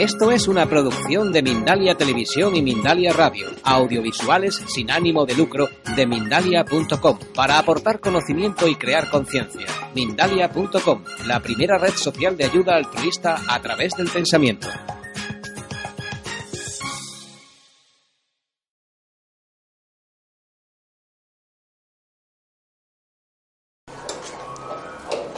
Esto 0.00 0.30
es 0.30 0.48
una 0.48 0.64
producción 0.64 1.30
de 1.30 1.42
Mindalia 1.42 1.94
Televisión 1.94 2.56
y 2.56 2.62
Mindalia 2.62 3.12
Radio, 3.12 3.48
audiovisuales 3.62 4.54
sin 4.66 4.90
ánimo 4.90 5.26
de 5.26 5.34
lucro 5.34 5.68
de 5.94 6.06
mindalia.com, 6.06 7.18
para 7.34 7.58
aportar 7.58 8.00
conocimiento 8.00 8.66
y 8.66 8.76
crear 8.76 9.10
conciencia. 9.10 9.66
Mindalia.com, 9.94 11.04
la 11.26 11.40
primera 11.40 11.76
red 11.76 11.92
social 11.92 12.34
de 12.34 12.46
ayuda 12.46 12.76
altruista 12.76 13.42
a 13.46 13.60
través 13.60 13.92
del 13.92 14.08
pensamiento. 14.08 14.68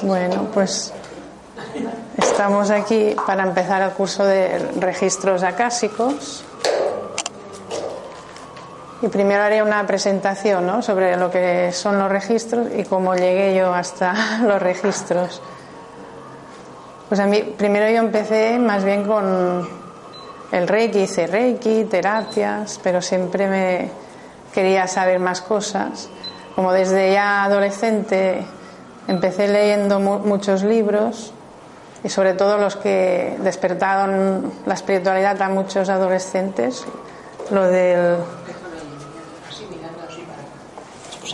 Bueno, 0.03 0.49
pues 0.55 0.93
estamos 2.17 2.71
aquí 2.71 3.15
para 3.27 3.43
empezar 3.45 3.83
el 3.83 3.91
curso 3.91 4.25
de 4.25 4.59
registros 4.81 5.43
acásicos. 5.43 6.45
Y 9.01 9.09
primero 9.09 9.43
haré 9.43 9.63
una 9.63 9.85
presentación 9.87 10.83
sobre 10.83 11.17
lo 11.17 11.31
que 11.31 11.73
son 11.73 11.99
los 11.99 12.11
registros 12.11 12.69
y 12.77 12.85
cómo 12.85 13.15
llegué 13.15 13.55
yo 13.55 13.75
hasta 13.75 14.39
los 14.43 14.63
registros. 14.63 15.41
Pues 17.09 17.21
a 17.21 17.27
mí, 17.27 17.43
primero 17.43 17.91
yo 17.91 17.99
empecé 17.99 18.59
más 18.59 18.85
bien 18.85 19.05
con 19.07 19.69
el 20.53 20.69
Reiki, 20.69 21.01
hice 21.01 21.27
Reiki, 21.27 21.85
terapias, 21.85 22.81
pero 22.83 23.03
siempre 23.03 23.49
me 23.49 23.91
quería 24.55 24.87
saber 24.87 25.19
más 25.19 25.43
cosas. 25.43 26.09
Como 26.55 26.73
desde 26.73 27.13
ya 27.13 27.45
adolescente 27.45 28.45
empecé 29.09 29.49
leyendo 29.49 29.99
muchos 29.99 30.63
libros 30.63 31.33
y 32.05 32.09
sobre 32.09 32.35
todo 32.35 32.59
los 32.59 32.77
que 32.77 33.37
despertaron 33.41 34.53
la 34.67 34.75
espiritualidad 34.75 35.41
a 35.41 35.49
muchos 35.49 35.89
adolescentes, 35.89 36.85
lo 37.51 37.67
del... 37.69 38.17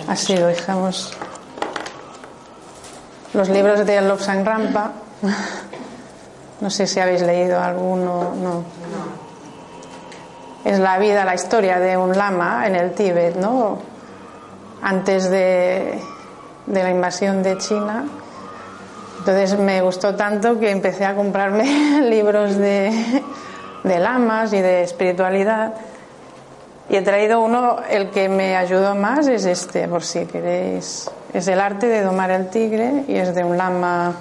Así 0.07 0.37
lo 0.37 0.47
dejamos. 0.47 1.13
Los 3.35 3.49
libros 3.49 3.85
de 3.85 4.01
Lobsang 4.01 4.45
Rampa. 4.45 4.93
No 6.61 6.71
sé 6.71 6.87
si 6.87 6.99
habéis 6.99 7.23
leído 7.23 7.61
alguno, 7.61 8.35
no. 8.35 8.65
Es 10.65 10.79
la 10.79 10.99
vida, 10.99 11.25
la 11.25 11.35
historia 11.35 11.79
de 11.79 11.97
un 11.97 12.17
lama 12.17 12.67
en 12.67 12.75
el 12.75 12.93
Tíbet, 12.95 13.37
¿no? 13.37 13.79
Antes 14.83 15.31
de, 15.31 16.01
de 16.67 16.83
la 16.83 16.91
invasión 16.91 17.43
de 17.43 17.59
China. 17.59 18.07
Entonces 19.29 19.59
me 19.59 19.83
gustó 19.83 20.15
tanto 20.15 20.59
que 20.59 20.71
empecé 20.71 21.05
a 21.05 21.15
comprarme 21.15 22.01
libros 22.09 22.57
de, 22.57 23.23
de 23.85 23.99
lamas 23.99 24.55
y 24.55 24.63
de 24.63 24.83
espiritualidad. 24.83 25.75
Y 26.89 26.97
he 26.97 27.03
traído 27.03 27.43
uno, 27.43 27.77
el 27.91 28.09
que 28.09 28.31
me 28.31 28.57
ayudó 28.57 28.95
más 28.95 29.29
es 29.29 29.45
este, 29.45 29.87
por 29.87 30.03
si 30.03 30.25
queréis. 30.25 31.11
Es 31.35 31.47
el 31.47 31.61
arte 31.61 31.89
de 31.89 32.01
domar 32.01 32.31
el 32.31 32.49
tigre 32.49 33.05
y 33.07 33.17
es 33.17 33.35
de 33.35 33.45
un 33.45 33.59
lama 33.59 34.15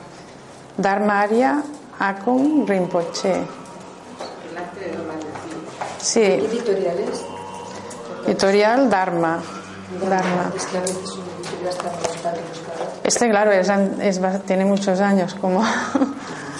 Dharma 0.75 1.21
Arya 1.21 1.63
Akon 1.99 2.67
Rinpoche. 2.67 3.31
El 3.31 4.57
arte 4.57 4.89
de 4.89 4.91
domar 4.91 5.15
el 5.15 5.21
tigre. 5.21 5.99
Sí. 5.99 6.19
¿Qué 6.19 6.35
editorial 6.35 6.99
es? 6.99 7.25
Editorial 8.27 8.89
Dharma. 8.89 9.39
Dharma. 10.01 10.51
Es 10.53 10.67
Este, 13.03 13.29
claro, 13.29 13.51
es, 13.51 13.69
es 13.69 14.21
tiene 14.45 14.65
muchos 14.65 14.99
años, 14.99 15.35
como 15.35 15.63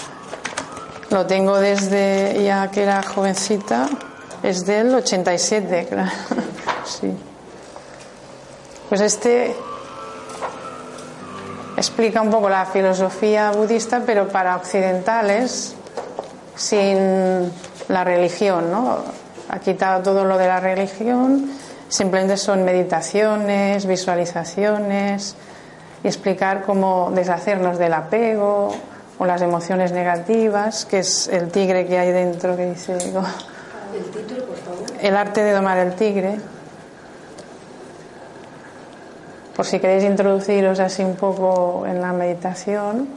lo 1.10 1.26
tengo 1.26 1.60
desde 1.60 2.44
ya 2.44 2.70
que 2.72 2.84
era 2.84 3.04
jovencita, 3.04 3.88
es 4.44 4.66
del 4.66 4.94
87, 4.96 5.88
claro. 5.90 6.12
Sí. 6.86 7.14
Pues 8.88 9.02
este 9.02 9.54
explica 11.76 12.22
un 12.22 12.30
poco 12.30 12.50
la 12.50 12.66
filosofía 12.66 13.52
budista, 13.52 14.04
pero 14.06 14.30
para 14.30 14.56
occidentales, 14.56 15.76
sin 16.56 17.52
la 17.90 18.04
religión, 18.04 18.72
¿no? 18.72 19.00
Ha 19.50 19.60
quitado 19.60 20.02
todo 20.02 20.24
lo 20.24 20.38
de 20.38 20.48
la 20.48 20.60
religión, 20.60 21.52
simplemente 21.90 22.38
son 22.38 22.64
meditaciones, 22.66 23.86
visualizaciones 23.86 25.36
y 26.04 26.08
explicar 26.08 26.64
cómo 26.64 27.12
deshacernos 27.14 27.78
del 27.78 27.94
apego 27.94 28.74
o 29.18 29.26
las 29.26 29.42
emociones 29.42 29.92
negativas, 29.92 30.86
que 30.86 31.00
es 31.00 31.28
el 31.28 31.50
tigre 31.50 31.88
que 31.88 31.98
hay 31.98 32.12
dentro 32.12 32.56
que 32.56 32.66
dice 32.66 32.98
digo, 32.98 33.24
El 33.96 34.06
título, 34.06 34.46
por 34.46 34.58
favor. 34.58 34.86
el 35.02 35.18
arte 35.18 35.44
de 35.44 35.52
domar 35.52 35.78
el 35.80 35.94
tigre. 35.96 36.38
Por 39.56 39.66
si 39.66 39.80
queréis 39.80 40.04
introduciros 40.04 40.80
así 40.80 41.04
un 41.04 41.16
poco 41.16 41.86
en 41.88 42.00
la 42.00 42.14
meditación, 42.14 43.08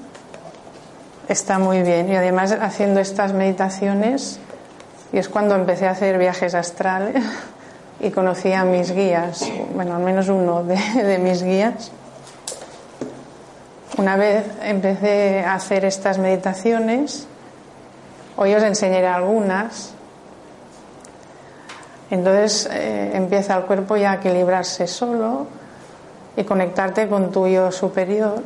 está 1.29 1.59
muy 1.59 1.83
bien. 1.83 2.11
Y 2.11 2.17
además 2.17 2.57
haciendo 2.59 3.01
estas 3.01 3.35
meditaciones, 3.35 4.41
y 5.13 5.19
es 5.19 5.29
cuando 5.29 5.55
empecé 5.55 5.87
a 5.87 5.91
hacer 5.91 6.17
viajes 6.17 6.55
astrales 6.55 7.23
y 8.01 8.11
conocí 8.11 8.53
a 8.53 8.65
mis 8.65 8.93
guías, 8.93 9.47
bueno, 9.75 9.95
al 9.95 10.03
menos 10.03 10.29
uno 10.29 10.65
de, 10.65 11.19
mis 11.19 11.43
guías. 11.43 11.93
Una 13.99 14.17
vez 14.17 14.47
empecé 14.63 15.45
a 15.45 15.55
hacer 15.55 15.85
estas 15.85 16.19
meditaciones, 16.19 17.27
hoy 18.37 18.55
os 18.55 18.63
enseñaré 18.63 19.07
algunas, 19.07 19.93
entonces 22.11 22.69
eh, 22.73 23.13
empieza 23.15 23.57
el 23.57 23.65
cuerpo 23.65 23.97
ya 23.97 24.13
a 24.13 24.15
equilibrarse 24.15 24.87
solo 24.87 25.47
y 26.37 26.45
conectarte 26.45 27.09
con 27.09 27.31
tu 27.31 27.47
yo 27.47 27.71
superior 27.71 28.43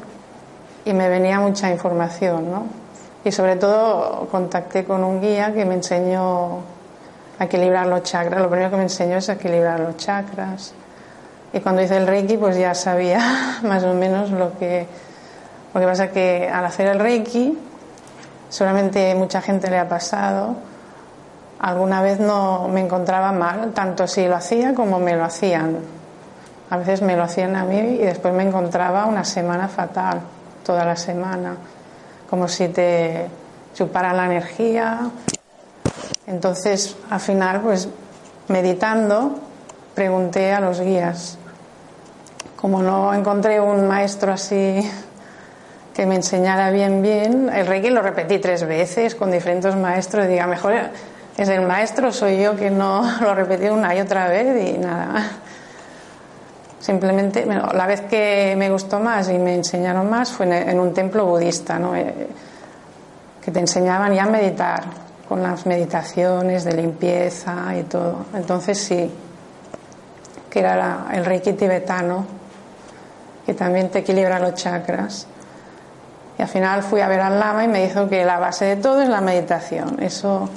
y 0.85 0.93
me 0.93 1.09
venía 1.09 1.39
mucha 1.39 1.71
información, 1.71 2.51
¿no? 2.51 2.67
Y 3.25 3.33
sobre 3.33 3.57
todo 3.57 4.29
contacté 4.31 4.85
con 4.85 5.03
un 5.03 5.21
guía 5.21 5.55
que 5.55 5.65
me 5.65 5.75
enseñó 5.75 6.74
equilibrar 7.41 7.87
los 7.87 8.03
chakras. 8.03 8.41
Lo 8.41 8.49
primero 8.49 8.71
que 8.71 8.77
me 8.77 8.83
enseñó 8.85 9.19
es 9.19 9.29
equilibrar 9.29 9.81
los 9.81 9.97
chakras. 9.97 10.75
Y 11.53 11.61
cuando 11.61 11.83
hice 11.83 11.97
el 11.97 12.07
Reiki 12.07 12.37
pues 12.37 12.57
ya 12.57 12.75
sabía 12.75 13.59
más 13.63 13.85
o 13.85 13.95
menos 13.95 14.31
lo 14.31 14.57
que... 14.59 14.87
Lo 15.73 15.81
que 15.81 15.87
pasa 15.87 16.11
que 16.13 16.49
al 16.49 16.65
hacer 16.65 16.87
el 16.87 17.01
Reiki, 17.01 17.59
seguramente 18.49 19.13
mucha 19.17 19.43
gente 19.43 19.69
le 19.69 19.79
ha 19.79 19.89
pasado, 19.89 20.55
alguna 21.59 22.01
vez 22.01 22.21
no 22.21 22.69
me 22.69 22.81
encontraba 22.81 23.33
mal, 23.33 23.73
tanto 23.73 24.07
si 24.07 24.29
lo 24.29 24.37
hacía 24.37 24.73
como 24.75 25.01
me 25.01 25.17
lo 25.17 25.25
hacían. 25.25 25.79
A 26.71 26.77
veces 26.77 27.03
me 27.03 27.17
lo 27.17 27.25
hacían 27.25 27.57
a 27.57 27.65
mí 27.65 27.77
y 27.79 28.05
después 28.05 28.33
me 28.33 28.45
encontraba 28.45 29.07
una 29.07 29.25
semana 29.25 29.67
fatal, 29.67 30.21
toda 30.65 30.85
la 30.85 30.95
semana, 30.95 31.57
como 32.31 32.47
si 32.47 32.69
te 32.69 33.27
chuparan 33.75 34.17
la 34.17 34.27
energía. 34.27 35.11
Entonces, 36.27 36.97
al 37.11 37.21
final, 37.21 37.61
pues 37.61 37.89
meditando, 38.49 39.39
pregunté 39.95 40.53
a 40.53 40.61
los 40.61 40.81
guías. 40.81 41.39
Como 42.57 42.83
no 42.83 43.13
encontré 43.13 43.61
un 43.61 43.87
maestro 43.87 44.33
así 44.33 44.91
que 45.93 46.07
me 46.07 46.17
enseñara 46.17 46.71
bien, 46.71 47.03
bien, 47.03 47.49
el 47.55 47.67
Reiki 47.67 47.91
lo 47.91 48.03
repetí 48.03 48.39
tres 48.39 48.67
veces 48.67 49.15
con 49.15 49.31
diferentes 49.31 49.77
maestros 49.77 50.25
y 50.25 50.29
diga, 50.29 50.47
mejor 50.47 50.75
es 51.37 51.49
el 51.49 51.63
maestro, 51.63 52.11
soy 52.13 52.43
yo 52.43 52.57
que 52.57 52.71
no 52.71 53.09
lo 53.21 53.35
repetí 53.35 53.69
una 53.69 53.95
y 53.95 54.01
otra 54.01 54.29
vez 54.29 54.75
y 54.75 54.79
nada. 54.79 55.23
Simplemente, 56.81 57.47
la 57.47 57.87
vez 57.87 58.03
que 58.03 58.55
me 58.59 58.69
gustó 58.71 58.99
más 58.99 59.31
y 59.31 59.39
me 59.39 59.55
enseñaron 59.55 60.11
más 60.11 60.33
fue 60.33 60.47
en, 60.47 60.53
en 60.53 60.81
un 60.81 60.93
templo 60.93 61.25
budista, 61.27 61.79
¿no? 61.79 61.97
Eh, 61.97 62.29
que 63.41 63.51
te 63.51 63.61
enseñaban 63.61 64.13
ya 64.13 64.25
a 64.25 64.27
meditar, 64.27 64.85
con 65.29 65.43
las 65.43 65.67
meditaciones 65.67 66.65
de 66.65 66.73
limpieza 66.75 67.77
y 67.79 67.85
todo. 67.85 68.27
Entonces 68.35 68.79
sí, 68.79 69.11
que 70.51 70.61
era 70.61 71.07
el 71.13 71.25
Reiki 71.25 71.55
tibetano, 71.55 72.27
que 73.47 73.55
también 73.55 73.91
te 73.91 74.01
equilibra 74.01 74.39
los 74.39 74.55
chakras. 74.55 75.27
Y 76.39 76.43
al 76.43 76.49
final 76.49 76.83
fui 76.83 77.01
a 77.01 77.09
ver 77.09 77.21
al 77.21 77.39
lama 77.39 77.65
y 77.65 77.69
me 77.69 77.87
dijo 77.87 78.09
que 78.09 78.25
la 78.25 78.39
base 78.39 78.65
de 78.65 78.77
todo 78.77 79.03
es 79.03 79.09
la 79.09 79.21
meditación. 79.21 80.03
Eso 80.03 80.49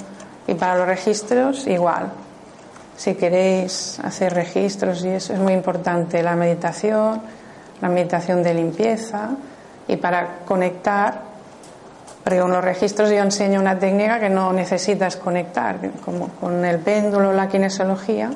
Y 0.48 0.54
para 0.54 0.76
los 0.76 0.88
registros, 0.88 1.66
igual. 1.66 2.10
Si 2.96 3.14
queréis 3.14 4.00
hacer 4.00 4.32
registros 4.32 5.04
y 5.04 5.08
eso 5.08 5.34
es 5.34 5.38
muy 5.38 5.52
importante, 5.52 6.22
la 6.22 6.34
meditación, 6.34 7.20
la 7.82 7.88
meditación 7.90 8.42
de 8.42 8.54
limpieza 8.54 9.28
y 9.86 9.96
para 9.96 10.38
conectar, 10.46 11.27
porque 12.28 12.42
con 12.42 12.52
los 12.52 12.62
registros 12.62 13.08
yo 13.08 13.22
enseño 13.22 13.58
una 13.58 13.78
técnica 13.78 14.20
que 14.20 14.28
no 14.28 14.52
necesitas 14.52 15.16
conectar, 15.16 15.78
como 16.04 16.28
con 16.28 16.62
el 16.62 16.78
péndulo, 16.78 17.32
la 17.32 17.48
kinesiología, 17.48 18.28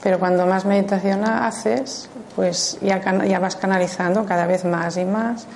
pero 0.00 0.20
cuando 0.20 0.46
más 0.46 0.64
meditación 0.64 1.24
haces, 1.24 2.08
pues 2.36 2.78
ya, 2.80 3.00
ya 3.24 3.40
vas 3.40 3.56
canalizando 3.56 4.24
cada 4.24 4.46
vez 4.46 4.64
más 4.64 4.96
y 4.96 5.04
más. 5.04 5.48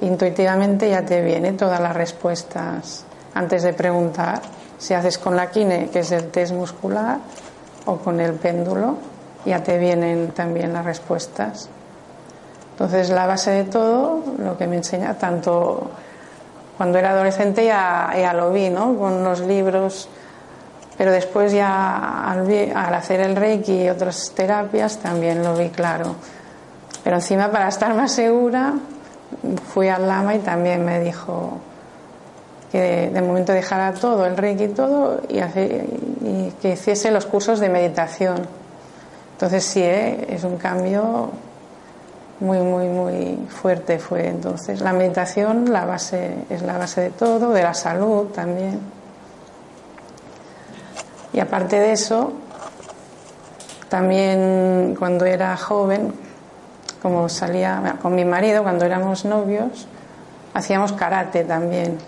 Intuitivamente 0.00 0.90
ya 0.90 1.04
te 1.04 1.22
vienen 1.22 1.56
todas 1.56 1.78
las 1.78 1.94
respuestas 1.94 3.04
antes 3.32 3.62
de 3.62 3.72
preguntar. 3.72 4.42
Si 4.76 4.92
haces 4.92 5.18
con 5.18 5.36
la 5.36 5.52
kine, 5.52 5.88
que 5.92 6.00
es 6.00 6.10
el 6.10 6.32
test 6.32 6.52
muscular, 6.52 7.18
o 7.86 7.98
con 7.98 8.18
el 8.20 8.32
péndulo, 8.32 8.96
ya 9.44 9.62
te 9.62 9.78
vienen 9.78 10.32
también 10.32 10.72
las 10.72 10.84
respuestas. 10.84 11.68
Entonces, 12.72 13.10
la 13.10 13.26
base 13.26 13.52
de 13.52 13.64
todo, 13.66 14.20
lo 14.38 14.58
que 14.58 14.66
me 14.66 14.78
enseña, 14.78 15.14
tanto 15.14 15.92
cuando 16.80 16.96
era 16.96 17.10
adolescente 17.10 17.66
ya, 17.66 18.10
ya 18.18 18.32
lo 18.32 18.50
vi, 18.52 18.70
¿no? 18.70 18.96
Con 18.96 19.22
los 19.22 19.40
libros 19.40 20.08
pero 20.96 21.12
después 21.12 21.52
ya 21.52 22.24
al, 22.30 22.94
hacer 22.94 23.20
el 23.20 23.36
reiki 23.36 23.84
y 23.84 23.90
otras 23.90 24.32
terapias 24.34 24.96
también 24.96 25.44
lo 25.44 25.54
vi 25.54 25.68
claro. 25.68 26.16
Pero 27.04 27.16
encima 27.16 27.50
para 27.50 27.68
estar 27.68 27.92
más 27.92 28.12
segura 28.12 28.72
fui 29.74 29.88
al 29.88 30.08
lama 30.08 30.34
y 30.36 30.38
también 30.38 30.82
me 30.82 31.00
dijo 31.00 31.58
que 32.72 33.10
de, 33.10 33.20
momento 33.20 33.52
dejara 33.52 33.92
todo, 33.92 34.24
el 34.24 34.38
reiki 34.38 34.64
y 34.64 34.68
todo, 34.68 35.20
y, 35.28 35.38
y, 35.38 36.54
que 36.62 36.72
hiciese 36.72 37.10
los 37.10 37.26
cursos 37.26 37.60
de 37.60 37.68
meditación. 37.68 38.46
Entonces 39.32 39.64
sí, 39.64 39.82
¿eh? 39.82 40.28
es 40.30 40.44
un 40.44 40.56
cambio 40.56 41.30
muy, 42.40 42.58
muy, 42.58 42.88
muy 42.88 43.46
fuerte 43.48 43.98
fue 43.98 44.26
entonces. 44.28 44.80
La 44.80 44.92
meditación 44.92 45.72
la 45.72 45.84
base, 45.84 46.44
es 46.48 46.62
la 46.62 46.78
base 46.78 47.02
de 47.02 47.10
todo, 47.10 47.50
de 47.50 47.62
la 47.62 47.74
salud 47.74 48.28
también. 48.28 48.80
Y 51.32 51.38
aparte 51.38 51.78
de 51.78 51.92
eso, 51.92 52.32
también 53.88 54.96
cuando 54.98 55.26
era 55.26 55.56
joven, 55.56 56.12
como 57.02 57.28
salía 57.28 57.96
con 58.02 58.14
mi 58.14 58.24
marido, 58.24 58.62
cuando 58.62 58.84
éramos 58.84 59.24
novios, 59.24 59.86
hacíamos 60.54 60.92
karate 60.92 61.44
también, 61.44 61.98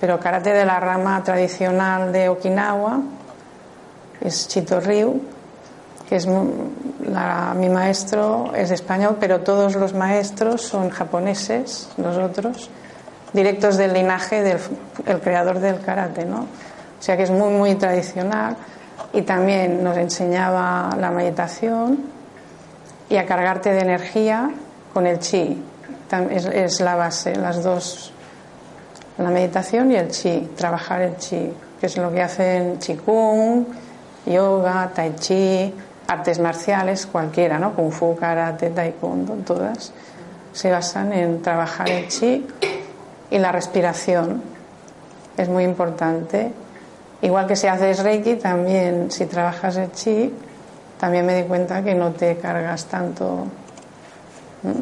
pero 0.00 0.20
karate 0.20 0.52
de 0.52 0.64
la 0.64 0.80
rama 0.80 1.22
tradicional 1.24 2.12
de 2.12 2.28
Okinawa, 2.28 3.00
es 4.20 4.48
Chito 4.48 4.80
Ryu, 4.80 5.20
que 6.12 6.16
es 6.16 6.26
mi 6.26 7.68
maestro 7.70 8.52
es 8.54 8.70
español, 8.70 9.16
pero 9.18 9.40
todos 9.40 9.76
los 9.76 9.94
maestros 9.94 10.60
son 10.60 10.90
japoneses, 10.90 11.88
nosotros, 11.96 12.68
directos 13.32 13.78
del 13.78 13.94
linaje 13.94 14.42
del 14.42 15.20
creador 15.22 15.58
del 15.58 15.80
karate, 15.80 16.26
¿no? 16.26 16.40
O 16.40 17.02
sea 17.02 17.16
que 17.16 17.22
es 17.22 17.30
muy, 17.30 17.48
muy 17.54 17.76
tradicional 17.76 18.58
y 19.14 19.22
también 19.22 19.82
nos 19.82 19.96
enseñaba 19.96 20.94
la 21.00 21.10
meditación 21.10 22.00
y 23.08 23.16
a 23.16 23.24
cargarte 23.24 23.72
de 23.72 23.80
energía 23.80 24.50
con 24.92 25.06
el 25.06 25.18
chi. 25.18 25.64
Es, 26.28 26.80
la 26.82 26.94
base, 26.94 27.34
las 27.36 27.62
dos, 27.62 28.12
la 29.16 29.30
meditación 29.30 29.90
y 29.90 29.96
el 29.96 30.10
chi, 30.10 30.50
trabajar 30.58 31.00
el 31.00 31.16
chi, 31.16 31.54
que 31.80 31.86
es 31.86 31.96
lo 31.96 32.12
que 32.12 32.20
hacen 32.20 32.76
Qigong, 32.76 33.64
yoga, 34.26 34.90
tai 34.94 35.14
chi, 35.18 35.72
artes 36.12 36.38
marciales, 36.38 37.06
cualquiera, 37.06 37.58
¿no? 37.58 37.74
Kung 37.74 37.90
fu, 37.90 38.16
karate, 38.16 38.70
taekwondo, 38.70 39.34
todas 39.44 39.92
se 40.52 40.70
basan 40.70 41.12
en 41.12 41.40
trabajar 41.40 41.88
el 41.90 42.08
chi 42.08 42.46
y 43.30 43.38
la 43.38 43.52
respiración. 43.52 44.42
Es 45.36 45.48
muy 45.48 45.64
importante 45.64 46.52
Igual 47.22 47.46
que 47.46 47.54
si 47.54 47.68
haces 47.68 48.02
Reiki, 48.02 48.34
también 48.34 49.10
si 49.12 49.26
trabajas 49.26 49.76
el 49.76 49.92
chi, 49.92 50.34
también 50.98 51.24
me 51.24 51.40
di 51.40 51.46
cuenta 51.46 51.82
que 51.82 51.94
no 51.94 52.10
te 52.10 52.36
cargas 52.36 52.86
tanto 52.86 53.46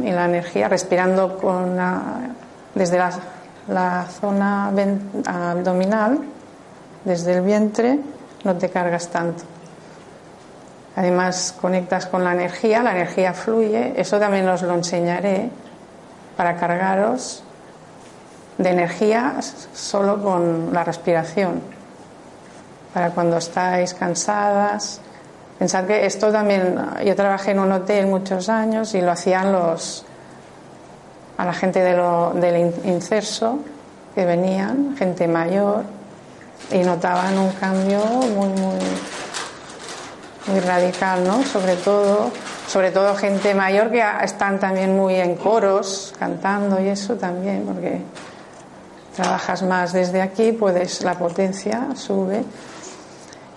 y 0.02 0.10
la 0.10 0.24
energía, 0.24 0.68
respirando 0.68 1.36
con 1.38 1.78
desde 2.74 2.98
la, 3.68 4.06
zona 4.06 4.72
abdominal, 5.26 6.18
desde 7.04 7.34
el 7.34 7.42
vientre, 7.42 8.00
no 8.44 8.56
te 8.56 8.70
cargas 8.70 9.08
tanto. 9.08 9.44
Además, 11.00 11.54
conectas 11.58 12.04
con 12.04 12.24
la 12.24 12.32
energía, 12.32 12.82
la 12.82 12.92
energía 12.92 13.32
fluye, 13.32 13.94
eso 13.96 14.18
también 14.18 14.46
os 14.46 14.60
lo 14.60 14.74
enseñaré 14.74 15.48
para 16.36 16.56
cargaros 16.56 17.42
de 18.58 18.68
energía 18.68 19.36
solo 19.72 20.22
con 20.22 20.74
la 20.74 20.84
respiración 20.84 21.62
para 22.92 23.12
cuando 23.12 23.38
estáis 23.38 23.94
cansadas. 23.94 25.00
Pensad 25.58 25.86
que 25.86 26.04
esto 26.04 26.30
también, 26.30 26.78
yo 27.02 27.16
trabajé 27.16 27.52
en 27.52 27.60
un 27.60 27.72
hotel 27.72 28.06
muchos 28.06 28.50
años 28.50 28.94
y 28.94 29.00
lo 29.00 29.12
hacían 29.12 29.52
los 29.52 30.04
a 31.38 31.46
la 31.46 31.54
gente 31.54 31.80
de 31.80 31.96
lo, 31.96 32.34
del 32.34 32.74
incerso 32.84 33.58
que 34.14 34.26
venían, 34.26 34.94
gente 34.98 35.26
mayor, 35.26 35.82
y 36.70 36.80
notaban 36.80 37.38
un 37.38 37.52
cambio 37.52 38.04
muy, 38.04 38.48
muy, 38.48 38.76
muy 40.50 40.60
radical, 40.60 41.24
¿no? 41.24 41.42
Sobre 41.44 41.76
todo, 41.76 42.30
sobre 42.66 42.90
todo 42.90 43.14
gente 43.14 43.54
mayor 43.54 43.90
que 43.90 44.02
están 44.22 44.58
también 44.58 44.96
muy 44.96 45.14
en 45.14 45.36
coros, 45.36 46.14
cantando 46.18 46.80
y 46.80 46.88
eso 46.88 47.14
también, 47.14 47.64
porque 47.66 48.00
trabajas 49.14 49.62
más 49.62 49.92
desde 49.92 50.20
aquí, 50.20 50.52
puedes, 50.52 51.02
la 51.02 51.14
potencia 51.14 51.88
sube. 51.94 52.44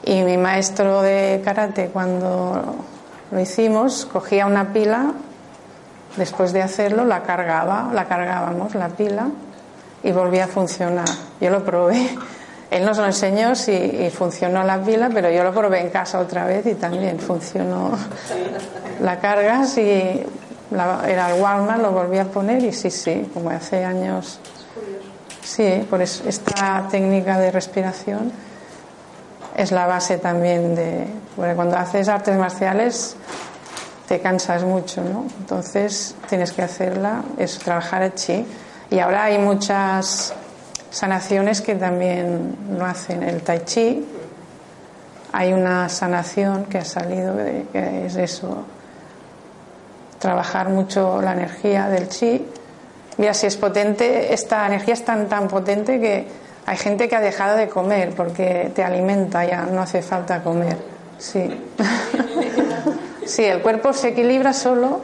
Y 0.05 0.21
mi 0.21 0.37
maestro 0.37 1.01
de 1.01 1.41
karate, 1.43 1.87
cuando 1.87 2.75
lo 3.31 3.39
hicimos, 3.39 4.05
cogía 4.05 4.45
una 4.45 4.73
pila, 4.73 5.13
después 6.17 6.53
de 6.53 6.61
hacerlo, 6.61 7.05
la 7.05 7.23
cargaba, 7.23 7.89
la 7.93 8.05
cargábamos, 8.05 8.75
la 8.75 8.89
pila, 8.89 9.29
y 10.03 10.11
volvía 10.11 10.45
a 10.45 10.47
funcionar. 10.47 11.07
Yo 11.39 11.49
lo 11.49 11.63
probé. 11.63 12.09
Él 12.71 12.85
nos 12.85 12.97
lo 12.97 13.05
enseñó 13.05 13.55
si 13.55 14.09
funcionó 14.15 14.63
la 14.63 14.81
pila, 14.81 15.09
pero 15.13 15.29
yo 15.29 15.43
lo 15.43 15.53
probé 15.53 15.81
en 15.81 15.89
casa 15.89 16.19
otra 16.19 16.45
vez 16.45 16.65
y 16.65 16.75
también 16.75 17.19
funcionó. 17.19 17.97
La 19.01 19.19
cargas 19.19 19.77
y 19.77 20.23
era 21.07 21.35
el 21.35 21.41
Walmart, 21.41 21.81
lo 21.81 21.91
volví 21.91 22.17
a 22.17 22.25
poner 22.25 22.63
y 22.63 22.71
sí, 22.71 22.89
sí, 22.89 23.29
como 23.33 23.49
hace 23.49 23.83
años. 23.83 24.39
Sí, 25.43 25.85
por 25.89 26.01
eso 26.01 26.23
esta 26.27 26.87
técnica 26.89 27.37
de 27.37 27.51
respiración 27.51 28.31
es 29.55 29.71
la 29.71 29.85
base 29.87 30.17
también 30.17 30.75
de. 30.75 31.05
Porque 31.35 31.53
cuando 31.53 31.77
haces 31.77 32.07
artes 32.07 32.37
marciales 32.37 33.15
te 34.07 34.19
cansas 34.19 34.63
mucho, 34.63 35.01
¿no? 35.01 35.25
Entonces 35.39 36.15
tienes 36.29 36.51
que 36.53 36.61
hacerla, 36.61 37.23
es 37.37 37.59
trabajar 37.59 38.03
el 38.03 38.13
chi. 38.13 38.45
Y 38.89 38.99
ahora 38.99 39.25
hay 39.25 39.37
muchas 39.37 40.33
sanaciones 40.93 41.61
que 41.61 41.73
también 41.73 42.55
lo 42.77 42.85
hacen. 42.85 43.23
El 43.23 43.41
tai 43.41 43.65
chi, 43.65 44.05
hay 45.31 45.51
una 45.51 45.89
sanación 45.89 46.65
que 46.65 46.77
ha 46.77 46.85
salido, 46.85 47.35
que 47.71 48.05
es 48.05 48.15
eso, 48.15 48.63
trabajar 50.19 50.69
mucho 50.69 51.19
la 51.19 51.33
energía 51.33 51.89
del 51.89 52.09
chi. 52.09 52.45
Mira, 53.17 53.33
si 53.33 53.47
es 53.47 53.57
potente, 53.57 54.33
esta 54.33 54.67
energía 54.67 54.93
es 54.93 55.03
tan, 55.03 55.27
tan 55.27 55.47
potente 55.47 55.99
que 55.99 56.27
hay 56.67 56.77
gente 56.77 57.09
que 57.09 57.15
ha 57.15 57.21
dejado 57.21 57.57
de 57.57 57.67
comer 57.67 58.13
porque 58.15 58.71
te 58.75 58.83
alimenta 58.83 59.43
ya, 59.45 59.63
no 59.63 59.81
hace 59.81 60.03
falta 60.03 60.43
comer. 60.43 60.77
Sí. 61.17 61.59
sí, 63.25 63.43
el 63.43 63.63
cuerpo 63.63 63.93
se 63.93 64.09
equilibra 64.09 64.53
solo, 64.53 65.01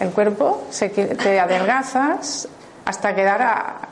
el 0.00 0.10
cuerpo 0.10 0.64
se, 0.70 0.88
te 0.88 1.38
adelgazas 1.38 2.48
hasta 2.84 3.14
quedar 3.14 3.42
a, 3.42 3.88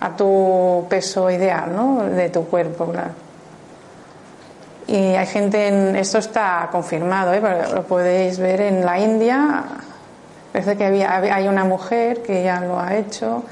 a 0.00 0.16
tu 0.16 0.86
peso 0.88 1.30
ideal, 1.30 1.74
¿no? 1.74 2.04
De 2.04 2.28
tu 2.28 2.44
cuerpo, 2.46 2.86
claro. 2.86 3.26
Y 4.86 4.94
hay 4.94 5.26
gente, 5.26 5.68
en, 5.68 5.96
esto 5.96 6.18
está 6.18 6.68
confirmado, 6.70 7.32
¿eh? 7.34 7.42
lo 7.74 7.82
podéis 7.84 8.38
ver 8.38 8.60
en 8.60 8.84
la 8.84 8.98
India. 8.98 9.64
Parece 10.52 10.76
que 10.76 10.84
había, 10.84 11.16
hay 11.16 11.48
una 11.48 11.64
mujer 11.64 12.22
que 12.22 12.42
ya 12.44 12.60
lo 12.60 12.78
ha 12.78 12.94
hecho, 12.94 13.42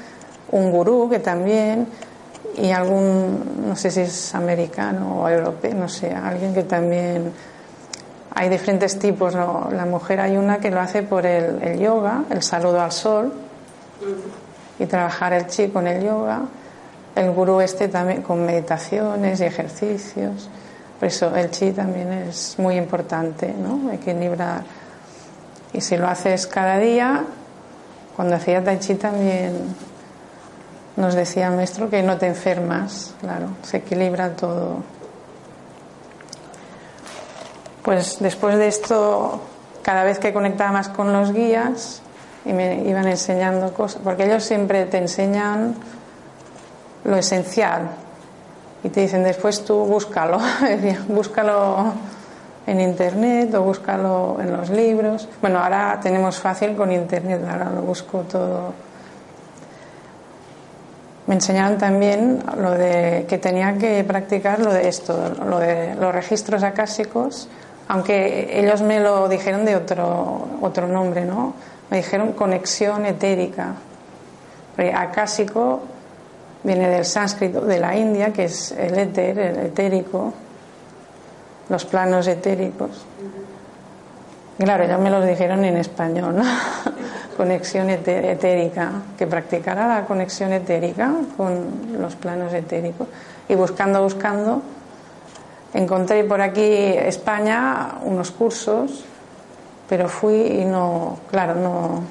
un 0.51 0.71
gurú 0.71 1.09
que 1.09 1.19
también 1.19 1.87
y 2.57 2.71
algún, 2.71 3.67
no 3.67 3.75
sé 3.75 3.91
si 3.91 4.01
es 4.01 4.33
americano 4.33 5.21
o 5.21 5.29
europeo, 5.29 5.73
no 5.73 5.89
sé, 5.89 6.13
alguien 6.13 6.53
que 6.53 6.63
también 6.63 7.33
hay 8.33 8.49
diferentes 8.49 8.97
tipos. 8.97 9.33
La 9.33 9.85
mujer 9.85 10.21
hay 10.21 10.37
una 10.37 10.59
que 10.59 10.71
lo 10.71 10.79
hace 10.79 11.03
por 11.03 11.25
el, 11.25 11.77
yoga, 11.77 12.23
el 12.29 12.41
saludo 12.43 12.81
al 12.81 12.91
sol 12.91 13.33
y 14.79 14.85
trabajar 14.85 15.33
el 15.33 15.47
chi 15.47 15.69
con 15.69 15.87
el 15.87 16.03
yoga. 16.03 16.41
el 17.15 17.31
gurú 17.31 17.61
este 17.61 17.87
también 17.87 18.21
con 18.21 18.45
meditaciones 18.45 19.39
y 19.39 19.45
ejercicios. 19.45 20.49
Por 20.99 21.07
eso 21.07 21.33
el 21.35 21.49
chi 21.49 21.71
también 21.71 22.11
es 22.11 22.55
muy 22.57 22.75
importante, 22.75 23.53
¿no? 23.53 23.91
Equilibrar. 23.91 24.63
Y 25.71 25.79
si 25.79 25.95
lo 25.95 26.07
haces 26.07 26.45
cada 26.45 26.77
día, 26.77 27.23
cuando 28.15 28.35
hacía 28.35 28.63
tai 28.63 28.79
chi 28.79 28.95
también 28.95 29.75
nos 30.97 31.15
decía 31.15 31.47
el 31.47 31.55
maestro 31.55 31.89
que 31.89 32.03
no 32.03 32.17
te 32.17 32.27
enfermas, 32.27 33.13
claro, 33.19 33.47
se 33.63 33.77
equilibra 33.77 34.35
todo. 34.35 34.83
Pues 37.83 38.17
después 38.19 38.57
de 38.57 38.67
esto, 38.67 39.41
cada 39.83 40.03
vez 40.03 40.19
que 40.19 40.33
conectaba 40.33 40.71
más 40.71 40.89
con 40.89 41.11
los 41.13 41.33
guías 41.33 42.01
y 42.45 42.53
me 42.53 42.83
iban 42.83 43.07
enseñando 43.07 43.73
cosas, 43.73 44.01
porque 44.03 44.25
ellos 44.25 44.43
siempre 44.43 44.85
te 44.85 44.97
enseñan 44.97 45.75
lo 47.03 47.15
esencial 47.17 47.89
y 48.83 48.89
te 48.89 49.01
dicen 49.01 49.23
después 49.23 49.65
tú 49.65 49.85
búscalo, 49.85 50.39
búscalo 51.07 51.93
en 52.67 52.81
internet 52.81 53.53
o 53.55 53.63
búscalo 53.63 54.37
en 54.39 54.51
los 54.55 54.69
libros. 54.69 55.27
Bueno, 55.41 55.59
ahora 55.59 55.99
tenemos 56.01 56.37
fácil 56.37 56.75
con 56.75 56.91
internet, 56.91 57.41
ahora 57.49 57.69
lo 57.69 57.81
busco 57.81 58.19
todo. 58.21 58.73
Me 61.27 61.35
enseñaron 61.35 61.79
también 61.79 62.43
lo 62.57 62.71
de 62.71 63.25
que 63.27 63.39
tenía 63.39 63.75
que 63.77 64.03
practicar 64.03 64.59
lo 64.59 64.71
de 64.71 64.87
esto, 64.87 65.33
lo 65.47 65.57
de 65.57 65.95
los 65.95 66.13
registros 66.13 66.61
acásicos, 66.61 67.49
aunque 67.87 68.59
ellos 68.59 68.83
me 68.83 68.99
lo 68.99 69.27
dijeron 69.27 69.65
de 69.65 69.75
otro, 69.75 70.47
otro 70.61 70.87
nombre, 70.87 71.25
¿no? 71.25 71.53
Me 71.89 71.97
dijeron 71.97 72.33
conexión 72.33 73.05
etérica. 73.05 73.75
Acásico 74.93 75.81
viene 76.63 76.89
del 76.89 77.05
sánscrito 77.05 77.61
de 77.61 77.79
la 77.79 77.95
India, 77.95 78.33
que 78.33 78.45
es 78.45 78.71
el 78.71 78.97
éter, 78.97 79.37
el 79.37 79.57
etérico, 79.67 80.33
los 81.69 81.85
planos 81.85 82.27
etéricos. 82.27 83.05
Claro, 84.57 84.85
ya 84.85 84.97
me 84.97 85.09
los 85.09 85.25
dijeron 85.27 85.65
en 85.65 85.77
español, 85.77 86.41
conexión 87.37 87.89
etérica, 87.89 88.91
que 89.17 89.27
practicara 89.27 89.87
la 89.87 90.05
conexión 90.05 90.53
etérica 90.53 91.11
con 91.35 91.97
los 91.99 92.15
planos 92.15 92.53
etéricos. 92.53 93.07
Y 93.49 93.55
buscando, 93.55 94.01
buscando, 94.01 94.61
encontré 95.73 96.23
por 96.23 96.41
aquí 96.41 96.61
España 96.61 97.95
unos 98.03 98.31
cursos, 98.31 99.03
pero 99.87 100.09
fui 100.09 100.35
y 100.35 100.65
no, 100.65 101.17
claro, 101.29 101.55
no, 101.55 102.01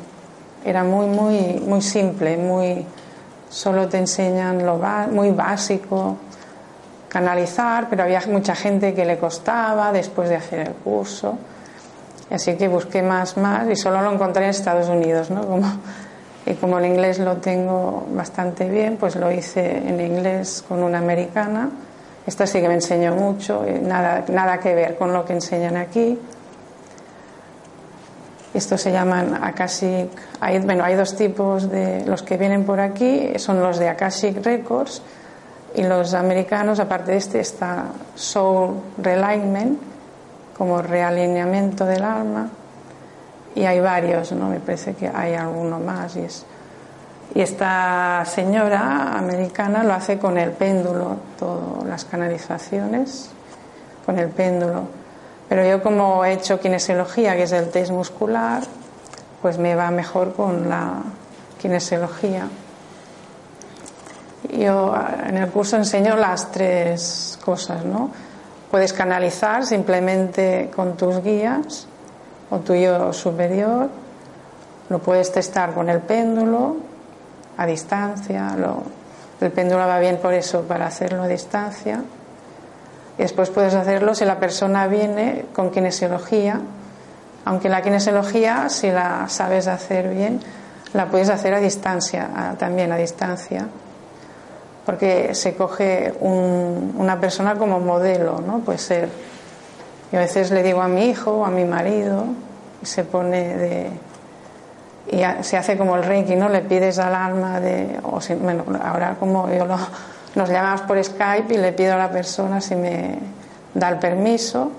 era 0.64 0.84
muy, 0.84 1.06
muy, 1.06 1.60
muy 1.66 1.82
simple, 1.82 2.36
muy, 2.36 2.84
solo 3.48 3.88
te 3.88 3.98
enseñan 3.98 4.64
lo 4.64 4.80
muy 5.10 5.30
básico, 5.30 6.16
canalizar, 7.08 7.88
pero 7.88 8.02
había 8.02 8.22
mucha 8.28 8.54
gente 8.54 8.94
que 8.94 9.04
le 9.04 9.18
costaba 9.18 9.92
después 9.92 10.28
de 10.28 10.36
hacer 10.36 10.60
el 10.60 10.74
curso. 10.74 11.38
Así 12.30 12.56
que 12.56 12.68
busqué 12.68 13.02
más, 13.02 13.36
más 13.36 13.68
y 13.70 13.76
solo 13.76 14.00
lo 14.00 14.12
encontré 14.12 14.44
en 14.44 14.50
Estados 14.50 14.88
Unidos, 14.88 15.30
¿no? 15.30 15.46
Como, 15.46 15.66
y 16.46 16.54
como 16.54 16.78
el 16.78 16.86
inglés 16.86 17.18
lo 17.18 17.36
tengo 17.36 18.06
bastante 18.10 18.68
bien, 18.68 18.96
pues 18.96 19.16
lo 19.16 19.30
hice 19.30 19.78
en 19.78 20.00
inglés 20.00 20.64
con 20.66 20.82
una 20.82 20.98
americana. 20.98 21.70
Esta 22.26 22.46
sí 22.46 22.60
que 22.60 22.68
me 22.68 22.74
enseñó 22.74 23.14
mucho, 23.14 23.64
nada, 23.82 24.24
nada 24.28 24.58
que 24.58 24.74
ver 24.74 24.96
con 24.96 25.12
lo 25.12 25.24
que 25.24 25.34
enseñan 25.34 25.76
aquí. 25.76 26.18
Estos 28.54 28.80
se 28.80 28.92
llaman 28.92 29.42
Akashic. 29.42 30.10
Hay, 30.40 30.60
bueno, 30.60 30.84
hay 30.84 30.94
dos 30.94 31.16
tipos 31.16 31.68
de. 31.68 32.04
Los 32.06 32.22
que 32.22 32.36
vienen 32.36 32.64
por 32.64 32.78
aquí 32.78 33.32
son 33.36 33.60
los 33.60 33.78
de 33.78 33.88
Akashic 33.88 34.44
Records 34.44 35.02
y 35.74 35.82
los 35.82 36.14
americanos, 36.14 36.78
aparte 36.78 37.10
de 37.12 37.18
este, 37.18 37.40
está 37.40 37.86
Soul 38.14 38.76
Realignment, 38.98 39.80
como 40.56 40.80
realineamiento 40.80 41.84
del 41.84 42.04
alma. 42.04 42.48
Y 43.56 43.64
hay 43.64 43.80
varios, 43.80 44.30
¿no? 44.32 44.48
Me 44.48 44.60
parece 44.60 44.94
que 44.94 45.10
hay 45.12 45.34
alguno 45.34 45.80
más. 45.80 46.14
Y, 46.14 46.20
es, 46.20 46.46
y 47.34 47.40
esta 47.40 48.24
señora 48.24 49.18
americana 49.18 49.82
lo 49.82 49.94
hace 49.94 50.16
con 50.16 50.38
el 50.38 50.52
péndulo, 50.52 51.16
todas 51.40 51.84
las 51.86 52.04
canalizaciones, 52.04 53.30
con 54.06 54.16
el 54.16 54.28
péndulo 54.28 55.03
pero 55.48 55.66
yo 55.66 55.82
como 55.82 56.24
he 56.24 56.32
hecho 56.32 56.58
kinesiología, 56.58 57.36
que 57.36 57.44
es 57.44 57.52
el 57.52 57.70
test 57.70 57.90
muscular, 57.90 58.62
pues 59.42 59.58
me 59.58 59.74
va 59.74 59.90
mejor 59.90 60.34
con 60.34 60.68
la 60.68 61.02
kinesiología. 61.60 62.48
Yo 64.50 64.94
en 65.26 65.36
el 65.36 65.48
curso 65.50 65.76
enseño 65.76 66.16
las 66.16 66.50
tres 66.50 67.38
cosas, 67.44 67.84
¿no? 67.84 68.10
Puedes 68.70 68.92
canalizar 68.92 69.66
simplemente 69.66 70.70
con 70.74 70.96
tus 70.96 71.22
guías 71.22 71.86
o 72.50 72.58
tu 72.58 72.74
yo 72.74 73.12
superior, 73.12 73.88
lo 74.88 74.98
puedes 74.98 75.32
testar 75.32 75.72
con 75.74 75.88
el 75.88 76.00
péndulo 76.00 76.76
a 77.56 77.66
distancia, 77.66 78.56
el 79.40 79.50
péndulo 79.52 79.86
va 79.86 79.98
bien 79.98 80.18
por 80.18 80.34
eso, 80.34 80.62
para 80.62 80.86
hacerlo 80.86 81.22
a 81.22 81.28
distancia 81.28 82.02
después 83.18 83.50
puedes 83.50 83.74
hacerlo 83.74 84.14
si 84.14 84.24
la 84.24 84.38
persona 84.38 84.86
viene 84.86 85.46
con 85.52 85.70
kinesiología, 85.70 86.60
aunque 87.44 87.68
la 87.68 87.82
kinesiología, 87.82 88.68
si 88.68 88.90
la 88.90 89.28
sabes 89.28 89.66
hacer 89.66 90.08
bien, 90.08 90.40
la 90.94 91.06
puedes 91.06 91.28
hacer 91.28 91.54
a 91.54 91.60
distancia, 91.60 92.54
también 92.58 92.92
a 92.92 92.96
distancia, 92.96 93.66
porque 94.86 95.34
se 95.34 95.54
coge 95.54 96.14
una 96.20 97.20
persona 97.20 97.56
como 97.56 97.80
modelo, 97.80 98.42
¿no? 98.46 98.60
Puede 98.60 98.78
ser. 98.78 99.08
Yo 100.12 100.18
a 100.18 100.22
veces 100.22 100.50
le 100.50 100.62
digo 100.62 100.80
a 100.82 100.88
mi 100.88 101.06
hijo 101.06 101.44
a 101.44 101.50
mi 101.50 101.64
marido, 101.64 102.26
y 102.82 102.86
se 102.86 103.04
pone 103.04 103.56
de. 103.56 103.90
y 105.10 105.42
se 105.42 105.56
hace 105.56 105.76
como 105.76 105.96
el 105.96 106.04
reiki, 106.04 106.36
¿no? 106.36 106.48
Le 106.48 106.60
pides 106.60 106.98
al 106.98 107.14
alma 107.14 107.60
de. 107.60 107.98
O 108.04 108.20
bueno, 108.40 108.64
ahora 108.82 109.16
como 109.18 109.50
yo 109.50 109.64
lo 109.66 109.76
nos 110.34 110.48
llamamos 110.48 110.82
por 110.82 111.02
Skype 111.02 111.54
y 111.54 111.58
le 111.58 111.72
pido 111.72 111.94
a 111.94 111.96
la 111.96 112.10
persona 112.10 112.60
si 112.60 112.74
me 112.74 113.18
da 113.72 113.88
el 113.88 113.98
permiso 113.98 114.70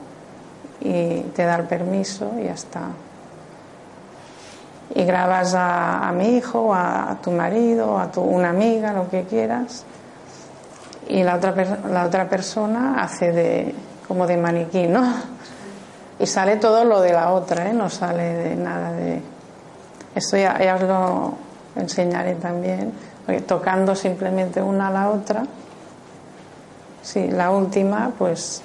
y 0.82 1.22
te 1.34 1.46
da 1.46 1.56
el 1.56 1.64
permiso 1.64 2.34
y 2.40 2.46
ya 2.46 2.54
está. 2.54 2.82
Y 4.94 5.04
grabas 5.04 5.56
a, 5.58 6.12
mi 6.16 6.38
hijo, 6.38 6.74
a, 6.74 7.18
tu 7.24 7.32
marido, 7.32 7.98
a 7.98 8.12
tu, 8.12 8.22
una 8.22 8.50
amiga, 8.50 8.94
lo 8.94 9.10
que 9.10 9.24
quieras. 9.24 9.84
Y 11.08 11.24
la 11.24 11.36
otra, 11.36 11.54
la 11.90 12.06
otra 12.06 12.30
persona 12.30 13.02
hace 13.02 13.32
de, 13.32 13.76
como 14.08 14.28
de 14.28 14.38
maniquí, 14.38 14.88
¿no? 14.88 15.04
Y 16.18 16.28
sale 16.28 16.56
todo 16.56 16.86
lo 16.86 17.02
de 17.02 17.12
la 17.12 17.34
otra, 17.34 17.70
¿eh? 17.70 17.74
No 17.74 17.90
sale 17.90 18.24
de 18.24 18.56
nada 18.56 18.94
de... 18.94 19.22
Esto 20.16 20.38
ya, 20.38 20.58
ya 20.64 20.76
os 20.76 20.82
lo 20.84 21.34
enseñaré 21.76 22.36
también 22.36 22.94
tocando 23.48 23.96
simplemente 23.96 24.62
una 24.62 24.88
a 24.88 24.92
la 24.92 25.10
otra, 25.10 25.44
si 27.02 27.28
la 27.30 27.52
última, 27.52 28.12
pues 28.18 28.62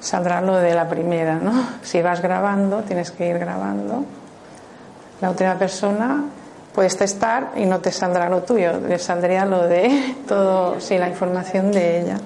saldrá 0.00 0.40
lo 0.40 0.56
de 0.56 0.74
la 0.74 0.88
primera, 0.88 1.36
¿no? 1.36 1.52
Si 1.82 2.02
vas 2.02 2.20
grabando, 2.20 2.82
tienes 2.82 3.10
que 3.10 3.28
ir 3.28 3.38
grabando. 3.38 4.04
La 5.20 5.30
última 5.30 5.54
persona 5.56 6.24
puedes 6.74 6.96
testar 6.96 7.52
y 7.56 7.66
no 7.66 7.80
te 7.80 7.90
saldrá 7.90 8.28
lo 8.28 8.42
tuyo, 8.42 8.78
le 8.80 8.98
saldría 8.98 9.44
lo 9.44 9.66
de 9.66 10.16
todo, 10.28 10.80
sí, 10.80 10.98
la 10.98 11.08
información 11.08 11.72
de 11.72 12.00
ella. 12.00 12.16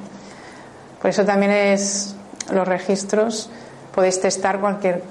Por 1.00 1.11
eso 1.11 1.25
también 1.25 1.52
es 1.52 2.14
los 2.50 2.66
registros, 2.66 3.50
podéis 3.94 4.21
testar 4.21 4.61
cualquier 4.61 5.02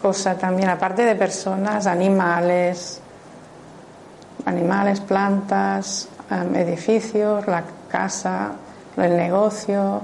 cosa 0.00 0.36
también, 0.36 0.68
aparte 0.68 1.04
de 1.04 1.14
personas, 1.14 1.86
animales, 1.86 3.00
animales, 4.48 5.00
plantas, 5.00 6.08
em, 6.30 6.54
edificios, 6.56 7.46
la 7.46 7.64
casa, 7.88 8.52
el 8.96 9.16
negocio, 9.16 10.02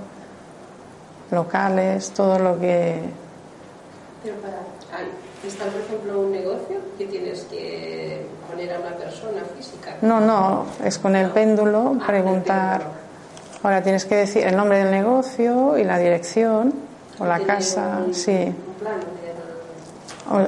locales, 1.30 2.10
todo 2.10 2.38
lo 2.38 2.58
que. 2.58 3.00
Pero 4.22 4.36
para 4.36 4.58
estar, 5.46 5.68
por 5.68 5.80
ejemplo, 5.80 6.20
un 6.20 6.32
negocio 6.32 6.76
que 6.96 7.06
tienes 7.06 7.42
que 7.44 8.26
poner 8.48 8.72
a 8.74 8.80
una 8.80 8.96
persona 8.96 9.42
física. 9.56 9.96
No, 10.02 10.20
no, 10.20 10.66
es 10.84 10.98
con 10.98 11.16
el 11.16 11.30
péndulo 11.30 11.96
ah, 12.00 12.06
preguntar. 12.06 12.82
Ahora 13.62 13.82
tienes 13.82 14.04
que 14.04 14.16
decir 14.16 14.46
el 14.46 14.56
nombre 14.56 14.78
del 14.78 14.90
negocio 14.90 15.78
y 15.78 15.84
la 15.84 15.98
dirección 15.98 16.74
o 17.18 17.24
la 17.24 17.40
casa, 17.40 18.00
sí. 18.12 18.54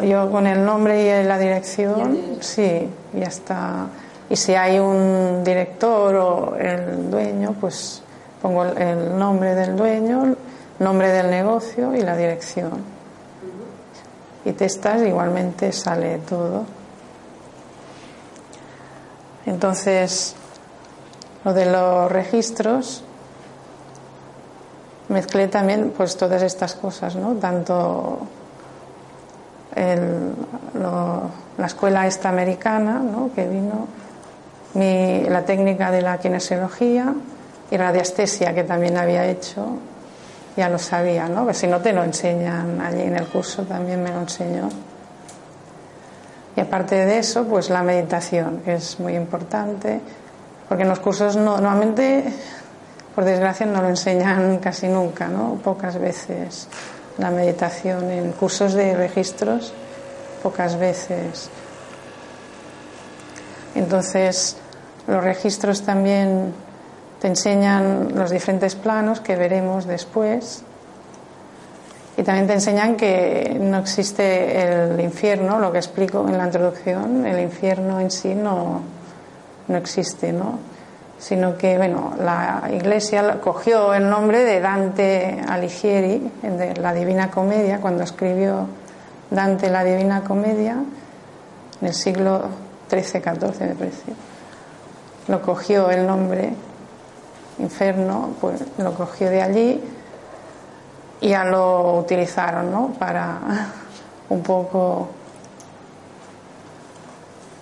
Yo 0.02 0.30
con 0.30 0.47
el 0.47 0.64
nombre 0.64 1.02
y 1.02 1.25
la 1.25 1.38
dirección, 1.38 2.38
sí, 2.40 2.88
ya 3.12 3.26
está. 3.26 3.87
Y 4.30 4.37
si 4.37 4.54
hay 4.54 4.78
un 4.78 5.45
director 5.45 6.14
o 6.14 6.56
el 6.56 7.11
dueño, 7.11 7.54
pues 7.61 8.02
pongo 8.40 8.64
el 8.64 9.18
nombre 9.18 9.54
del 9.54 9.76
dueño, 9.76 10.35
nombre 10.78 11.11
del 11.11 11.30
negocio 11.30 11.95
y 11.95 12.00
la 12.00 12.16
dirección. 12.16 12.97
Y 14.47 14.52
testas, 14.52 15.02
igualmente 15.02 15.73
sale 15.73 16.18
todo. 16.18 16.64
Entonces, 19.45 20.35
lo 21.45 21.52
de 21.52 21.66
los 21.66 22.11
registros, 22.11 23.04
mezclé 25.09 25.49
también 25.49 25.92
pues 25.97 26.16
todas 26.16 26.42
estas 26.42 26.75
cosas, 26.75 27.14
¿no? 27.14 27.35
Tanto 27.35 28.21
la 29.76 31.66
escuela 31.66 32.06
esta 32.06 32.28
americana, 32.30 32.99
¿no? 32.99 33.30
que 33.35 33.47
vino, 33.47 33.87
la 34.75 35.42
técnica 35.45 35.90
de 35.90 36.02
la 36.02 36.18
kinesiología 36.18 37.14
y 37.71 37.76
radiestesia 37.76 38.54
que 38.54 38.64
también 38.64 38.97
había 38.97 39.26
hecho, 39.26 39.66
ya 40.56 40.68
lo 40.68 40.78
sabía, 40.78 41.28
¿no? 41.28 41.52
Si 41.52 41.66
no 41.66 41.80
te 41.80 41.92
lo 41.92 42.02
enseñan 42.02 42.80
allí 42.80 43.02
en 43.02 43.16
el 43.16 43.26
curso 43.26 43.62
también 43.62 44.02
me 44.02 44.11
lo 44.11 44.21
enseñó. 44.21 44.68
Y 46.56 46.61
aparte 46.61 46.95
de 46.95 47.18
eso, 47.18 47.45
pues 47.45 47.68
la 47.68 47.83
meditación, 47.83 48.61
que 48.64 48.75
es 48.75 48.99
muy 48.99 49.14
importante, 49.14 50.00
porque 50.68 50.85
en 50.85 50.88
los 50.88 51.00
cursos 51.00 51.37
no, 51.37 51.59
normalmente, 51.59 52.25
por 53.14 53.25
desgracia, 53.25 53.66
no 53.66 53.83
lo 53.83 53.88
enseñan 53.88 54.59
casi 54.59 54.88
nunca, 54.88 55.28
¿no? 55.28 55.61
Pocas 55.62 55.99
veces 55.99 56.68
la 57.18 57.30
meditación 57.30 58.11
en 58.11 58.32
cursos 58.32 58.75
de 58.75 58.94
registros, 58.94 59.73
pocas 60.42 60.78
veces. 60.78 61.50
Entonces, 63.75 64.56
los 65.06 65.23
registros 65.23 65.82
también 65.82 66.52
te 67.20 67.28
enseñan 67.28 68.14
los 68.14 68.30
diferentes 68.30 68.75
planos 68.75 69.20
que 69.20 69.37
veremos 69.37 69.87
después 69.87 70.62
y 72.16 72.23
también 72.23 72.46
te 72.46 72.54
enseñan 72.54 72.96
que 72.96 73.56
no 73.61 73.78
existe 73.78 74.62
el 74.62 75.00
infierno, 75.00 75.58
lo 75.58 75.70
que 75.70 75.78
explico 75.78 76.26
en 76.28 76.38
la 76.38 76.46
introducción, 76.46 77.26
el 77.26 77.40
infierno 77.40 78.00
en 78.00 78.11
sí 78.11 78.35
no, 78.35 78.80
no 79.68 79.76
existe, 79.76 80.32
¿no? 80.32 80.75
Sino 81.18 81.56
que, 81.56 81.76
bueno, 81.78 82.14
la 82.18 82.68
Iglesia 82.70 83.40
cogió 83.40 83.94
el 83.94 84.08
nombre 84.08 84.44
de 84.44 84.61
Dante 84.61 85.40
Alighieri, 85.49 86.30
de 86.42 86.76
la 86.76 86.92
Divina 86.92 87.30
Comedia, 87.30 87.80
cuando 87.80 88.04
escribió 88.04 88.66
Dante 89.30 89.70
la 89.70 89.82
Divina 89.82 90.23
Comedia, 90.23 90.76
en 91.80 91.87
el 91.87 91.94
siglo 91.94 92.42
XIII-XIV, 92.90 93.61
me 93.61 93.75
parece. 93.75 94.12
Lo 95.28 95.42
cogió 95.42 95.90
el 95.90 96.06
nombre 96.06 96.52
infierno, 97.58 98.35
pues 98.40 98.62
lo 98.78 98.94
cogió 98.94 99.30
de 99.30 99.42
allí 99.42 99.82
y 101.20 101.28
ya 101.30 101.44
lo 101.44 101.99
utilizaron 101.99 102.70
¿no? 102.70 102.88
para 102.99 103.40
un 104.28 104.42
poco 104.42 105.08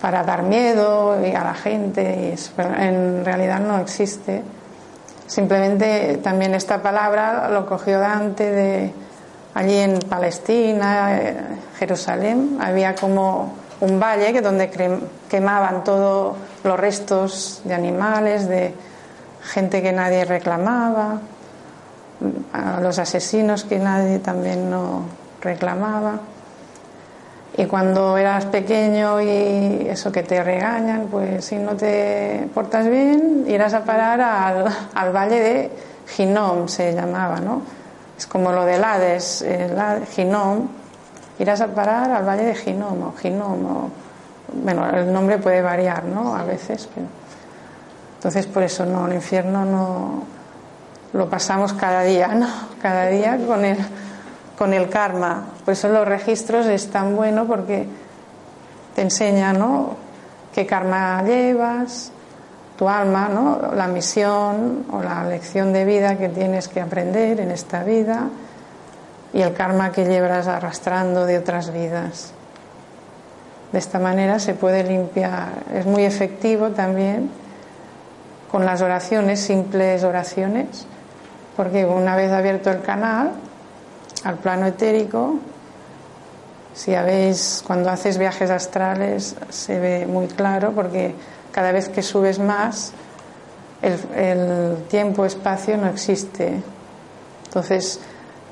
para 0.05 0.21
dar 0.21 0.43
miedo 0.43 1.13
a 1.13 1.43
la 1.43 1.55
gente 1.55 2.35
y 2.37 2.59
en 2.79 3.25
realidad 3.25 3.59
no 3.59 3.79
existe 3.79 4.43
simplemente 5.25 6.19
también 6.21 6.53
esta 6.53 6.79
palabra 6.83 7.49
lo 7.49 7.65
cogió 7.65 7.97
Dante 7.97 8.51
de 8.51 8.93
allí 9.55 9.77
en 9.77 9.97
Palestina 9.97 11.17
eh, 11.17 11.37
Jerusalén 11.79 12.59
había 12.61 12.93
como 12.93 13.55
un 13.81 13.99
valle 13.99 14.31
que 14.31 14.41
donde 14.41 14.69
quemaban 15.27 15.83
todos 15.83 16.37
los 16.63 16.79
restos 16.79 17.61
de 17.63 17.73
animales 17.73 18.47
de 18.47 18.75
gente 19.41 19.81
que 19.81 19.91
nadie 19.91 20.23
reclamaba 20.23 21.19
a 22.53 22.79
los 22.79 22.99
asesinos 22.99 23.63
que 23.63 23.79
nadie 23.79 24.19
también 24.19 24.69
no 24.69 25.01
reclamaba. 25.41 26.19
Y 27.57 27.65
cuando 27.65 28.17
eras 28.17 28.45
pequeño 28.45 29.21
y 29.21 29.87
eso 29.89 30.11
que 30.11 30.23
te 30.23 30.43
regañan, 30.43 31.07
pues 31.09 31.45
si 31.45 31.55
no 31.55 31.75
te 31.75 32.49
portas 32.53 32.87
bien, 32.87 33.45
irás 33.47 33.73
a 33.73 33.83
parar 33.83 34.19
al, 34.19 34.65
al 34.93 35.15
valle 35.15 35.39
de 35.39 35.71
Ginom, 36.07 36.67
se 36.67 36.93
llamaba, 36.93 37.39
¿no? 37.39 37.61
Es 38.17 38.27
como 38.27 38.51
lo 38.51 38.65
del 38.65 38.83
Hades, 38.83 39.41
el 39.41 40.05
Ginom, 40.07 40.67
irás 41.39 41.61
a 41.61 41.67
parar 41.67 42.11
al 42.11 42.25
valle 42.25 42.43
de 42.43 42.55
Ginom 42.55 43.03
o 43.03 43.13
Ginom, 43.21 43.89
bueno, 44.53 44.89
el 44.89 45.11
nombre 45.11 45.37
puede 45.37 45.61
variar, 45.61 46.03
¿no? 46.03 46.35
A 46.35 46.43
veces, 46.43 46.89
pero... 46.93 47.07
Entonces, 48.17 48.47
por 48.47 48.63
eso 48.63 48.85
no, 48.85 49.07
el 49.07 49.13
infierno 49.13 49.65
no, 49.65 50.23
lo 51.13 51.29
pasamos 51.29 51.73
cada 51.73 52.01
día, 52.01 52.29
¿no? 52.29 52.47
Cada 52.81 53.05
día 53.07 53.37
con 53.45 53.63
el, 53.63 53.77
con 54.57 54.73
el 54.73 54.89
karma. 54.89 55.43
Por 55.65 55.73
eso 55.73 55.89
los 55.89 56.07
registros 56.07 56.67
es 56.67 56.89
tan 56.89 57.15
bueno 57.15 57.45
porque 57.47 57.87
te 58.95 59.01
enseña, 59.01 59.51
¿no? 59.51 59.95
Qué 60.53 60.65
karma 60.65 61.21
llevas, 61.23 62.11
tu 62.77 62.87
alma, 62.87 63.27
¿no? 63.27 63.73
La 63.75 63.87
misión 63.87 64.85
o 64.91 65.01
la 65.01 65.25
lección 65.25 65.73
de 65.73 65.83
vida 65.83 66.17
que 66.17 66.29
tienes 66.29 66.67
que 66.67 66.79
aprender 66.79 67.39
en 67.39 67.51
esta 67.51 67.83
vida 67.83 68.29
y 69.33 69.41
el 69.41 69.53
karma 69.53 69.91
que 69.91 70.05
llevas 70.05 70.47
arrastrando 70.47 71.25
de 71.25 71.39
otras 71.39 71.73
vidas. 71.73 72.31
De 73.71 73.79
esta 73.79 73.99
manera 73.99 74.39
se 74.39 74.53
puede 74.53 74.83
limpiar. 74.83 75.63
Es 75.73 75.85
muy 75.85 76.05
efectivo 76.05 76.69
también 76.69 77.29
con 78.51 78.65
las 78.65 78.81
oraciones, 78.81 79.41
simples 79.41 80.03
oraciones 80.03 80.87
porque 81.55 81.85
una 81.85 82.15
vez 82.15 82.31
abierto 82.31 82.69
el 82.69 82.81
canal 82.81 83.31
al 84.23 84.35
plano 84.35 84.65
etérico, 84.65 85.35
si 86.75 86.93
habéis, 86.93 87.63
cuando 87.65 87.89
haces 87.89 88.17
viajes 88.17 88.49
astrales 88.49 89.35
se 89.49 89.79
ve 89.79 90.05
muy 90.05 90.27
claro 90.27 90.73
porque 90.75 91.15
cada 91.51 91.71
vez 91.71 91.87
que 91.87 92.01
subes 92.01 92.37
más, 92.37 92.91
el, 93.81 94.83
tiempo-espacio 94.89 95.77
no 95.77 95.87
existe. 95.87 96.61
Entonces, 97.45 98.01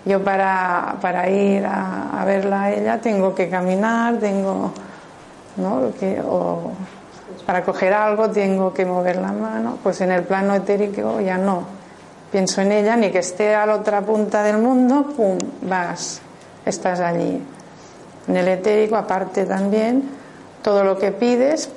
yo 0.05 0.23
para, 0.23 0.95
para 1.01 1.29
ir 1.29 1.65
a, 1.65 2.23
verla 2.25 2.63
a 2.63 2.71
ella 2.71 3.01
tengo 3.01 3.35
que 3.35 3.49
caminar, 3.49 4.17
tengo, 4.19 4.71
¿no? 5.57 5.91
Que, 5.99 6.21
o 6.25 6.71
para 7.45 7.63
coger 7.63 7.93
algo 7.93 8.29
tengo 8.29 8.73
que 8.73 8.85
mover 8.85 9.17
la 9.17 9.33
mano, 9.33 9.79
pues 9.83 9.99
en 9.99 10.11
el 10.11 10.23
plano 10.23 10.55
etérico 10.55 11.19
ya 11.19 11.37
no 11.37 11.63
pienso 12.31 12.61
en 12.61 12.71
ella, 12.71 12.95
ni 12.95 13.11
que 13.11 13.19
esté 13.19 13.53
a 13.53 13.65
la 13.65 13.75
otra 13.75 14.01
punta 14.01 14.43
del 14.43 14.59
mundo, 14.59 15.07
pum, 15.15 15.37
vas, 15.61 16.21
estás 16.65 17.01
allí. 17.01 17.41
En 18.27 18.37
el 18.37 18.47
etérico, 18.47 18.95
aparte 18.95 19.45
también, 19.45 20.09
todo 20.61 20.83
lo 20.83 20.97
que 20.97 21.11
pides 21.11 21.69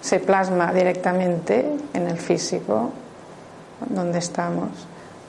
se 0.00 0.18
plasma 0.18 0.72
directamente 0.72 1.64
en 1.94 2.08
el 2.08 2.18
físico, 2.18 2.90
donde 3.88 4.18
estamos. 4.18 4.68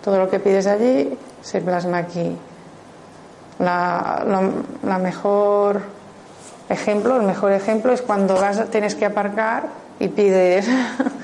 Todo 0.04 0.18
lo 0.18 0.30
que 0.30 0.40
pides 0.40 0.66
allí 0.66 1.16
se 1.42 1.62
plasma 1.62 2.00
aquí. 2.00 2.36
La, 3.60 5.00
mejor 5.00 5.82
ejemplo, 6.70 7.18
el 7.18 7.24
mejor 7.24 7.52
ejemplo 7.52 7.94
es 7.94 8.02
cuando 8.02 8.36
vas, 8.36 8.70
tienes 8.72 8.96
que 8.96 9.06
aparcar 9.06 9.68
y 10.00 10.08
pides 10.08 10.68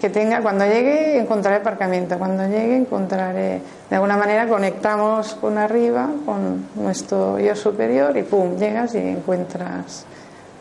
que 0.00 0.08
tenga, 0.08 0.40
cuando 0.40 0.64
llegue 0.64 1.18
encontraré 1.18 1.56
aparcamiento, 1.56 2.18
cuando 2.18 2.44
llegue 2.46 2.74
encontraré, 2.76 3.60
de 3.90 3.96
alguna 3.96 4.16
manera 4.16 4.48
conectamos 4.48 5.34
con 5.34 5.58
arriba, 5.58 6.08
con 6.24 6.68
nuestro 6.74 7.38
yo 7.38 7.54
superior 7.54 8.16
y 8.16 8.22
pum, 8.22 8.56
llegas 8.56 8.94
y 8.94 8.98
encuentras. 8.98 10.06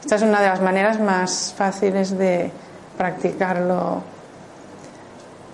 Esta 0.02 0.16
es 0.16 0.22
una 0.24 0.42
de 0.42 0.50
las 0.50 0.62
maneras 0.62 1.00
más 1.00 1.54
fáciles 1.56 2.18
de 2.18 2.52
practicarlo. 2.98 4.04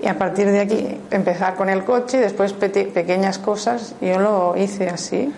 Y 0.02 0.08
a 0.08 0.18
partir 0.18 0.52
de 0.52 0.62
aquí 0.62 1.02
empezar 1.12 1.56
con 1.56 1.70
el 1.70 1.84
coche 1.84 2.18
y 2.18 2.22
después 2.22 2.54
pequeñas 2.54 3.38
cosas, 3.38 3.94
yo 4.02 4.20
lo 4.20 4.58
hice 4.58 4.90
así. 4.90 5.32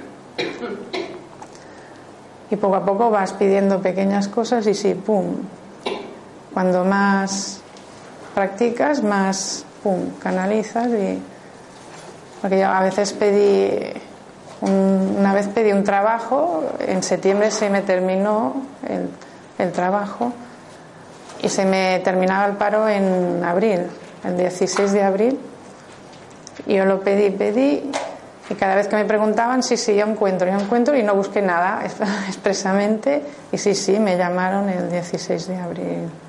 Y 2.49 2.55
poco 2.55 2.75
a 2.75 2.85
poco 2.85 3.09
vas 3.09 3.33
pidiendo 3.33 3.81
pequeñas 3.81 4.29
cosas 4.29 4.65
y 4.67 4.73
sí, 4.73 4.93
pum. 4.93 5.35
Cuando 6.53 6.85
más 6.85 7.61
practicas, 8.37 9.01
más 9.01 9.65
pum, 9.81 10.11
canalizas 10.21 10.89
y 10.89 11.19
porque 12.39 12.59
yo 12.59 12.67
a 12.67 12.81
veces 12.81 13.11
pedí 13.13 13.99
una 14.61 15.33
vez 15.33 15.47
pedí 15.47 15.71
un 15.71 15.83
trabajo, 15.83 16.63
en 16.79 17.01
septiembre 17.01 17.49
se 17.49 17.71
me 17.71 17.81
terminó 17.81 18.61
el, 18.87 19.09
el, 19.57 19.71
trabajo 19.71 20.33
y 21.41 21.49
se 21.49 21.65
me 21.65 21.99
terminaba 22.03 22.45
el 22.45 22.57
paro 22.57 22.87
en 22.87 23.43
abril, 23.43 23.87
el 24.23 24.37
16 24.37 24.91
de 24.91 25.01
abril. 25.01 25.39
Y 26.67 26.75
yo 26.75 26.85
lo 26.85 26.99
pedí, 26.99 27.31
pedí 27.31 27.91
y 28.51 28.53
cada 28.53 28.75
vez 28.75 28.87
que 28.87 28.97
me 28.97 29.05
preguntaban, 29.05 29.63
sí, 29.63 29.77
sí, 29.77 29.95
yo 29.95 30.05
encuentro, 30.05 30.47
yo 30.47 30.59
encuentro 30.59 30.95
y 30.95 31.01
no 31.01 31.15
busqué 31.15 31.41
nada 31.41 31.81
expresamente 32.27 33.23
y 33.51 33.57
sí, 33.57 33.73
sí, 33.73 33.99
me 33.99 34.15
llamaron 34.15 34.69
el 34.69 34.91
16 34.91 35.47
de 35.47 35.57
abril 35.57 36.26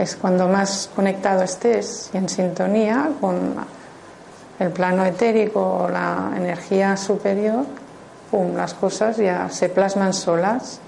es 0.00 0.16
cuando 0.16 0.48
más 0.48 0.88
conectado 0.96 1.42
estés 1.42 2.10
y 2.14 2.16
en 2.16 2.26
sintonía 2.26 3.10
con 3.20 3.54
el 4.58 4.70
plano 4.70 5.04
etérico 5.04 5.60
o 5.60 5.88
la 5.90 6.32
energía 6.34 6.96
superior, 6.96 7.66
pum, 8.30 8.56
las 8.56 8.72
cosas 8.72 9.18
ya 9.18 9.50
se 9.50 9.68
plasman 9.68 10.14
solas, 10.14 10.80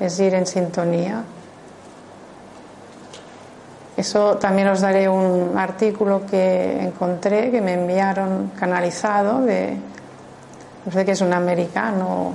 es 0.00 0.18
ir 0.20 0.34
en 0.34 0.46
sintonía. 0.46 1.22
Eso 3.94 4.36
también 4.36 4.68
os 4.68 4.80
daré 4.80 5.06
un 5.06 5.52
artículo 5.58 6.24
que 6.24 6.80
encontré, 6.80 7.50
que 7.50 7.60
me 7.60 7.74
enviaron 7.74 8.52
canalizado, 8.58 9.42
de, 9.42 9.76
no 10.86 10.92
sé 10.92 11.04
que 11.04 11.12
es 11.12 11.20
un 11.20 11.34
americano 11.34 12.32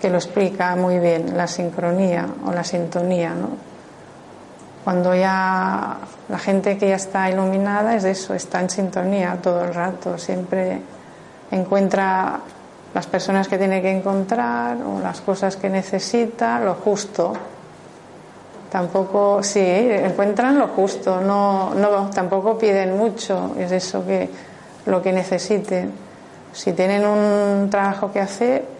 que 0.00 0.10
lo 0.10 0.16
explica 0.16 0.74
muy 0.74 0.98
bien, 0.98 1.36
la 1.36 1.46
sincronía 1.46 2.26
o 2.44 2.50
la 2.50 2.64
sintonía. 2.64 3.30
¿no? 3.30 3.75
Cuando 4.86 5.16
ya 5.16 5.96
la 6.28 6.38
gente 6.38 6.78
que 6.78 6.90
ya 6.90 6.94
está 6.94 7.28
iluminada 7.28 7.96
es 7.96 8.04
eso, 8.04 8.34
está 8.34 8.60
en 8.60 8.70
sintonía 8.70 9.36
todo 9.42 9.64
el 9.64 9.74
rato, 9.74 10.16
siempre 10.16 10.80
encuentra 11.50 12.38
las 12.94 13.08
personas 13.08 13.48
que 13.48 13.58
tiene 13.58 13.82
que 13.82 13.90
encontrar 13.90 14.76
o 14.84 15.00
las 15.00 15.20
cosas 15.22 15.56
que 15.56 15.68
necesita, 15.68 16.60
lo 16.60 16.74
justo. 16.74 17.32
Tampoco, 18.70 19.42
sí, 19.42 19.58
encuentran 19.60 20.56
lo 20.56 20.68
justo, 20.68 21.20
no, 21.20 21.74
no, 21.74 22.08
tampoco 22.10 22.56
piden 22.56 22.96
mucho, 22.96 23.56
es 23.58 23.72
eso 23.72 24.06
que 24.06 24.30
lo 24.84 25.02
que 25.02 25.12
necesiten. 25.12 25.90
Si 26.52 26.72
tienen 26.74 27.04
un 27.04 27.68
trabajo 27.70 28.12
que 28.12 28.20
hacer, 28.20 28.75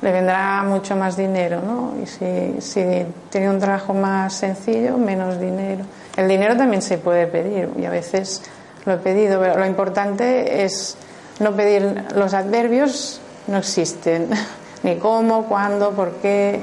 le 0.00 0.12
vendrá 0.12 0.62
mucho 0.62 0.94
más 0.96 1.16
dinero, 1.16 1.60
¿no? 1.60 1.94
Y 2.02 2.06
si, 2.06 3.06
tiene 3.30 3.50
un 3.50 3.58
trabajo 3.58 3.94
más 3.94 4.34
sencillo, 4.34 4.96
menos 4.96 5.40
dinero. 5.40 5.84
El 6.16 6.28
dinero 6.28 6.56
también 6.56 6.82
se 6.82 6.98
puede 6.98 7.26
pedir 7.26 7.70
y 7.78 7.84
a 7.84 7.90
veces 7.90 8.42
lo 8.84 8.94
he 8.94 8.96
pedido, 8.98 9.40
pero 9.40 9.58
lo 9.58 9.66
importante 9.66 10.64
es 10.64 10.96
no 11.40 11.52
pedir 11.52 12.04
los 12.14 12.34
adverbios, 12.34 13.20
no 13.48 13.58
existen, 13.58 14.28
ni 14.82 14.96
cómo, 14.96 15.46
cuándo, 15.46 15.90
por 15.90 16.12
qué, 16.16 16.60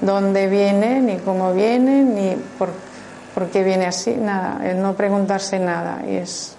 dónde 0.00 0.48
viene, 0.48 1.00
ni 1.00 1.18
cómo 1.18 1.52
viene, 1.52 2.02
ni 2.02 2.36
por, 2.58 2.70
por 3.34 3.48
qué 3.48 3.62
viene 3.62 3.86
así, 3.86 4.14
nada, 4.14 4.58
no 4.74 4.94
preguntarse 4.94 5.58
nada. 5.58 6.02
Y 6.08 6.16
es, 6.16 6.54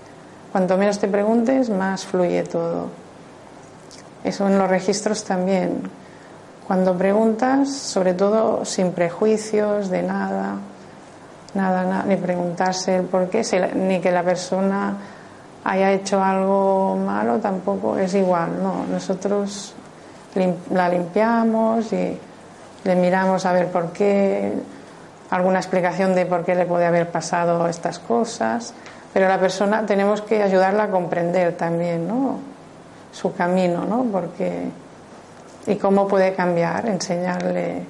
cuanto 0.51 0.77
menos 0.77 0.99
te 0.99 1.07
preguntes, 1.07 1.71
más 1.71 2.05
fluye 2.05 2.43
todo. 2.43 2.89
Eso 4.23 4.47
en 4.47 4.59
los 4.59 4.69
registros 4.69 5.23
también. 5.23 6.00
Cuando 6.71 6.97
preguntas, 6.97 7.69
sobre 7.69 8.13
todo 8.13 8.63
sin 8.63 8.93
prejuicios 8.93 9.89
de 9.89 10.03
nada, 10.03 10.55
nada, 11.53 11.83
nada 11.83 12.05
ni 12.07 12.15
preguntarse 12.15 12.95
el 12.95 13.03
por 13.07 13.29
qué, 13.29 13.43
ni 13.75 13.99
que 13.99 14.09
la 14.09 14.23
persona 14.23 14.95
haya 15.65 15.91
hecho 15.91 16.23
algo 16.23 16.95
malo, 16.95 17.39
tampoco 17.39 17.97
es 17.97 18.13
igual, 18.13 18.63
no. 18.63 18.85
Nosotros 18.89 19.73
la 20.73 20.87
limpiamos 20.87 21.91
y 21.91 22.17
le 22.85 22.95
miramos 22.95 23.45
a 23.45 23.51
ver 23.51 23.67
por 23.67 23.91
qué, 23.91 24.53
alguna 25.29 25.59
explicación 25.59 26.15
de 26.15 26.25
por 26.25 26.45
qué 26.45 26.55
le 26.55 26.65
puede 26.65 26.85
haber 26.85 27.11
pasado 27.11 27.67
estas 27.67 27.99
cosas, 27.99 28.73
pero 29.13 29.27
la 29.27 29.41
persona 29.41 29.85
tenemos 29.85 30.21
que 30.21 30.41
ayudarla 30.41 30.83
a 30.83 30.89
comprender 30.89 31.57
también, 31.57 32.07
¿no? 32.07 32.37
Su 33.11 33.33
camino, 33.33 33.83
¿no? 33.83 34.05
Porque 34.09 34.69
y 35.67 35.75
cómo 35.75 36.07
puede 36.07 36.33
cambiar, 36.33 36.87
enseñarle 36.87 37.83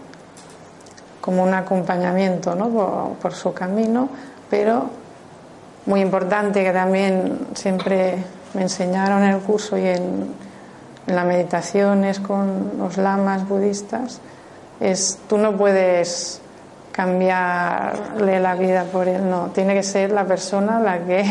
como 1.22 1.44
un 1.44 1.54
acompañamiento, 1.54 2.56
¿no? 2.56 3.16
Por, 3.22 3.34
su 3.34 3.54
camino, 3.54 4.10
pero 4.50 4.90
muy 5.86 6.02
importante 6.02 6.64
que 6.64 6.72
también 6.72 7.48
siempre 7.54 8.18
me 8.54 8.64
enseñaron 8.64 9.24
en 9.24 9.36
el 9.36 9.40
curso 9.40 9.78
y 9.78 9.88
en, 9.88 10.34
en 11.08 11.16
las 11.16 11.26
meditaciones 11.26 12.20
con 12.20 12.72
los 12.78 12.98
lamas 12.98 13.48
budistas 13.48 14.20
es 14.80 15.20
tú 15.30 15.38
no 15.38 15.56
puedes 15.56 16.42
cambiarle 16.92 18.40
la 18.40 18.56
vida 18.56 18.84
por 18.84 19.08
él, 19.08 19.30
no, 19.30 19.52
tiene 19.54 19.74
que 19.74 19.84
ser 19.84 20.12
la 20.12 20.26
persona 20.26 20.80
la 20.80 21.00
que 21.00 21.24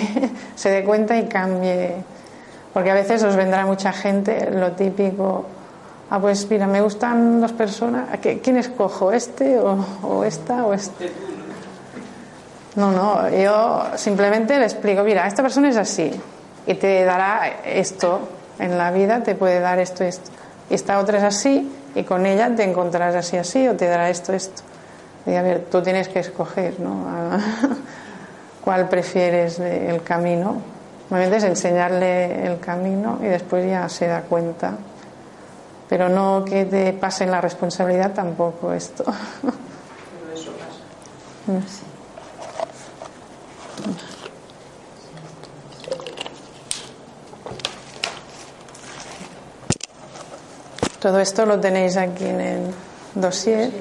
se 0.55 0.70
dé 0.70 0.85
cuenta 0.85 1.18
y 1.18 1.26
cambie, 1.26 1.96
porque 2.72 2.90
a 2.90 2.94
veces 2.94 3.22
os 3.22 3.37
vendrá 3.37 3.66
mucha 3.66 3.92
gente, 3.92 4.50
lo 4.50 4.72
típico, 4.72 5.44
ah, 6.11 6.20
pues 6.20 6.49
mira, 6.51 6.66
me 6.66 6.81
gustan 6.81 7.40
dos 7.40 7.53
personas, 7.53 8.18
¿quién 8.20 8.57
escojo, 8.57 9.12
este 9.12 9.59
o, 9.59 9.85
o 10.03 10.25
esta 10.25 10.66
o 10.66 10.75
este? 10.75 11.11
No, 12.77 12.92
no, 12.92 13.29
yo 13.31 13.85
simplemente 13.96 14.59
le 14.59 14.64
explico, 14.64 15.03
mira, 15.03 15.27
esta 15.27 15.42
persona 15.42 15.68
es 15.70 15.77
así 15.77 16.11
y 16.66 16.75
te 16.75 17.05
dará 17.05 17.49
esto 17.64 18.20
en 18.59 18.79
la 18.79 18.90
vida, 18.90 19.23
te 19.23 19.35
puede 19.35 19.61
dar 19.61 19.79
esto, 19.79 20.05
esto. 20.05 20.31
Y 20.68 20.75
esta 20.75 20.99
otra 21.01 21.18
es 21.18 21.25
así 21.25 21.70
y 21.94 22.05
con 22.05 22.27
ella 22.27 22.55
te 22.55 22.62
encontrarás 22.62 23.14
así, 23.14 23.37
así 23.37 23.66
o 23.66 23.75
te 23.75 23.87
dará 23.87 24.09
esto, 24.09 24.33
esto. 24.33 24.62
Y 25.27 25.35
a 25.35 25.42
ver, 25.42 25.66
tú 25.70 25.83
tienes 25.83 26.09
que 26.09 26.20
escoger, 26.20 26.79
¿no? 26.79 27.07
¿Cuál 28.64 28.88
prefieres 28.88 29.59
el 29.59 30.03
camino? 30.03 30.62
Normalmente 31.11 31.38
es 31.38 31.44
enseñarle 31.44 32.46
el 32.46 32.61
camino 32.61 33.18
y 33.20 33.27
después 33.27 33.68
ya 33.68 33.88
se 33.88 34.07
da 34.07 34.23
cuenta. 34.23 34.75
Pero 35.90 36.09
no 36.09 36.44
que 36.44 36.64
te 36.66 36.92
pasen 36.92 37.33
la 37.33 37.40
responsabilidad 37.40 38.14
tampoco 38.14 38.72
esto. 38.72 39.03
Pero 39.42 40.33
eso 40.35 40.53
pasa. 40.53 41.83
Todo 51.00 51.18
esto 51.18 51.44
lo 51.44 51.59
tenéis 51.59 51.96
aquí 51.96 52.24
en 52.24 52.40
el 52.40 52.74
dossier. 53.16 53.72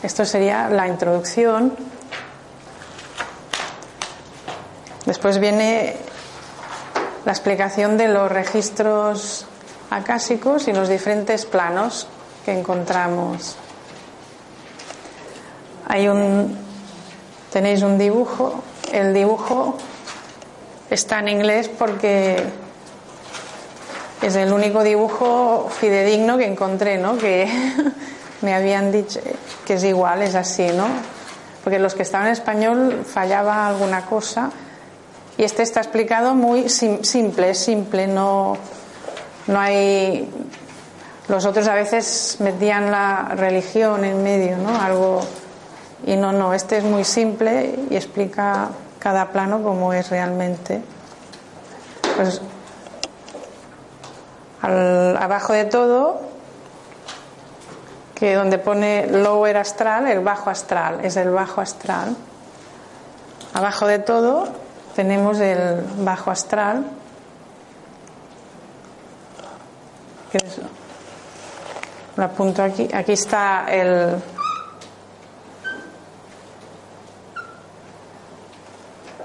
Esto 0.00 0.24
sería 0.24 0.68
la 0.68 0.86
introducción. 0.86 1.74
Después 5.06 5.38
viene 5.40 5.96
la 7.24 7.32
explicación 7.32 7.96
de 7.96 8.06
los 8.06 8.30
registros 8.30 9.48
acásicos 9.94 10.66
y 10.68 10.72
los 10.72 10.88
diferentes 10.88 11.46
planos 11.46 12.08
que 12.44 12.52
encontramos. 12.52 13.56
Hay 15.86 16.08
un 16.08 16.56
tenéis 17.52 17.82
un 17.82 17.96
dibujo. 17.98 18.64
El 18.92 19.14
dibujo 19.14 19.76
está 20.90 21.20
en 21.20 21.28
inglés 21.28 21.68
porque 21.68 22.42
es 24.20 24.34
el 24.34 24.52
único 24.52 24.82
dibujo 24.82 25.68
fidedigno 25.70 26.36
que 26.36 26.46
encontré, 26.46 26.98
¿no? 26.98 27.16
Que 27.16 27.48
me 28.42 28.54
habían 28.54 28.90
dicho 28.90 29.20
que 29.64 29.74
es 29.74 29.84
igual, 29.84 30.22
es 30.22 30.34
así, 30.34 30.66
¿no? 30.66 30.88
Porque 31.62 31.78
los 31.78 31.94
que 31.94 32.02
estaban 32.02 32.26
en 32.26 32.32
español 32.32 33.04
fallaba 33.06 33.68
alguna 33.68 34.04
cosa 34.06 34.50
y 35.38 35.44
este 35.44 35.62
está 35.62 35.80
explicado 35.80 36.34
muy 36.34 36.68
simple, 36.68 37.54
simple, 37.54 38.08
no, 38.08 38.56
no 39.46 39.60
hay. 39.60 40.30
Los 41.28 41.46
otros 41.46 41.66
a 41.68 41.74
veces 41.74 42.36
metían 42.40 42.90
la 42.90 43.32
religión 43.34 44.04
en 44.04 44.22
medio, 44.22 44.58
¿no? 44.58 44.78
Algo. 44.80 45.20
Y 46.06 46.16
no, 46.16 46.32
no, 46.32 46.52
este 46.52 46.78
es 46.78 46.84
muy 46.84 47.04
simple 47.04 47.78
y 47.88 47.96
explica 47.96 48.68
cada 48.98 49.28
plano 49.28 49.62
como 49.62 49.92
es 49.92 50.10
realmente. 50.10 50.82
Pues 52.16 52.40
abajo 54.62 55.52
de 55.52 55.64
todo, 55.64 56.20
que 58.14 58.34
donde 58.34 58.58
pone 58.58 59.06
lower 59.06 59.56
astral, 59.56 60.06
el 60.08 60.20
bajo 60.20 60.50
astral, 60.50 61.04
es 61.04 61.16
el 61.16 61.30
bajo 61.30 61.60
astral. 61.60 62.16
Abajo 63.52 63.86
de 63.86 63.98
todo 63.98 64.48
tenemos 64.94 65.38
el 65.40 65.84
bajo 65.98 66.30
astral, 66.30 66.84
que 70.30 70.38
es, 70.38 70.60
lo 72.16 72.24
apunto 72.24 72.62
aquí, 72.62 72.88
aquí 72.92 73.12
está 73.12 73.66
el, 73.68 74.16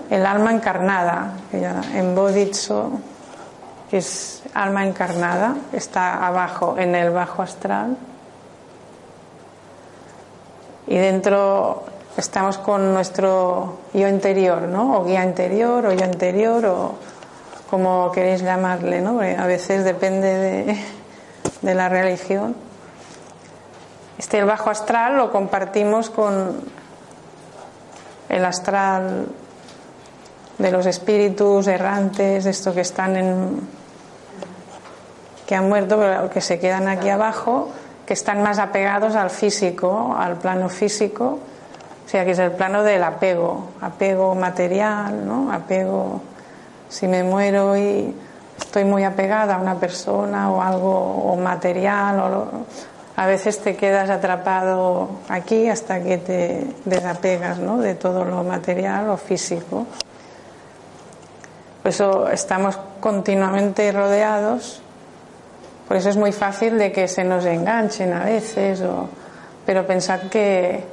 el 0.09 0.25
alma 0.25 0.51
encarnada, 0.51 1.33
que 1.51 1.59
ya 1.59 1.81
que 3.89 3.97
es 3.97 4.43
alma 4.53 4.85
encarnada, 4.85 5.55
está 5.73 6.25
abajo 6.25 6.75
en 6.77 6.95
el 6.95 7.11
bajo 7.11 7.41
astral. 7.41 7.97
Y 10.87 10.97
dentro 10.97 11.83
estamos 12.17 12.57
con 12.57 12.93
nuestro 12.93 13.79
yo 13.93 14.07
interior, 14.07 14.63
¿no? 14.63 14.99
O 14.99 15.05
guía 15.05 15.23
interior, 15.23 15.85
o 15.85 15.93
yo 15.93 16.05
interior, 16.05 16.65
o 16.65 16.95
como 17.69 18.11
queréis 18.11 18.41
llamarle, 18.41 19.01
¿no? 19.01 19.19
a 19.19 19.45
veces 19.45 19.83
depende 19.83 20.27
de, 20.27 20.77
de 21.61 21.75
la 21.75 21.87
religión. 21.87 22.68
Este 24.19 24.37
el 24.37 24.43
bajo 24.43 24.69
astral 24.69 25.15
lo 25.15 25.31
compartimos 25.31 26.09
con 26.09 26.59
el 28.27 28.43
astral 28.43 29.27
de 30.57 30.71
los 30.71 30.85
espíritus 30.85 31.67
errantes, 31.67 32.43
de 32.43 32.49
estos 32.49 32.75
que 32.75 32.81
están 32.81 33.15
en, 33.15 33.61
que 35.47 35.55
han 35.55 35.69
muerto, 35.69 35.97
pero 35.97 36.29
que 36.29 36.41
se 36.41 36.59
quedan 36.59 36.89
aquí 36.89 37.07
abajo, 37.07 37.69
que 38.05 38.11
están 38.11 38.43
más 38.43 38.59
apegados 38.59 39.15
al 39.15 39.29
físico, 39.29 40.13
al 40.19 40.35
plano 40.35 40.67
físico, 40.67 41.39
O 42.05 42.09
sea, 42.09 42.25
que 42.25 42.31
es 42.31 42.39
el 42.39 42.51
plano 42.51 42.83
del 42.83 43.05
apego, 43.05 43.69
apego 43.79 44.35
material, 44.35 45.25
¿no? 45.25 45.49
Apego, 45.49 46.19
si 46.89 47.07
me 47.07 47.23
muero 47.23 47.77
y 47.77 48.13
estoy 48.57 48.83
muy 48.83 49.05
apegada 49.05 49.55
a 49.55 49.59
una 49.59 49.75
persona 49.75 50.51
o 50.51 50.61
algo 50.61 50.91
o 50.91 51.37
material, 51.37 52.19
o 52.19 52.65
a 53.19 53.25
veces 53.25 53.59
te 53.59 53.75
quedas 53.75 54.09
atrapado 54.09 55.09
aquí 55.27 55.67
hasta 55.67 56.01
que 56.01 56.19
te 56.19 56.67
desapegas 56.85 57.59
¿no? 57.59 57.77
de 57.77 57.93
todo 57.93 58.23
lo 58.23 58.45
material 58.45 59.09
o 59.09 59.17
físico. 59.17 59.85
Por 61.83 61.89
eso 61.89 62.29
estamos 62.29 62.79
continuamente 63.01 63.91
rodeados, 63.91 64.81
por 65.85 65.97
eso 65.97 66.07
es 66.07 66.15
muy 66.15 66.31
fácil 66.31 66.77
de 66.77 66.93
que 66.93 67.09
se 67.09 67.25
nos 67.25 67.43
enganchen 67.43 68.13
a 68.13 68.23
veces, 68.23 68.81
pero 69.65 69.85
pensad 69.85 70.21
que 70.31 70.85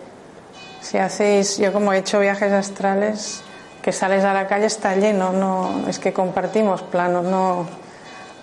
si 0.81 0.99
hacéis, 0.99 1.59
yo 1.59 1.73
como 1.73 1.93
he 1.93 1.99
hecho 1.99 2.19
viajes 2.19 2.51
astrales, 2.51 3.41
que 3.81 3.93
sales 3.93 4.25
a 4.25 4.35
la 4.35 4.49
calle 4.49 4.67
está 4.67 4.97
lleno, 4.97 5.31
no 5.31 5.85
es 5.87 6.01
que 6.01 6.13
compartimos 6.13 6.83
planos, 6.83 7.23
no, 7.23 7.86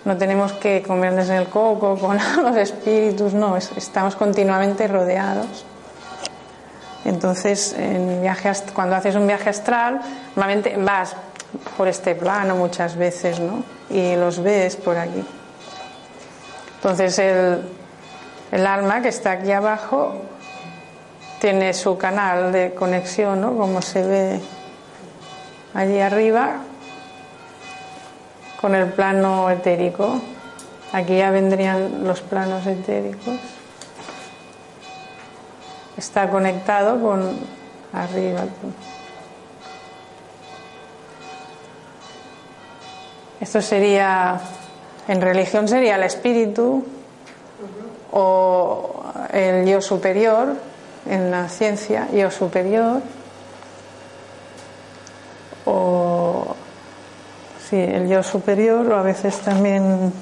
no 0.06 0.18
tenemos 0.18 0.52
que 0.54 0.84
comerles 0.84 1.30
el 1.30 1.48
coco 1.48 1.98
con 1.98 2.18
los 2.44 2.58
espíritus, 2.58 3.34
no, 3.34 3.58
estamos 3.58 4.16
continuamente 4.16 4.88
rodeados. 4.88 5.66
Entonces, 7.06 7.74
en 7.78 8.22
viaje, 8.22 8.52
cuando 8.74 8.96
haces 8.96 9.16
un 9.16 9.28
viaje 9.28 9.50
astral, 9.50 10.02
normalmente 10.36 10.78
vas 10.78 11.16
por 11.78 11.88
este 11.88 12.16
plano 12.16 12.56
muchas 12.56 12.96
veces, 12.96 13.40
¿no? 13.40 13.64
Y 13.90 14.16
los 14.16 14.42
ves 14.42 14.78
por 14.78 14.98
aquí. 14.98 15.24
Entonces, 16.78 17.20
el, 17.20 17.62
el 18.52 18.68
alma 18.68 19.02
que 19.02 19.10
está 19.10 19.32
aquí 19.32 19.52
abajo 19.52 20.16
tiene 21.40 21.74
su 21.74 21.98
canal 21.98 22.54
de 22.54 22.74
conexión, 22.74 23.42
¿no? 23.42 23.58
Como 23.58 23.82
se 23.82 24.02
ve 24.02 24.40
allí 25.74 26.00
arriba, 26.00 26.62
con 28.64 28.76
el 28.76 28.94
plano 28.94 29.50
etérico. 29.50 30.22
Aquí 30.94 31.18
ya 31.18 31.32
vendrían 31.32 32.06
los 32.06 32.22
planos 32.22 32.66
etéricos. 32.66 33.36
Está 35.98 36.30
conectado 36.30 37.02
con 37.02 37.40
arriba. 37.92 38.46
Esto 43.42 43.62
sería, 43.62 44.40
en 45.10 45.20
religión 45.20 45.68
sería 45.68 45.98
el 45.98 46.04
espíritu 46.04 46.86
o 48.14 49.04
el 49.34 49.66
yo 49.68 49.82
superior, 49.82 50.56
en 51.06 51.32
la 51.32 51.50
ciencia, 51.50 52.08
yo 52.14 52.32
superior, 52.32 53.02
sí, 57.74 57.80
el 57.80 58.08
yo 58.08 58.22
superior, 58.22 58.88
o 58.92 58.96
a 58.96 59.02
veces 59.02 59.40
también 59.40 60.14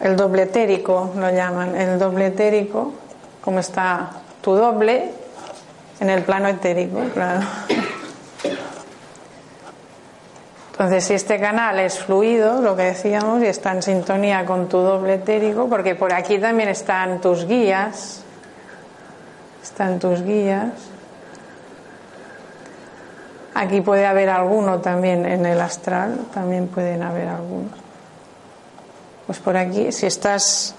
el 0.00 0.16
doble 0.16 0.42
etérico 0.42 1.12
lo 1.16 1.30
llaman, 1.30 1.76
el 1.76 1.96
doble 1.96 2.26
etérico, 2.26 2.92
como 3.40 3.60
está 3.60 4.10
tu 4.40 4.52
doble 4.52 5.12
en 6.00 6.10
el 6.10 6.22
plano 6.22 6.48
etérico, 6.48 6.98
claro. 7.14 7.46
Entonces, 10.72 11.04
si 11.04 11.14
este 11.14 11.38
canal 11.38 11.78
es 11.78 12.00
fluido, 12.00 12.60
lo 12.60 12.74
que 12.74 12.82
decíamos, 12.82 13.42
y 13.42 13.46
está 13.46 13.72
en 13.72 13.82
sintonía 13.82 14.44
con 14.44 14.68
tu 14.68 14.78
doble 14.78 15.14
etérico, 15.14 15.68
porque 15.68 15.94
por 15.94 16.12
aquí 16.12 16.38
también 16.38 16.68
están 16.68 17.20
tus 17.20 17.46
guías, 17.46 18.22
están 19.62 20.00
tus 20.00 20.22
guías. 20.22 20.95
Aquí 23.58 23.80
puede 23.80 24.04
haber 24.04 24.28
alguno 24.28 24.80
también 24.80 25.24
en 25.24 25.46
el 25.46 25.58
astral, 25.62 26.26
también 26.34 26.68
pueden 26.68 27.02
haber 27.02 27.26
algunos. 27.26 27.72
Pues 29.26 29.38
por 29.38 29.56
aquí, 29.56 29.92
si 29.92 30.04
estás 30.04 30.74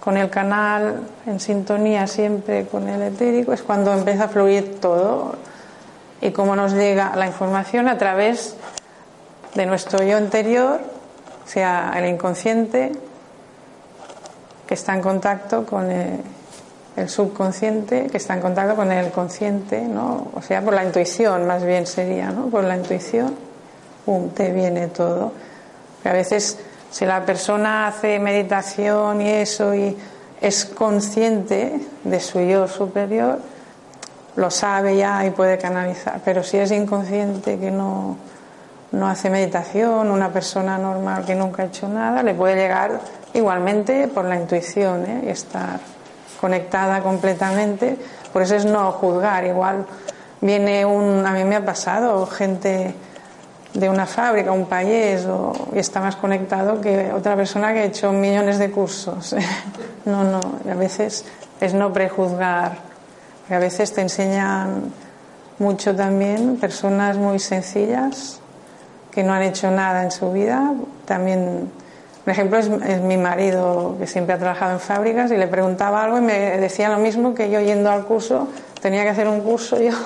con 0.00 0.16
el 0.16 0.30
canal 0.30 1.02
en 1.26 1.38
sintonía 1.38 2.06
siempre 2.06 2.64
con 2.64 2.88
el 2.88 3.02
etérico, 3.02 3.52
es 3.52 3.60
cuando 3.60 3.92
empieza 3.92 4.24
a 4.24 4.28
fluir 4.28 4.80
todo 4.80 5.34
y 6.22 6.30
cómo 6.30 6.56
nos 6.56 6.72
llega 6.72 7.14
la 7.14 7.26
información 7.26 7.88
a 7.88 7.98
través 7.98 8.56
de 9.54 9.66
nuestro 9.66 10.02
yo 10.02 10.18
interior, 10.18 10.80
sea 11.44 11.92
el 11.96 12.06
inconsciente, 12.06 12.92
que 14.66 14.72
está 14.72 14.94
en 14.94 15.02
contacto 15.02 15.66
con 15.66 15.90
el, 15.90 16.20
el 16.96 17.08
subconsciente 17.08 18.06
que 18.06 18.18
está 18.18 18.34
en 18.34 18.40
contacto 18.40 18.76
con 18.76 18.92
el 18.92 19.10
consciente, 19.10 19.82
¿no? 19.82 20.28
O 20.34 20.42
sea, 20.42 20.62
por 20.62 20.74
la 20.74 20.84
intuición 20.84 21.46
más 21.46 21.64
bien 21.64 21.86
sería, 21.86 22.30
¿no? 22.30 22.46
Por 22.46 22.64
la 22.64 22.76
intuición, 22.76 23.34
pum, 24.04 24.30
te 24.30 24.52
viene 24.52 24.88
todo. 24.88 25.32
a 26.04 26.12
veces 26.12 26.58
si 26.90 27.04
la 27.06 27.26
persona 27.26 27.88
hace 27.88 28.20
meditación 28.20 29.20
y 29.20 29.28
eso 29.28 29.74
y 29.74 29.96
es 30.40 30.64
consciente 30.64 31.80
de 32.04 32.20
su 32.20 32.40
yo 32.40 32.68
superior, 32.68 33.40
lo 34.36 34.50
sabe 34.50 34.96
ya 34.96 35.26
y 35.26 35.30
puede 35.30 35.58
canalizar. 35.58 36.20
Pero 36.24 36.44
si 36.44 36.58
es 36.58 36.70
inconsciente 36.70 37.58
que 37.58 37.72
no, 37.72 38.16
no 38.92 39.08
hace 39.08 39.28
meditación, 39.28 40.08
una 40.10 40.32
persona 40.32 40.78
normal 40.78 41.24
que 41.24 41.34
nunca 41.34 41.64
ha 41.64 41.66
hecho 41.66 41.88
nada, 41.88 42.22
le 42.22 42.34
puede 42.34 42.54
llegar 42.54 43.00
igualmente 43.32 44.06
por 44.06 44.24
la 44.26 44.36
intuición 44.36 45.04
¿eh? 45.04 45.22
y 45.26 45.28
estar 45.30 45.80
conectada 46.44 47.00
completamente, 47.00 47.96
por 48.30 48.42
eso 48.42 48.54
es 48.54 48.66
no 48.66 48.92
juzgar. 48.92 49.46
Igual 49.46 49.86
viene 50.42 50.84
un, 50.84 51.24
a 51.24 51.32
mí 51.32 51.42
me 51.42 51.56
ha 51.56 51.64
pasado 51.64 52.26
gente 52.26 52.94
de 53.72 53.88
una 53.88 54.04
fábrica, 54.04 54.52
un 54.52 54.66
país, 54.66 55.26
y 55.72 55.78
está 55.78 56.00
más 56.00 56.16
conectado 56.16 56.82
que 56.82 57.10
otra 57.14 57.34
persona 57.34 57.72
que 57.72 57.78
ha 57.78 57.84
hecho 57.84 58.12
millones 58.12 58.58
de 58.58 58.70
cursos. 58.70 59.34
no, 60.04 60.22
no, 60.22 60.40
a 60.70 60.74
veces 60.74 61.24
es 61.62 61.72
no 61.72 61.94
prejuzgar, 61.94 62.72
a 63.48 63.58
veces 63.58 63.94
te 63.94 64.02
enseñan 64.02 64.92
mucho 65.58 65.96
también 65.96 66.58
personas 66.58 67.16
muy 67.16 67.38
sencillas 67.38 68.38
que 69.10 69.22
no 69.22 69.32
han 69.32 69.44
hecho 69.44 69.70
nada 69.70 70.02
en 70.02 70.10
su 70.10 70.30
vida, 70.30 70.74
también 71.06 71.70
por 72.24 72.32
ejemplo, 72.32 72.58
es, 72.58 72.70
mi 73.02 73.18
marido 73.18 73.96
que 73.98 74.06
siempre 74.06 74.34
ha 74.34 74.38
trabajado 74.38 74.72
en 74.72 74.80
fábricas 74.80 75.30
y 75.30 75.36
le 75.36 75.46
preguntaba 75.46 76.02
algo 76.02 76.16
y 76.16 76.22
me 76.22 76.58
decía 76.58 76.88
lo 76.88 76.96
mismo 76.96 77.34
que 77.34 77.50
yo 77.50 77.60
yendo 77.60 77.90
al 77.90 78.04
curso, 78.06 78.48
tenía 78.80 79.02
que 79.02 79.10
hacer 79.10 79.28
un 79.28 79.40
curso 79.40 79.80
yo. 79.80 79.92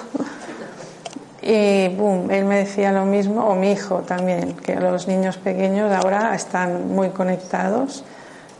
Y 1.41 1.89
boom, 1.97 2.31
él 2.31 2.45
me 2.45 2.59
decía 2.59 2.93
lo 2.93 3.07
mismo, 3.07 3.43
o 3.47 3.55
mi 3.55 3.73
hijo 3.73 4.01
también, 4.01 4.55
que 4.55 4.75
los 4.75 5.09
niños 5.09 5.39
pequeños 5.39 5.91
ahora 5.93 6.35
están 6.35 6.89
muy 6.89 7.09
conectados 7.09 8.05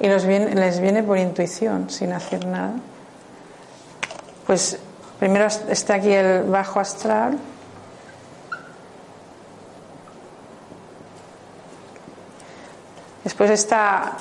y 0.01 0.09
los 0.09 0.25
les 0.25 0.81
viene 0.81 1.03
por 1.03 1.19
intuición, 1.19 1.91
sin 1.91 2.13
hacer 2.13 2.47
nada. 2.47 2.73
Pues 4.47 4.79
primero 5.19 5.49
está 5.69 5.95
aquí 5.95 6.13
el 6.13 6.45
bajo 6.45 6.81
astral, 6.81 7.37
Después 13.29 13.51
está, 13.51 14.13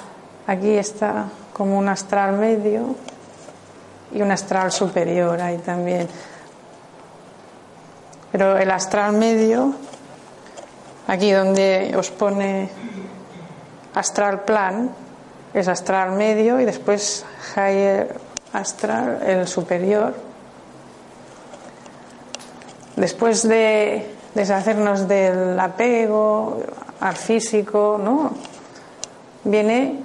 aquí 0.47 0.75
está 0.75 1.29
como 1.53 1.77
un 1.77 1.87
astral 1.87 2.33
medio 2.33 2.93
y 4.11 4.21
un 4.21 4.29
astral 4.29 4.69
superior 4.69 5.39
ahí 5.39 5.59
también. 5.59 6.09
Pero 8.33 8.57
el 8.57 8.69
astral 8.69 9.13
medio, 9.13 9.75
aquí 11.07 11.31
donde 11.31 11.95
os 11.95 12.11
pone 12.11 12.69
astral 13.95 14.43
plan, 14.43 14.91
es 15.53 15.69
astral 15.69 16.11
medio 16.11 16.59
y 16.59 16.65
después 16.65 17.25
higher 17.55 18.13
astral, 18.51 19.21
el 19.25 19.47
superior. 19.47 20.15
Después 22.97 23.47
de 23.47 24.15
deshacernos 24.35 25.07
del 25.07 25.57
apego 25.57 26.57
al 26.99 27.15
físico, 27.15 27.97
¿no? 27.97 28.56
Viene 29.43 29.99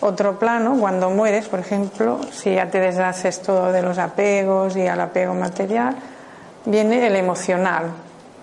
otro 0.00 0.38
plano 0.38 0.76
cuando 0.78 1.10
mueres, 1.10 1.48
por 1.48 1.60
ejemplo, 1.60 2.20
si 2.32 2.54
ya 2.54 2.68
te 2.68 2.80
deshaces 2.80 3.40
todo 3.40 3.70
de 3.72 3.82
los 3.82 3.98
apegos 3.98 4.76
y 4.76 4.86
al 4.86 5.00
apego 5.00 5.34
material, 5.34 5.96
viene 6.64 7.06
el 7.06 7.16
emocional, 7.16 7.84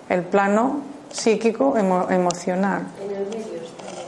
el 0.08 0.24
plano 0.24 0.82
psíquico 1.12 1.76
emocional. 1.78 2.84
¿En 3.02 3.16
el 3.16 3.26
medio 3.26 3.60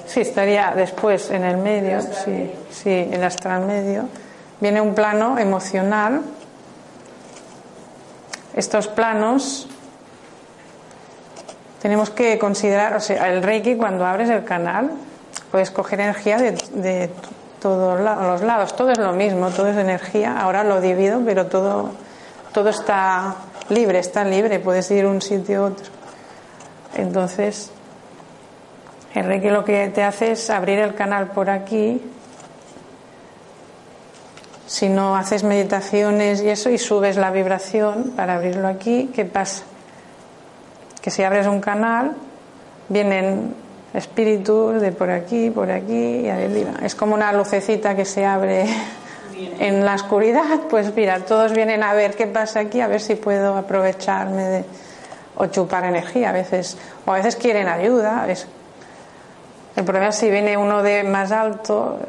Sí, 0.07 0.21
estaría 0.21 0.73
después 0.75 1.31
en 1.31 1.45
el 1.45 1.57
medio, 1.57 2.01
sí, 2.01 2.51
sí, 2.69 2.89
el 2.89 3.23
astral 3.23 3.65
medio. 3.65 4.09
Viene 4.59 4.81
un 4.81 4.93
plano 4.93 5.37
emocional. 5.37 6.21
Estos 8.53 8.89
planos 8.89 9.69
tenemos 11.81 12.09
que 12.09 12.37
considerar, 12.37 12.93
o 12.95 12.99
sea, 12.99 13.29
el 13.29 13.41
Reiki 13.41 13.75
cuando 13.75 14.05
abres 14.05 14.29
el 14.29 14.43
canal 14.43 14.91
puedes 15.51 15.69
coger 15.69 15.99
energía 15.99 16.37
de, 16.37 17.09
todos 17.61 17.99
los 17.99 18.41
lados, 18.41 18.75
todo 18.75 18.89
es 18.89 18.97
lo 18.97 19.13
mismo, 19.13 19.49
todo 19.51 19.67
es 19.67 19.77
energía, 19.77 20.39
ahora 20.39 20.63
lo 20.63 20.81
divido, 20.81 21.21
pero 21.23 21.45
todo, 21.45 21.91
todo 22.53 22.69
está 22.69 23.35
libre, 23.69 23.99
está 23.99 24.23
libre, 24.23 24.59
puedes 24.59 24.89
ir 24.89 25.05
un 25.05 25.21
sitio 25.21 25.65
a 25.65 25.67
otro. 25.67 25.85
Entonces, 26.95 27.71
el 29.13 29.25
Reiki 29.25 29.49
lo 29.49 29.63
que 29.63 29.89
te 29.89 30.03
hace 30.03 30.31
es 30.31 30.49
abrir 30.49 30.79
el 30.79 30.95
canal 30.95 31.27
por 31.27 31.51
aquí. 31.51 32.01
Si 34.65 34.89
no 34.89 35.15
haces 35.15 35.43
meditaciones 35.43 36.41
y 36.41 36.49
eso 36.49 36.69
y 36.69 36.79
subes 36.79 37.17
la 37.17 37.29
vibración 37.29 38.13
para 38.15 38.35
abrirlo 38.35 38.67
aquí, 38.67 39.11
¿qué 39.13 39.25
pasa? 39.25 39.65
Que 41.01 41.11
si 41.11 41.23
abres 41.23 41.45
un 41.45 41.61
canal, 41.61 42.13
vienen 42.89 43.53
espíritus 43.93 44.81
de 44.81 44.91
por 44.91 45.09
aquí, 45.09 45.49
por 45.49 45.69
aquí 45.71 46.21
y 46.21 46.29
arriba. 46.29 46.71
Es 46.83 46.95
como 46.95 47.13
una 47.13 47.33
lucecita 47.33 47.95
que 47.95 48.05
se 48.05 48.25
abre 48.25 48.65
en 49.59 49.85
la 49.85 49.95
oscuridad. 49.95 50.61
Pues 50.69 50.95
mira, 50.95 51.19
todos 51.19 51.51
vienen 51.53 51.83
a 51.83 51.93
ver 51.93 52.15
qué 52.15 52.27
pasa 52.27 52.61
aquí, 52.61 52.81
a 52.81 52.87
ver 52.87 53.01
si 53.01 53.15
puedo 53.15 53.57
aprovecharme 53.57 54.43
de, 54.43 54.65
o 55.35 55.45
chupar 55.47 55.85
energía 55.85 56.29
a 56.29 56.33
veces. 56.33 56.77
O 57.05 57.11
a 57.11 57.15
veces 57.15 57.35
quieren 57.35 57.67
ayuda. 57.67 58.25
El 59.75 59.83
problema 59.83 60.09
es 60.09 60.15
si 60.15 60.29
viene 60.29 60.57
uno 60.57 60.83
de 60.83 61.03
más 61.03 61.31
alto, 61.31 61.99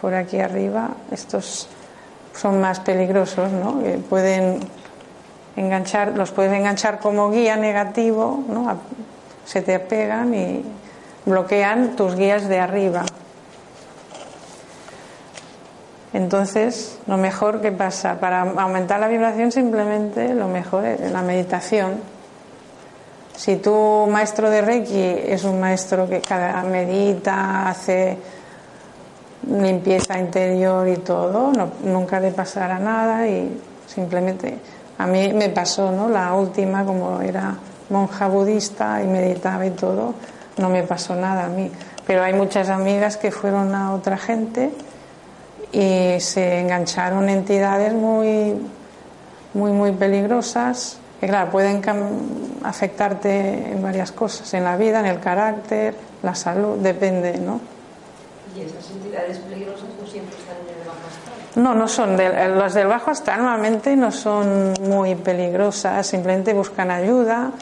por 0.00 0.14
aquí 0.14 0.40
arriba, 0.40 0.90
estos 1.12 1.68
son 2.34 2.60
más 2.60 2.80
peligrosos, 2.80 3.52
¿no? 3.52 3.82
Que 3.82 3.98
pueden 3.98 4.58
enganchar, 5.54 6.16
los 6.16 6.32
puedes 6.32 6.52
enganchar 6.52 6.98
como 6.98 7.30
guía 7.30 7.56
negativo, 7.56 8.42
¿no? 8.48 8.78
Se 9.44 9.62
te 9.62 9.78
pegan 9.78 10.34
y 10.34 10.64
bloquean 11.24 11.96
tus 11.96 12.16
guías 12.16 12.48
de 12.48 12.58
arriba. 12.58 13.04
Entonces, 16.12 16.98
lo 17.06 17.16
mejor 17.16 17.60
que 17.60 17.72
pasa 17.72 18.20
para 18.20 18.42
aumentar 18.42 19.00
la 19.00 19.08
vibración 19.08 19.50
simplemente 19.50 20.34
lo 20.34 20.46
mejor 20.46 20.84
es 20.84 21.10
la 21.10 21.22
meditación. 21.22 22.00
Si 23.34 23.56
tu 23.56 24.06
maestro 24.10 24.50
de 24.50 24.60
Reiki 24.60 25.02
es 25.26 25.44
un 25.44 25.58
maestro 25.58 26.08
que 26.08 26.20
cada 26.20 26.62
medita, 26.64 27.68
hace 27.68 28.18
limpieza 29.48 30.18
interior 30.18 30.86
y 30.86 30.98
todo, 30.98 31.50
nunca 31.82 32.20
le 32.20 32.30
pasará 32.30 32.78
nada 32.78 33.26
y 33.26 33.58
simplemente 33.86 34.58
a 34.98 35.06
mí 35.06 35.32
me 35.32 35.48
pasó, 35.48 35.90
¿no? 35.90 36.08
La 36.08 36.34
última 36.34 36.84
como 36.84 37.20
era 37.22 37.56
monja 37.88 38.28
budista 38.28 39.02
y 39.02 39.06
meditaba 39.06 39.66
y 39.66 39.70
todo, 39.70 40.14
no 40.56 40.68
me 40.68 40.82
pasó 40.82 41.14
nada 41.14 41.44
a 41.44 41.48
mí. 41.48 41.70
Pero 42.06 42.22
hay 42.22 42.34
muchas 42.34 42.68
amigas 42.68 43.16
que 43.16 43.30
fueron 43.30 43.74
a 43.74 43.92
otra 43.94 44.16
gente 44.18 44.70
y 45.72 46.20
se 46.20 46.60
engancharon 46.60 47.28
entidades 47.28 47.92
muy, 47.92 48.54
muy, 49.54 49.72
muy 49.72 49.92
peligrosas 49.92 50.98
que, 51.20 51.28
claro, 51.28 51.52
pueden 51.52 51.80
afectarte 52.64 53.72
en 53.72 53.80
varias 53.80 54.10
cosas, 54.10 54.52
en 54.54 54.64
la 54.64 54.76
vida, 54.76 54.98
en 54.98 55.06
el 55.06 55.20
carácter, 55.20 55.94
la 56.22 56.34
salud, 56.34 56.78
depende, 56.78 57.38
¿no? 57.38 57.60
¿Y 58.56 58.62
esas 58.62 58.90
entidades 58.90 59.38
peligrosas 59.38 59.88
no 60.00 60.06
siempre 60.06 60.36
están 60.36 60.56
en 60.68 60.80
el 60.80 60.86
bajo 60.86 60.98
astral? 61.06 61.62
No, 61.62 61.74
no 61.74 61.86
son. 61.86 62.16
De, 62.16 62.48
los 62.48 62.74
del 62.74 62.88
bajo 62.88 63.12
astral 63.12 63.38
normalmente 63.38 63.94
no 63.94 64.10
son 64.10 64.74
muy 64.82 65.14
peligrosas, 65.14 66.04
simplemente 66.06 66.52
buscan 66.54 66.90
ayuda, 66.90 67.52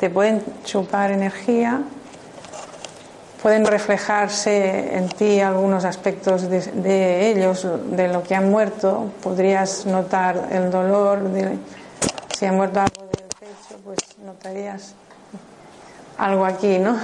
te 0.00 0.10
pueden 0.10 0.42
chupar 0.64 1.12
energía 1.12 1.82
pueden 3.44 3.66
reflejarse 3.66 4.96
en 4.96 5.06
ti 5.10 5.38
algunos 5.42 5.84
aspectos 5.84 6.48
de, 6.48 7.30
ellos, 7.30 7.68
de 7.90 8.08
lo 8.08 8.22
que 8.22 8.34
han 8.34 8.50
muerto. 8.50 9.10
Podrías 9.22 9.84
notar 9.84 10.48
el 10.50 10.70
dolor, 10.70 11.20
si 12.34 12.46
ha 12.46 12.52
muerto 12.52 12.80
algo 12.80 13.02
del 13.02 13.26
pecho, 13.38 13.78
pues 13.84 13.98
notarías 14.24 14.94
algo 16.16 16.46
aquí, 16.46 16.78
¿no? 16.78 16.96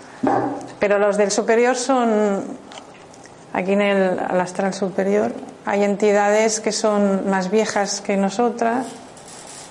Pero 0.80 0.98
los 0.98 1.18
del 1.18 1.30
superior 1.30 1.76
son, 1.76 2.44
aquí 3.52 3.74
en 3.74 3.82
el 3.82 4.40
astral 4.40 4.72
superior, 4.72 5.34
hay 5.66 5.84
entidades 5.84 6.60
que 6.60 6.72
son 6.72 7.28
más 7.28 7.50
viejas 7.50 8.00
que 8.00 8.16
nosotras, 8.16 8.86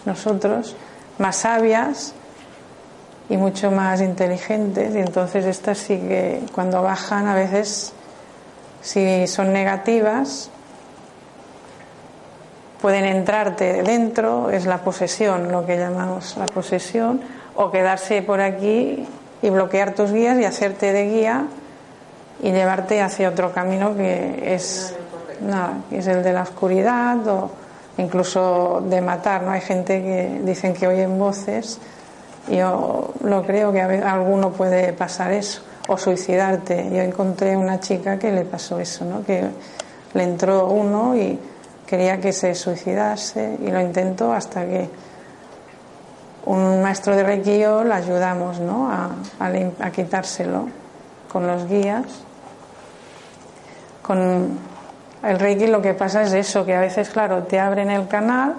nosotros, 0.05 0.75
más 1.17 1.38
sabias, 1.38 2.13
y 3.29 3.37
mucho 3.37 3.71
más 3.71 4.01
inteligentes 4.01 4.95
y 4.95 4.99
entonces 4.99 5.45
estas 5.45 5.77
sí 5.77 5.97
que 5.97 6.41
cuando 6.53 6.81
bajan 6.81 7.27
a 7.27 7.35
veces 7.35 7.93
si 8.81 9.27
son 9.27 9.51
negativas 9.51 10.49
pueden 12.81 13.05
entrarte 13.05 13.83
dentro, 13.83 14.49
es 14.49 14.65
la 14.65 14.77
posesión, 14.79 15.51
lo 15.51 15.65
que 15.65 15.77
llamamos 15.77 16.37
la 16.37 16.45
posesión, 16.45 17.21
o 17.55 17.71
quedarse 17.71 18.21
por 18.21 18.39
aquí 18.39 19.05
y 19.41 19.49
bloquear 19.49 19.93
tus 19.93 20.11
guías 20.11 20.39
y 20.39 20.45
hacerte 20.45 20.93
de 20.93 21.05
guía 21.07 21.47
y 22.41 22.51
llevarte 22.51 23.01
hacia 23.01 23.29
otro 23.29 23.51
camino 23.51 23.95
que 23.95 24.53
es, 24.53 24.95
nada, 25.41 25.79
que 25.89 25.97
es 25.99 26.07
el 26.07 26.23
de 26.23 26.33
la 26.33 26.43
oscuridad 26.43 27.27
o 27.27 27.51
incluso 27.97 28.83
de 28.87 29.01
matar. 29.01 29.41
¿no? 29.41 29.51
Hay 29.51 29.61
gente 29.61 30.01
que 30.01 30.41
dicen 30.43 30.73
que 30.73 30.87
oyen 30.87 31.17
voces 31.17 31.79
yo 32.49 33.13
lo 33.23 33.43
creo 33.43 33.71
que 33.71 33.81
a, 33.81 34.13
alguno 34.13 34.51
puede 34.51 34.93
pasar 34.93 35.31
eso, 35.33 35.62
o 35.88 35.97
suicidarte. 35.97 36.89
Yo 36.91 37.01
encontré 37.01 37.55
una 37.55 37.79
chica 37.79 38.17
que 38.17 38.31
le 38.31 38.45
pasó 38.45 38.79
eso, 38.79 39.05
¿no? 39.05 39.23
que 39.23 39.43
le 40.13 40.23
entró 40.23 40.67
uno 40.67 41.15
y 41.15 41.39
quería 41.86 42.19
que 42.19 42.33
se 42.33 42.55
suicidase 42.55 43.57
y 43.62 43.71
lo 43.71 43.79
intentó 43.81 44.33
hasta 44.33 44.65
que 44.65 44.89
un 46.45 46.81
maestro 46.81 47.15
de 47.15 47.23
Reiki 47.23 47.60
yo 47.60 47.83
la 47.83 47.97
ayudamos 47.97 48.60
¿no? 48.60 48.89
a, 48.89 49.10
a 49.39 49.91
quitárselo 49.91 50.67
con 51.31 51.47
los 51.47 51.67
guías. 51.67 52.05
Con 54.01 54.57
el 55.23 55.39
Reiki 55.39 55.67
lo 55.67 55.81
que 55.81 55.93
pasa 55.93 56.21
es 56.21 56.33
eso, 56.33 56.65
que 56.65 56.73
a 56.73 56.79
veces, 56.79 57.10
claro, 57.10 57.43
te 57.43 57.60
abren 57.60 57.89
el 57.89 58.07
canal, 58.07 58.55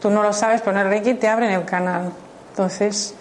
tú 0.00 0.10
no 0.10 0.22
lo 0.24 0.32
sabes, 0.32 0.60
pero 0.62 0.72
en 0.72 0.86
el 0.86 0.90
Reiki 0.90 1.14
te 1.14 1.28
abren 1.28 1.50
el 1.50 1.64
canal 1.64 2.12
entonces, 2.58 3.14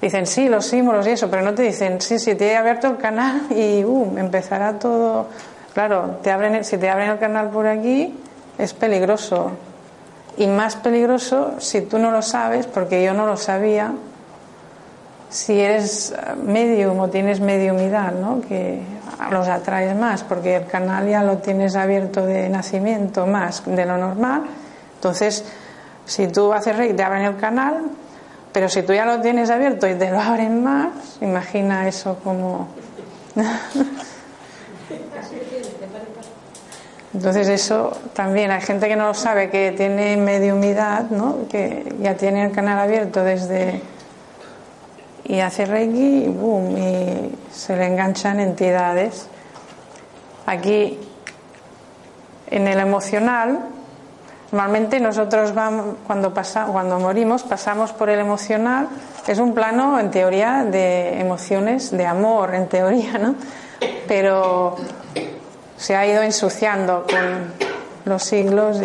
dicen 0.00 0.26
sí, 0.26 0.48
los 0.48 0.64
símbolos 0.64 1.06
y 1.06 1.10
eso, 1.10 1.28
pero 1.28 1.42
no 1.42 1.54
te 1.54 1.62
dicen 1.62 2.00
sí, 2.00 2.18
sí, 2.18 2.34
te 2.36 2.52
he 2.52 2.56
abierto 2.56 2.86
el 2.86 2.96
canal 2.96 3.42
y 3.50 3.84
uh, 3.84 4.16
empezará 4.16 4.78
todo. 4.78 5.26
Claro, 5.74 6.20
te 6.22 6.30
abren, 6.30 6.64
si 6.64 6.78
te 6.78 6.88
abren 6.88 7.10
el 7.10 7.18
canal 7.18 7.50
por 7.50 7.66
aquí, 7.66 8.18
es 8.56 8.72
peligroso. 8.72 9.50
Y 10.38 10.46
más 10.46 10.74
peligroso 10.76 11.56
si 11.58 11.82
tú 11.82 11.98
no 11.98 12.10
lo 12.10 12.22
sabes, 12.22 12.66
porque 12.66 13.04
yo 13.04 13.12
no 13.12 13.26
lo 13.26 13.36
sabía, 13.36 13.92
si 15.28 15.60
eres 15.60 16.14
medium 16.42 16.98
o 16.98 17.08
tienes 17.08 17.40
mediumidad, 17.40 18.12
¿no? 18.12 18.40
que 18.40 18.80
los 19.30 19.48
atraes 19.48 19.94
más, 19.94 20.22
porque 20.22 20.56
el 20.56 20.66
canal 20.66 21.06
ya 21.06 21.22
lo 21.22 21.38
tienes 21.38 21.76
abierto 21.76 22.24
de 22.24 22.48
nacimiento 22.48 23.26
más 23.26 23.62
de 23.66 23.84
lo 23.84 23.98
normal. 23.98 24.44
Entonces, 24.94 25.44
si 26.06 26.28
tú 26.28 26.54
haces 26.54 26.74
rey, 26.74 26.94
te 26.94 27.02
abren 27.02 27.24
el 27.24 27.36
canal, 27.36 27.82
pero 28.56 28.70
si 28.70 28.82
tú 28.82 28.94
ya 28.94 29.04
lo 29.04 29.20
tienes 29.20 29.50
abierto 29.50 29.86
y 29.86 29.96
te 29.96 30.10
lo 30.10 30.18
abren 30.18 30.64
más, 30.64 31.18
imagina 31.20 31.86
eso 31.86 32.18
como... 32.24 32.68
Entonces 37.12 37.48
eso 37.48 37.94
también 38.14 38.50
hay 38.50 38.62
gente 38.62 38.88
que 38.88 38.96
no 38.96 39.08
lo 39.08 39.12
sabe, 39.12 39.50
que 39.50 39.72
tiene 39.72 40.16
mediumidad, 40.16 41.10
¿no? 41.10 41.46
que 41.50 41.94
ya 42.00 42.14
tiene 42.14 42.46
el 42.46 42.52
canal 42.52 42.78
abierto 42.78 43.22
desde... 43.22 43.82
y 45.24 45.40
hace 45.40 45.66
reiki 45.66 46.24
y 46.24 46.28
boom, 46.28 46.78
y 46.78 47.32
se 47.52 47.76
le 47.76 47.84
enganchan 47.84 48.40
entidades. 48.40 49.28
Aquí, 50.46 50.98
en 52.50 52.66
el 52.66 52.80
emocional, 52.80 53.66
Normalmente 54.52 55.00
nosotros 55.00 55.54
vamos, 55.54 55.96
cuando, 56.06 56.32
pasa, 56.32 56.66
cuando 56.66 57.00
morimos 57.00 57.42
pasamos 57.42 57.92
por 57.92 58.08
el 58.10 58.20
emocional, 58.20 58.88
es 59.26 59.38
un 59.38 59.54
plano 59.54 59.98
en 59.98 60.10
teoría 60.10 60.64
de 60.64 61.20
emociones, 61.20 61.90
de 61.90 62.06
amor 62.06 62.54
en 62.54 62.68
teoría, 62.68 63.18
¿no? 63.18 63.34
Pero 64.06 64.76
se 65.76 65.96
ha 65.96 66.06
ido 66.06 66.22
ensuciando 66.22 67.04
con 67.10 67.52
los 68.04 68.22
siglos. 68.22 68.80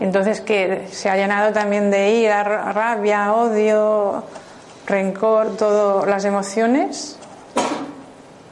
Entonces 0.00 0.42
que 0.42 0.86
se 0.90 1.08
ha 1.08 1.16
llenado 1.16 1.52
también 1.52 1.90
de 1.90 2.10
ira, 2.10 2.42
rabia, 2.44 3.32
odio, 3.32 4.24
rencor, 4.86 5.56
todas 5.56 6.06
las 6.06 6.24
emociones, 6.26 7.16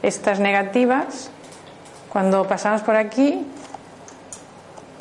estas 0.01 0.39
negativas, 0.39 1.29
cuando 2.11 2.47
pasamos 2.47 2.81
por 2.81 2.95
aquí 2.95 3.45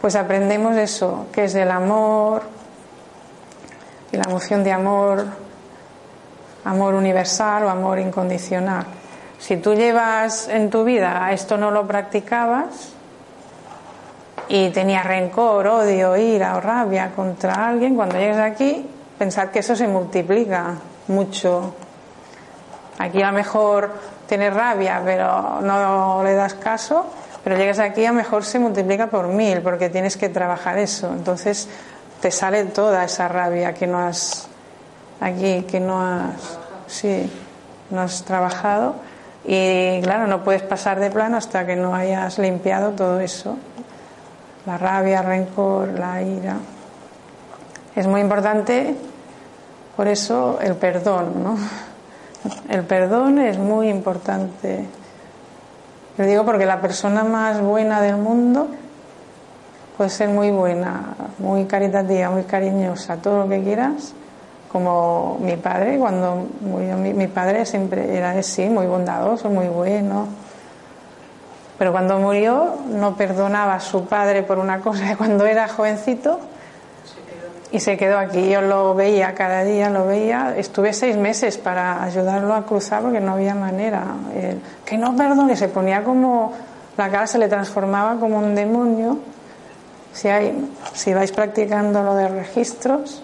pues 0.01 0.17
aprendemos 0.17 0.77
eso, 0.77 1.27
que 1.33 1.45
es 1.45 1.55
el 1.55 1.71
amor 1.71 2.43
y 4.13 4.17
la 4.17 4.25
emoción 4.25 4.65
de 4.65 4.73
amor, 4.73 5.27
amor 6.65 6.95
universal 6.95 7.65
o 7.65 7.71
amor 7.71 7.99
incondicional. 7.99 8.87
Si 9.39 9.57
tú 9.57 9.75
llevas 9.75 10.49
en 10.49 10.71
tu 10.71 10.85
vida 10.85 11.31
esto 11.33 11.57
no 11.57 11.71
lo 11.71 11.87
practicabas, 11.87 12.95
y 14.51 14.71
tenía 14.71 15.05
rencor, 15.05 15.65
odio, 15.69 16.17
ira 16.17 16.57
o 16.57 16.61
rabia 16.61 17.13
contra 17.15 17.69
alguien, 17.69 17.95
cuando 17.95 18.19
llegues 18.19 18.39
aquí, 18.39 18.85
pensar 19.17 19.53
que 19.53 19.61
eso 19.61 19.77
se 19.77 19.87
multiplica 19.87 20.75
mucho. 21.07 21.73
Aquí 22.99 23.23
a 23.23 23.29
lo 23.29 23.33
mejor 23.33 23.93
tienes 24.27 24.53
rabia, 24.53 25.03
pero 25.05 25.61
no 25.61 26.25
le 26.25 26.35
das 26.35 26.55
caso, 26.55 27.07
pero 27.43 27.57
llegas 27.57 27.79
aquí 27.79 28.05
a 28.05 28.13
mejor 28.13 28.45
se 28.45 28.59
multiplica 28.59 29.09
por 29.09 29.29
mil, 29.29 29.61
porque 29.63 29.89
tienes 29.89 30.17
que 30.17 30.29
trabajar 30.29 30.79
eso. 30.79 31.13
Entonces 31.13 31.69
te 32.21 32.31
sale 32.31 32.65
toda 32.65 33.05
esa 33.05 33.29
rabia 33.29 33.75
que 33.75 33.87
no 33.87 33.99
has 33.99 34.49
aquí, 35.21 35.63
que 35.63 35.81
no 35.81 36.01
has, 36.03 36.59
sí, 36.87 37.31
no 37.91 38.03
has 38.03 38.25
trabajado. 38.25 38.97
Y 39.45 40.01
claro, 40.03 40.27
no 40.27 40.45
puedes 40.45 40.63
pasar 40.63 41.01
de 41.01 41.11
plano 41.11 41.37
hasta 41.37 41.67
que 41.67 41.77
no 41.77 41.95
hayas 41.95 42.39
limpiado 42.39 42.91
todo 42.91 43.21
eso 43.21 43.57
la 44.67 44.79
rabia, 44.79 45.21
el 45.21 45.27
rencor, 45.27 45.99
la 45.99 46.23
ira. 46.23 46.57
Es 47.95 48.07
muy 48.07 48.21
importante, 48.21 48.95
por 49.97 50.09
eso, 50.09 50.59
el 50.61 50.77
perdón, 50.77 51.43
¿no? 51.43 51.57
El 52.69 52.85
perdón 52.85 53.39
es 53.39 53.59
muy 53.59 53.89
importante. 53.89 54.87
Lo 56.21 56.27
digo 56.27 56.45
porque 56.45 56.67
la 56.67 56.83
persona 56.83 57.25
más 57.25 57.63
buena 57.63 58.03
del 58.03 58.19
mundo 58.19 58.69
puede 59.97 60.11
ser 60.11 60.29
muy 60.29 60.51
buena, 60.51 61.15
muy 61.39 61.65
caritativa, 61.65 62.29
muy 62.29 62.43
cariñosa, 62.43 63.17
todo 63.17 63.39
lo 63.39 63.49
que 63.49 63.63
quieras, 63.63 64.13
como 64.71 65.39
mi 65.41 65.57
padre, 65.57 65.97
cuando 65.97 66.47
murió 66.61 66.99
mi, 66.99 67.15
mi 67.15 67.27
padre 67.27 67.65
siempre 67.65 68.19
era 68.19 68.33
así, 68.33 68.69
muy 68.69 68.85
bondadoso, 68.85 69.49
muy 69.49 69.69
bueno. 69.69 70.27
Pero 71.79 71.91
cuando 71.91 72.19
murió 72.19 72.75
no 72.91 73.17
perdonaba 73.17 73.77
a 73.77 73.81
su 73.81 74.05
padre 74.05 74.43
por 74.43 74.59
una 74.59 74.81
cosa 74.81 75.17
cuando 75.17 75.47
era 75.47 75.69
jovencito 75.69 76.39
y 77.73 77.81
se 77.81 77.97
quedó 77.97 78.19
aquí. 78.19 78.49
Yo 78.49 78.61
lo 78.61 78.95
veía 78.95 79.35
cada 79.35 79.65
día, 79.65 79.91
lo 79.91 80.07
veía. 80.07 80.55
Estuve 80.57 80.93
seis 80.93 81.17
meses 81.17 81.59
para 81.59 82.03
ayudarlo 82.03 82.55
a 82.55 82.67
cruzar 82.67 83.03
porque 83.03 83.21
no 83.21 83.33
había 83.33 83.55
manera. 83.55 84.05
que 84.85 84.99
no 84.99 85.17
perdone, 85.17 85.57
se 85.57 85.69
ponía 85.69 86.03
como. 86.03 86.53
La 86.97 87.09
cara 87.11 87.27
se 87.27 87.39
le 87.39 87.49
transformaba 87.49 88.19
como 88.19 88.39
un 88.39 88.55
demonio. 88.55 89.19
Si, 90.13 90.29
hay, 90.29 90.69
si 90.93 91.15
vais 91.15 91.31
practicando 91.31 92.03
lo 92.03 92.15
de 92.17 92.29
registros, 92.29 93.23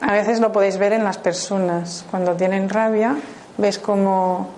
a 0.00 0.12
veces 0.12 0.38
lo 0.40 0.52
podéis 0.52 0.78
ver 0.78 0.92
en 0.92 1.02
las 1.02 1.18
personas. 1.18 2.04
Cuando 2.10 2.34
tienen 2.34 2.68
rabia, 2.68 3.16
ves 3.58 3.78
como 3.78 4.50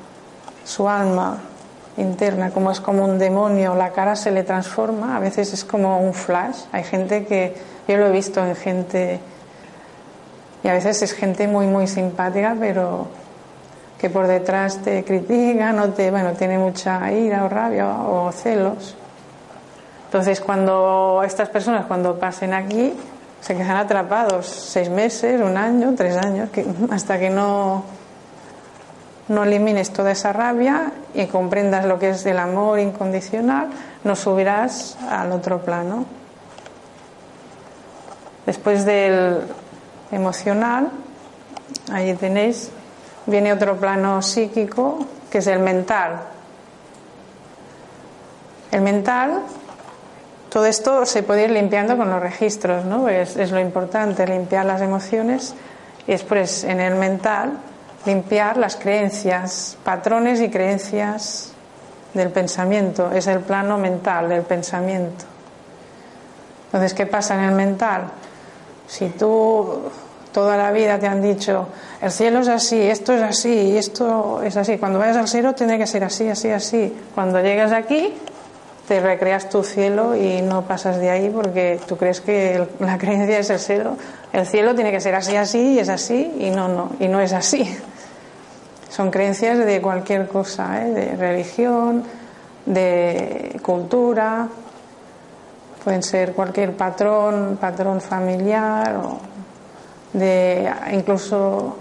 su 0.64 0.88
alma 0.88 1.38
interna, 1.96 2.50
como 2.50 2.70
es 2.70 2.80
como 2.80 3.04
un 3.04 3.18
demonio, 3.18 3.74
la 3.74 3.90
cara 3.90 4.16
se 4.16 4.30
le 4.30 4.42
transforma, 4.42 5.16
a 5.16 5.20
veces 5.20 5.52
es 5.52 5.64
como 5.64 6.00
un 6.00 6.14
flash. 6.14 6.60
Hay 6.72 6.84
gente 6.84 7.24
que, 7.24 7.54
yo 7.88 7.96
lo 7.96 8.06
he 8.06 8.12
visto 8.12 8.44
en 8.44 8.54
gente, 8.54 9.20
y 10.62 10.68
a 10.68 10.72
veces 10.72 11.02
es 11.02 11.12
gente 11.12 11.48
muy, 11.48 11.66
muy 11.66 11.86
simpática, 11.86 12.56
pero 12.58 13.08
que 13.98 14.10
por 14.10 14.26
detrás 14.26 14.82
te 14.82 15.04
critica, 15.04 15.72
no 15.72 15.90
te, 15.90 16.10
bueno, 16.10 16.32
tiene 16.32 16.58
mucha 16.58 17.10
ira 17.12 17.44
o 17.44 17.48
rabia 17.48 17.86
o 17.86 18.30
celos. 18.32 18.94
Entonces, 20.06 20.40
cuando 20.40 21.22
estas 21.24 21.48
personas, 21.48 21.86
cuando 21.86 22.18
pasen 22.18 22.52
aquí, 22.52 22.92
se 23.40 23.54
quedan 23.54 23.76
atrapados 23.76 24.46
seis 24.46 24.90
meses, 24.90 25.40
un 25.40 25.56
año, 25.56 25.94
tres 25.96 26.16
años, 26.16 26.50
hasta 26.90 27.18
que 27.18 27.30
no 27.30 27.84
no 29.28 29.44
elimines 29.44 29.92
toda 29.92 30.12
esa 30.12 30.32
rabia 30.32 30.92
y 31.14 31.26
comprendas 31.26 31.84
lo 31.84 31.98
que 31.98 32.10
es 32.10 32.24
el 32.26 32.38
amor 32.38 32.78
incondicional, 32.78 33.68
no 34.04 34.14
subirás 34.14 34.96
al 35.10 35.32
otro 35.32 35.60
plano. 35.62 36.04
Después 38.46 38.84
del 38.84 39.40
emocional, 40.12 40.90
ahí 41.92 42.14
tenéis, 42.14 42.70
viene 43.26 43.52
otro 43.52 43.76
plano 43.76 44.22
psíquico, 44.22 45.04
que 45.30 45.38
es 45.38 45.46
el 45.48 45.58
mental. 45.58 46.20
El 48.70 48.82
mental, 48.82 49.40
todo 50.50 50.66
esto 50.66 51.04
se 51.04 51.24
puede 51.24 51.44
ir 51.44 51.50
limpiando 51.50 51.96
con 51.96 52.08
los 52.08 52.20
registros, 52.20 52.84
¿no? 52.84 53.08
Es, 53.08 53.36
es 53.36 53.50
lo 53.50 53.58
importante, 53.58 54.26
limpiar 54.26 54.64
las 54.64 54.80
emociones 54.80 55.54
y 56.06 56.12
después 56.12 56.62
en 56.62 56.78
el 56.78 56.94
mental 56.94 57.58
limpiar 58.06 58.56
las 58.56 58.76
creencias, 58.76 59.76
patrones 59.84 60.40
y 60.40 60.48
creencias 60.48 61.52
del 62.14 62.30
pensamiento. 62.30 63.10
Es 63.12 63.26
el 63.26 63.40
plano 63.40 63.78
mental 63.78 64.28
del 64.28 64.42
pensamiento. 64.42 65.24
Entonces, 66.66 66.94
¿qué 66.94 67.06
pasa 67.06 67.34
en 67.34 67.40
el 67.40 67.54
mental? 67.54 68.04
Si 68.86 69.08
tú 69.10 69.82
toda 70.32 70.56
la 70.56 70.70
vida 70.70 70.98
te 70.98 71.06
han 71.06 71.22
dicho, 71.22 71.68
el 72.00 72.10
cielo 72.10 72.40
es 72.40 72.48
así, 72.48 72.80
esto 72.80 73.12
es 73.12 73.22
así, 73.22 73.76
esto 73.76 74.42
es 74.42 74.56
así, 74.56 74.76
cuando 74.76 74.98
vayas 74.98 75.16
al 75.16 75.28
cielo 75.28 75.54
tiene 75.54 75.78
que 75.78 75.86
ser 75.86 76.04
así, 76.04 76.28
así, 76.28 76.50
así. 76.50 76.94
Cuando 77.14 77.40
llegas 77.40 77.72
aquí, 77.72 78.14
te 78.86 79.00
recreas 79.00 79.48
tu 79.48 79.64
cielo 79.64 80.14
y 80.14 80.42
no 80.42 80.62
pasas 80.62 80.98
de 80.98 81.10
ahí 81.10 81.30
porque 81.30 81.80
tú 81.86 81.96
crees 81.96 82.20
que 82.20 82.66
la 82.78 82.98
creencia 82.98 83.38
es 83.38 83.50
el 83.50 83.58
cielo. 83.58 83.96
El 84.32 84.46
cielo 84.46 84.74
tiene 84.74 84.92
que 84.92 85.00
ser 85.00 85.14
así, 85.14 85.36
así 85.36 85.74
y 85.74 85.78
es 85.78 85.88
así 85.88 86.32
y 86.38 86.50
no, 86.50 86.68
no, 86.68 86.90
y 87.00 87.08
no 87.08 87.20
es 87.20 87.32
así. 87.32 87.76
Son 88.96 89.10
creencias 89.10 89.58
de 89.58 89.82
cualquier 89.82 90.26
cosa, 90.26 90.82
¿eh? 90.82 90.90
de 90.90 91.16
religión, 91.16 92.02
de 92.64 93.60
cultura, 93.62 94.48
pueden 95.84 96.02
ser 96.02 96.32
cualquier 96.32 96.74
patrón, 96.74 97.58
patrón 97.60 98.00
familiar 98.00 98.96
o 98.96 99.18
de 100.14 100.72
incluso 100.92 101.76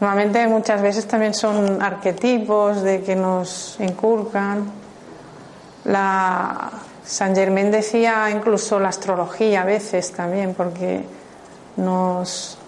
normalmente 0.00 0.46
muchas 0.48 0.82
veces 0.82 1.08
también 1.08 1.32
son 1.32 1.80
arquetipos 1.80 2.82
de 2.82 3.00
que 3.00 3.16
nos 3.16 3.80
inculcan. 3.80 4.70
La 5.84 6.72
San 7.02 7.34
Germán 7.34 7.70
decía 7.70 8.28
incluso 8.30 8.78
la 8.78 8.90
astrología 8.90 9.62
a 9.62 9.64
veces 9.64 10.12
también 10.12 10.52
porque 10.52 11.06
nos 11.78 12.58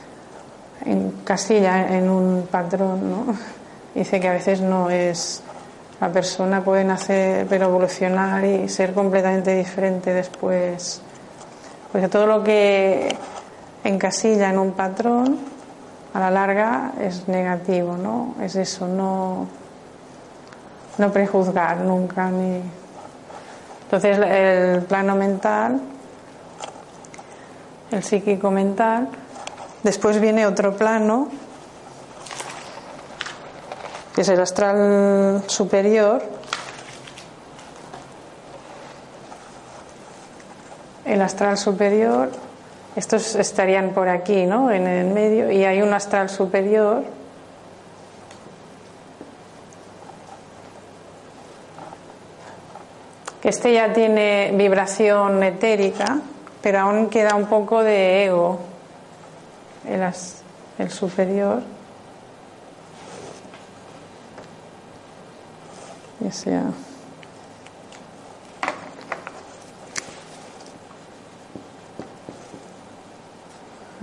encasilla 0.86 1.94
en 1.94 2.08
un 2.08 2.48
patrón, 2.50 3.10
¿no? 3.10 3.61
Dice 3.94 4.20
que 4.20 4.28
a 4.28 4.32
veces 4.32 4.60
no 4.60 4.90
es. 4.90 5.42
La 6.00 6.10
persona 6.10 6.64
puede 6.64 6.82
nacer, 6.82 7.46
pero 7.48 7.66
evolucionar 7.66 8.44
y 8.44 8.68
ser 8.68 8.92
completamente 8.92 9.54
diferente 9.54 10.12
después. 10.12 11.00
Porque 11.92 12.08
todo 12.08 12.26
lo 12.26 12.42
que 12.42 13.14
encasilla 13.84 14.50
en 14.50 14.58
un 14.58 14.72
patrón, 14.72 15.38
a 16.14 16.20
la 16.20 16.30
larga 16.30 16.92
es 17.00 17.28
negativo, 17.28 17.96
¿no? 17.96 18.34
Es 18.42 18.56
eso, 18.56 18.88
no, 18.88 19.46
no 20.98 21.12
prejuzgar 21.12 21.78
nunca 21.78 22.30
ni. 22.30 22.60
Entonces 23.84 24.18
el 24.18 24.82
plano 24.82 25.14
mental, 25.14 25.80
el 27.90 28.02
psíquico 28.02 28.50
mental, 28.50 29.08
después 29.82 30.20
viene 30.20 30.46
otro 30.46 30.76
plano 30.76 31.28
que 34.14 34.20
es 34.20 34.28
el 34.28 34.40
astral 34.40 35.42
superior, 35.46 36.22
el 41.04 41.22
astral 41.22 41.56
superior, 41.56 42.30
estos 42.94 43.34
estarían 43.36 43.90
por 43.90 44.08
aquí, 44.08 44.44
¿no? 44.44 44.70
En 44.70 44.86
el 44.86 45.06
medio, 45.06 45.50
y 45.50 45.64
hay 45.64 45.80
un 45.80 45.94
astral 45.94 46.28
superior. 46.28 47.04
Este 53.42 53.72
ya 53.72 53.92
tiene 53.92 54.52
vibración 54.54 55.42
etérica, 55.42 56.18
pero 56.60 56.80
aún 56.80 57.08
queda 57.08 57.34
un 57.34 57.46
poco 57.46 57.82
de 57.82 58.26
ego, 58.26 58.60
el, 59.88 60.02
el 60.78 60.90
superior. 60.90 61.71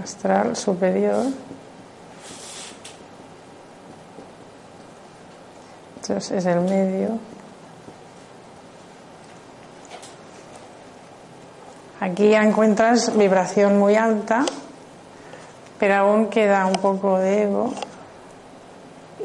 Astral 0.01 0.55
superior. 0.55 1.25
Entonces 5.95 6.31
es 6.31 6.45
el 6.45 6.61
medio. 6.61 7.19
Aquí 11.99 12.29
ya 12.29 12.41
encuentras 12.41 13.15
vibración 13.15 13.77
muy 13.77 13.95
alta, 13.95 14.45
pero 15.77 15.95
aún 15.95 16.29
queda 16.29 16.65
un 16.65 16.73
poco 16.73 17.19
de 17.19 17.43
ego. 17.43 17.73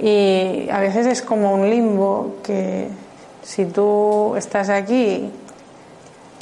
Y 0.00 0.68
a 0.70 0.80
veces 0.80 1.06
es 1.06 1.22
como 1.22 1.54
un 1.54 1.70
limbo 1.70 2.36
que 2.42 2.88
si 3.42 3.66
tú 3.66 4.34
estás 4.36 4.68
aquí 4.68 5.30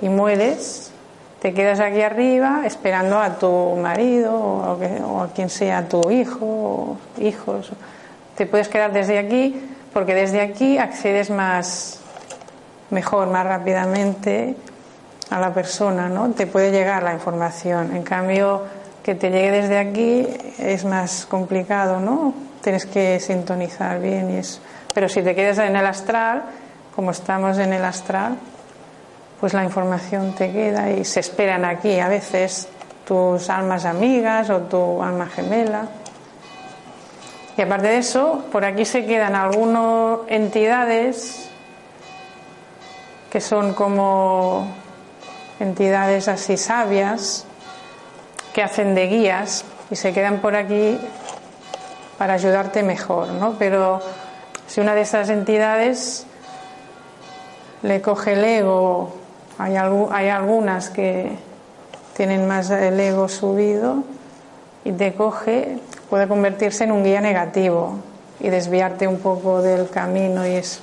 y 0.00 0.08
mueres, 0.08 0.90
te 1.40 1.52
quedas 1.52 1.80
aquí 1.80 2.00
arriba 2.00 2.62
esperando 2.64 3.18
a 3.18 3.38
tu 3.38 3.76
marido 3.76 4.34
o, 4.34 5.20
a 5.22 5.28
quien 5.34 5.50
sea 5.50 5.88
tu 5.88 6.10
hijo 6.10 6.46
o 6.46 6.96
hijos. 7.20 7.72
Te 8.36 8.46
puedes 8.46 8.68
quedar 8.68 8.92
desde 8.92 9.18
aquí 9.18 9.60
porque 9.92 10.14
desde 10.14 10.40
aquí 10.40 10.78
accedes 10.78 11.30
más 11.30 12.00
mejor, 12.90 13.28
más 13.28 13.44
rápidamente 13.44 14.54
a 15.30 15.40
la 15.40 15.52
persona, 15.52 16.08
¿no? 16.08 16.30
Te 16.30 16.46
puede 16.46 16.70
llegar 16.70 17.02
la 17.02 17.12
información. 17.12 17.94
En 17.96 18.02
cambio, 18.02 18.62
que 19.02 19.14
te 19.14 19.30
llegue 19.30 19.50
desde 19.50 19.78
aquí 19.78 20.26
es 20.58 20.84
más 20.84 21.26
complicado, 21.26 22.00
¿no? 22.00 22.34
Tienes 22.62 22.86
que 22.86 23.18
sintonizar 23.20 24.00
bien 24.00 24.30
y 24.30 24.36
eso. 24.38 24.60
Pero 24.94 25.08
si 25.08 25.22
te 25.22 25.34
quedas 25.34 25.58
en 25.58 25.74
el 25.76 25.86
astral, 25.86 26.44
como 26.94 27.10
estamos 27.10 27.58
en 27.58 27.72
el 27.72 27.84
astral, 27.84 28.36
pues 29.40 29.54
la 29.54 29.64
información 29.64 30.34
te 30.34 30.52
queda 30.52 30.90
y 30.90 31.04
se 31.04 31.20
esperan 31.20 31.64
aquí 31.64 31.98
a 31.98 32.08
veces 32.08 32.68
tus 33.06 33.50
almas 33.50 33.84
amigas 33.84 34.48
o 34.50 34.60
tu 34.60 35.02
alma 35.02 35.26
gemela. 35.26 35.86
Y 37.56 37.62
aparte 37.62 37.88
de 37.88 37.98
eso, 37.98 38.44
por 38.52 38.64
aquí 38.64 38.84
se 38.84 39.04
quedan 39.04 39.34
algunas 39.34 40.20
entidades 40.28 41.50
que 43.30 43.40
son 43.40 43.74
como 43.74 44.66
entidades 45.58 46.28
así 46.28 46.56
sabias 46.56 47.44
que 48.52 48.62
hacen 48.62 48.94
de 48.94 49.06
guías 49.06 49.64
y 49.90 49.96
se 49.96 50.12
quedan 50.12 50.40
por 50.40 50.54
aquí 50.54 50.98
para 52.22 52.34
ayudarte 52.34 52.84
mejor, 52.84 53.30
¿no? 53.30 53.56
Pero 53.58 54.00
si 54.68 54.80
una 54.80 54.94
de 54.94 55.00
esas 55.00 55.28
entidades 55.28 56.24
le 57.82 58.00
coge 58.00 58.34
el 58.34 58.44
ego 58.44 59.12
hay, 59.58 59.74
hay 59.74 60.28
algunas 60.28 60.88
que 60.88 61.32
tienen 62.16 62.46
más 62.46 62.70
el 62.70 63.00
ego 63.00 63.28
subido 63.28 64.04
y 64.84 64.92
te 64.92 65.14
coge, 65.14 65.80
puede 66.08 66.28
convertirse 66.28 66.84
en 66.84 66.92
un 66.92 67.02
guía 67.02 67.20
negativo 67.20 67.96
y 68.38 68.50
desviarte 68.50 69.08
un 69.08 69.18
poco 69.18 69.60
del 69.60 69.90
camino 69.90 70.46
y 70.46 70.52
es, 70.52 70.78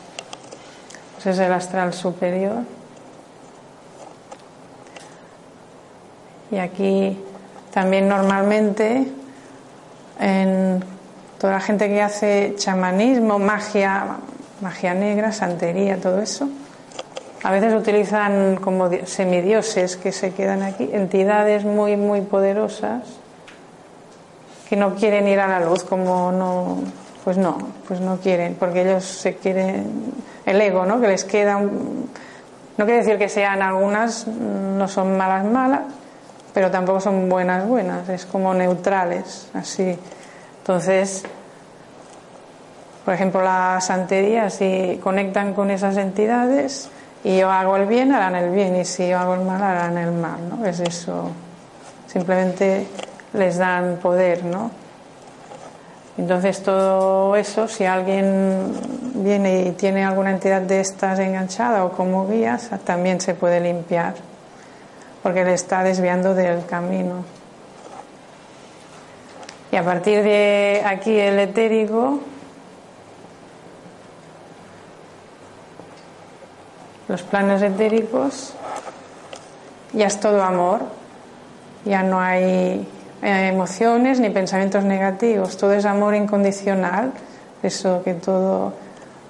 pues 1.13 1.27
es 1.27 1.39
el 1.39 1.53
astral 1.53 1.93
superior. 1.93 2.63
Y 6.51 6.57
aquí 6.57 7.17
también 7.71 8.09
normalmente 8.09 9.07
en 10.19 10.98
toda 11.39 11.53
la 11.53 11.59
gente 11.61 11.87
que 11.87 12.01
hace 12.01 12.53
chamanismo, 12.57 13.39
magia, 13.39 14.17
magia 14.61 14.93
negra, 14.93 15.31
santería, 15.31 15.97
todo 15.97 16.21
eso, 16.21 16.49
a 17.43 17.51
veces 17.51 17.73
utilizan 17.73 18.57
como 18.57 18.89
semidioses 19.05 19.95
que 19.95 20.11
se 20.11 20.33
quedan 20.33 20.61
aquí, 20.61 20.89
entidades 20.91 21.63
muy, 21.63 21.95
muy 21.95 22.21
poderosas 22.21 23.03
que 24.67 24.75
no 24.75 24.95
quieren 24.95 25.27
ir 25.27 25.39
a 25.39 25.47
la 25.47 25.61
luz, 25.61 25.83
como 25.83 26.31
no, 26.31 26.77
pues 27.23 27.37
no, 27.37 27.57
pues 27.87 28.01
no 28.01 28.17
quieren, 28.17 28.55
porque 28.59 28.81
ellos 28.81 29.05
se 29.05 29.37
quieren, 29.37 30.13
el 30.45 30.61
ego, 30.61 30.85
¿no? 30.85 30.99
Que 30.99 31.07
les 31.07 31.23
queda, 31.23 31.59
no 31.59 32.85
quiere 32.85 32.97
decir 32.97 33.17
que 33.17 33.29
sean 33.29 33.61
algunas, 33.61 34.27
no 34.27 34.87
son 34.87 35.17
malas, 35.17 35.45
malas, 35.45 35.81
pero 36.53 36.69
tampoco 36.69 36.99
son 36.99 37.29
buenas, 37.29 37.67
buenas, 37.67 38.09
es 38.09 38.25
como 38.25 38.53
neutrales, 38.53 39.47
así. 39.53 39.97
Entonces, 40.69 41.23
por 43.03 43.15
ejemplo, 43.15 43.41
la 43.41 43.81
santería, 43.81 44.51
si 44.51 44.99
conectan 45.01 45.55
con 45.55 45.71
esas 45.71 45.97
entidades, 45.97 46.91
y 47.23 47.39
yo 47.39 47.49
hago 47.49 47.75
el 47.75 47.87
bien, 47.87 48.11
harán 48.11 48.35
el 48.35 48.51
bien, 48.51 48.75
y 48.75 48.85
si 48.85 49.09
yo 49.09 49.17
hago 49.17 49.33
el 49.33 49.41
mal, 49.41 49.63
harán 49.63 49.97
el 49.97 50.11
mal, 50.11 50.37
¿no? 50.47 50.63
Es 50.67 50.79
eso. 50.79 51.31
Simplemente 52.05 52.85
les 53.33 53.57
dan 53.57 53.97
poder, 53.99 54.45
¿no? 54.45 54.69
Entonces 56.19 56.61
todo 56.61 57.35
eso, 57.35 57.67
si 57.67 57.85
alguien 57.85 58.71
viene 59.15 59.61
y 59.63 59.71
tiene 59.71 60.05
alguna 60.05 60.29
entidad 60.29 60.61
de 60.61 60.81
estas 60.81 61.17
enganchada 61.17 61.83
o 61.83 61.93
como 61.93 62.27
guías, 62.27 62.69
también 62.85 63.19
se 63.21 63.33
puede 63.33 63.59
limpiar, 63.59 64.13
porque 65.23 65.43
le 65.43 65.55
está 65.55 65.81
desviando 65.81 66.35
del 66.35 66.63
camino. 66.67 67.38
Y 69.71 69.75
a 69.75 69.83
partir 69.83 70.23
de 70.23 70.81
aquí 70.85 71.17
el 71.17 71.39
etérico 71.39 72.19
los 77.09 77.23
planos 77.23 77.61
etéricos, 77.63 78.53
ya 79.93 80.05
es 80.05 80.19
todo 80.19 80.43
amor, 80.43 80.81
ya 81.83 82.03
no 82.03 82.21
hay 82.21 82.87
eh, 83.23 83.47
emociones 83.51 84.19
ni 84.19 84.29
pensamientos 84.29 84.83
negativos, 84.83 85.57
todo 85.57 85.73
es 85.73 85.85
amor 85.85 86.13
incondicional, 86.13 87.11
eso 87.63 88.03
que 88.03 88.13
todo, 88.13 88.73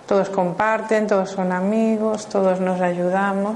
todos 0.08 0.30
comparten, 0.30 1.08
todos 1.08 1.32
son 1.32 1.54
amigos, 1.54 2.28
todos 2.28 2.60
nos 2.60 2.82
ayudamos. 2.82 3.56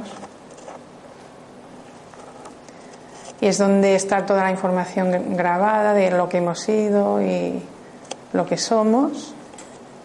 Y 3.43 3.47
es 3.47 3.57
donde 3.57 3.95
está 3.95 4.25
toda 4.25 4.41
la 4.45 4.51
información 4.51 5.35
grabada 5.35 5.93
de 5.93 6.11
lo 6.11 6.29
que 6.29 6.37
hemos 6.37 6.61
sido 6.61 7.21
y 7.21 7.61
lo 8.31 8.45
que 8.45 8.55
somos 8.55 9.33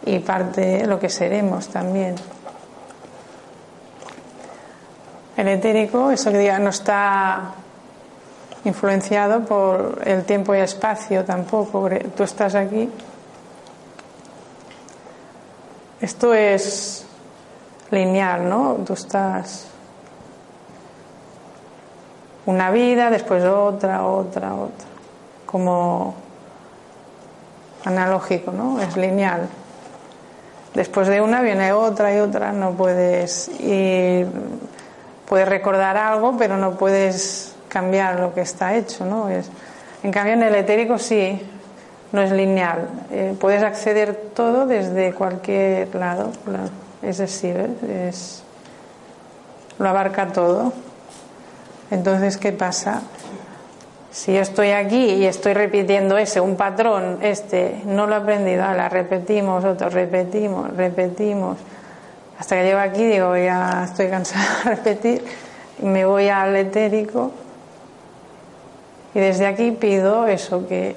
y 0.05 0.19
parte 0.19 0.61
de 0.61 0.87
lo 0.89 0.99
que 0.99 1.09
seremos 1.09 1.69
también. 1.69 2.17
El 5.37 5.47
etérico, 5.47 6.11
eso 6.11 6.33
que 6.33 6.47
ya 6.47 6.59
no 6.59 6.71
está 6.71 7.53
influenciado 8.65 9.45
por 9.45 10.03
el 10.05 10.25
tiempo 10.25 10.53
y 10.57 10.59
espacio 10.59 11.25
tampoco. 11.25 11.89
Tú 12.17 12.25
estás 12.25 12.57
aquí. 12.57 12.91
Esto 16.01 16.35
es 16.35 17.07
lineal, 17.93 18.49
¿no? 18.49 18.79
Tú 18.85 18.95
estás 18.95 19.69
una 22.49 22.71
vida, 22.71 23.11
después 23.11 23.45
otra, 23.45 24.05
otra, 24.07 24.55
otra. 24.55 24.87
Como 25.45 26.15
analógico, 27.85 28.53
¿no? 28.53 28.81
Es 28.81 28.97
lineal. 28.97 29.49
Después 30.75 31.09
de 31.09 31.21
una 31.21 31.43
viene 31.43 31.73
otra 31.73 32.15
y 32.15 32.19
otra, 32.19 32.53
no 32.53 32.73
puedes 32.73 33.49
ir 33.61 34.27
puedes 35.29 35.47
recordar 35.47 35.97
algo, 35.97 36.37
pero 36.39 36.57
no 36.57 36.73
puedes 36.73 37.55
cambiar 37.69 38.19
lo 38.19 38.33
que 38.33 38.41
está 38.41 38.75
hecho, 38.75 39.05
¿no? 39.05 39.29
Es, 39.29 39.51
en 40.03 40.11
cambio, 40.11 40.33
en 40.33 40.43
el 40.43 40.55
etérico 40.55 40.99
sí, 40.99 41.41
no 42.13 42.23
es 42.23 42.33
lineal. 42.33 42.89
Eh, 43.11 43.37
puedes 43.39 43.63
acceder 43.63 44.15
todo 44.35 44.67
desde 44.67 45.13
cualquier 45.13 45.95
lado, 45.95 46.31
es 47.03 47.19
decir, 47.19 47.77
es, 47.87 48.43
lo 49.79 49.89
abarca 49.89 50.33
todo. 50.33 50.73
Entonces, 51.91 52.37
¿qué 52.37 52.53
pasa? 52.53 53.03
Si 54.11 54.33
yo 54.33 54.41
estoy 54.41 54.71
aquí 54.71 55.05
y 55.15 55.27
estoy 55.27 55.55
repitiendo 55.55 56.19
ese, 56.19 56.41
un 56.41 56.57
patrón, 56.57 57.19
este, 57.23 57.83
no 57.85 58.07
lo 58.07 58.15
he 58.15 58.19
aprendido, 58.19 58.63
la 58.75 58.89
repetimos, 58.89 59.65
otro, 59.65 59.89
repetimos, 59.91 60.75
repetimos 60.77 61.59
hasta 62.39 62.55
que 62.55 62.65
llego 62.65 62.79
aquí 62.79 63.05
digo, 63.05 63.37
ya 63.37 63.83
estoy 63.85 64.09
cansada 64.09 64.45
de 64.65 64.71
repetir, 64.77 65.25
me 65.83 66.05
voy 66.05 66.29
al 66.29 66.55
etérico 66.55 67.33
y 69.15 69.19
desde 69.19 69.47
aquí 69.47 69.73
pido 69.73 70.27
eso, 70.27 70.67
que 70.69 70.95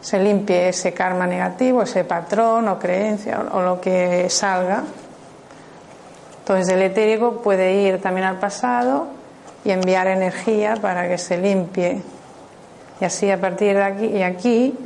se 0.00 0.18
limpie 0.18 0.70
ese 0.70 0.94
karma 0.94 1.26
negativo, 1.26 1.82
ese 1.82 2.04
patrón 2.04 2.68
o 2.68 2.78
creencia 2.78 3.44
o 3.52 3.60
lo 3.60 3.80
que 3.80 4.30
salga. 4.30 4.84
Entonces 6.50 6.74
el 6.74 6.82
etérico 6.82 7.42
puede 7.42 7.74
ir 7.74 8.02
también 8.02 8.26
al 8.26 8.40
pasado 8.40 9.06
y 9.64 9.70
enviar 9.70 10.08
energía 10.08 10.74
para 10.74 11.06
que 11.06 11.16
se 11.16 11.38
limpie. 11.38 12.02
Y 13.00 13.04
así 13.04 13.30
a 13.30 13.40
partir 13.40 13.76
de 13.76 13.84
aquí 13.84 14.06
y 14.06 14.22
aquí 14.24 14.76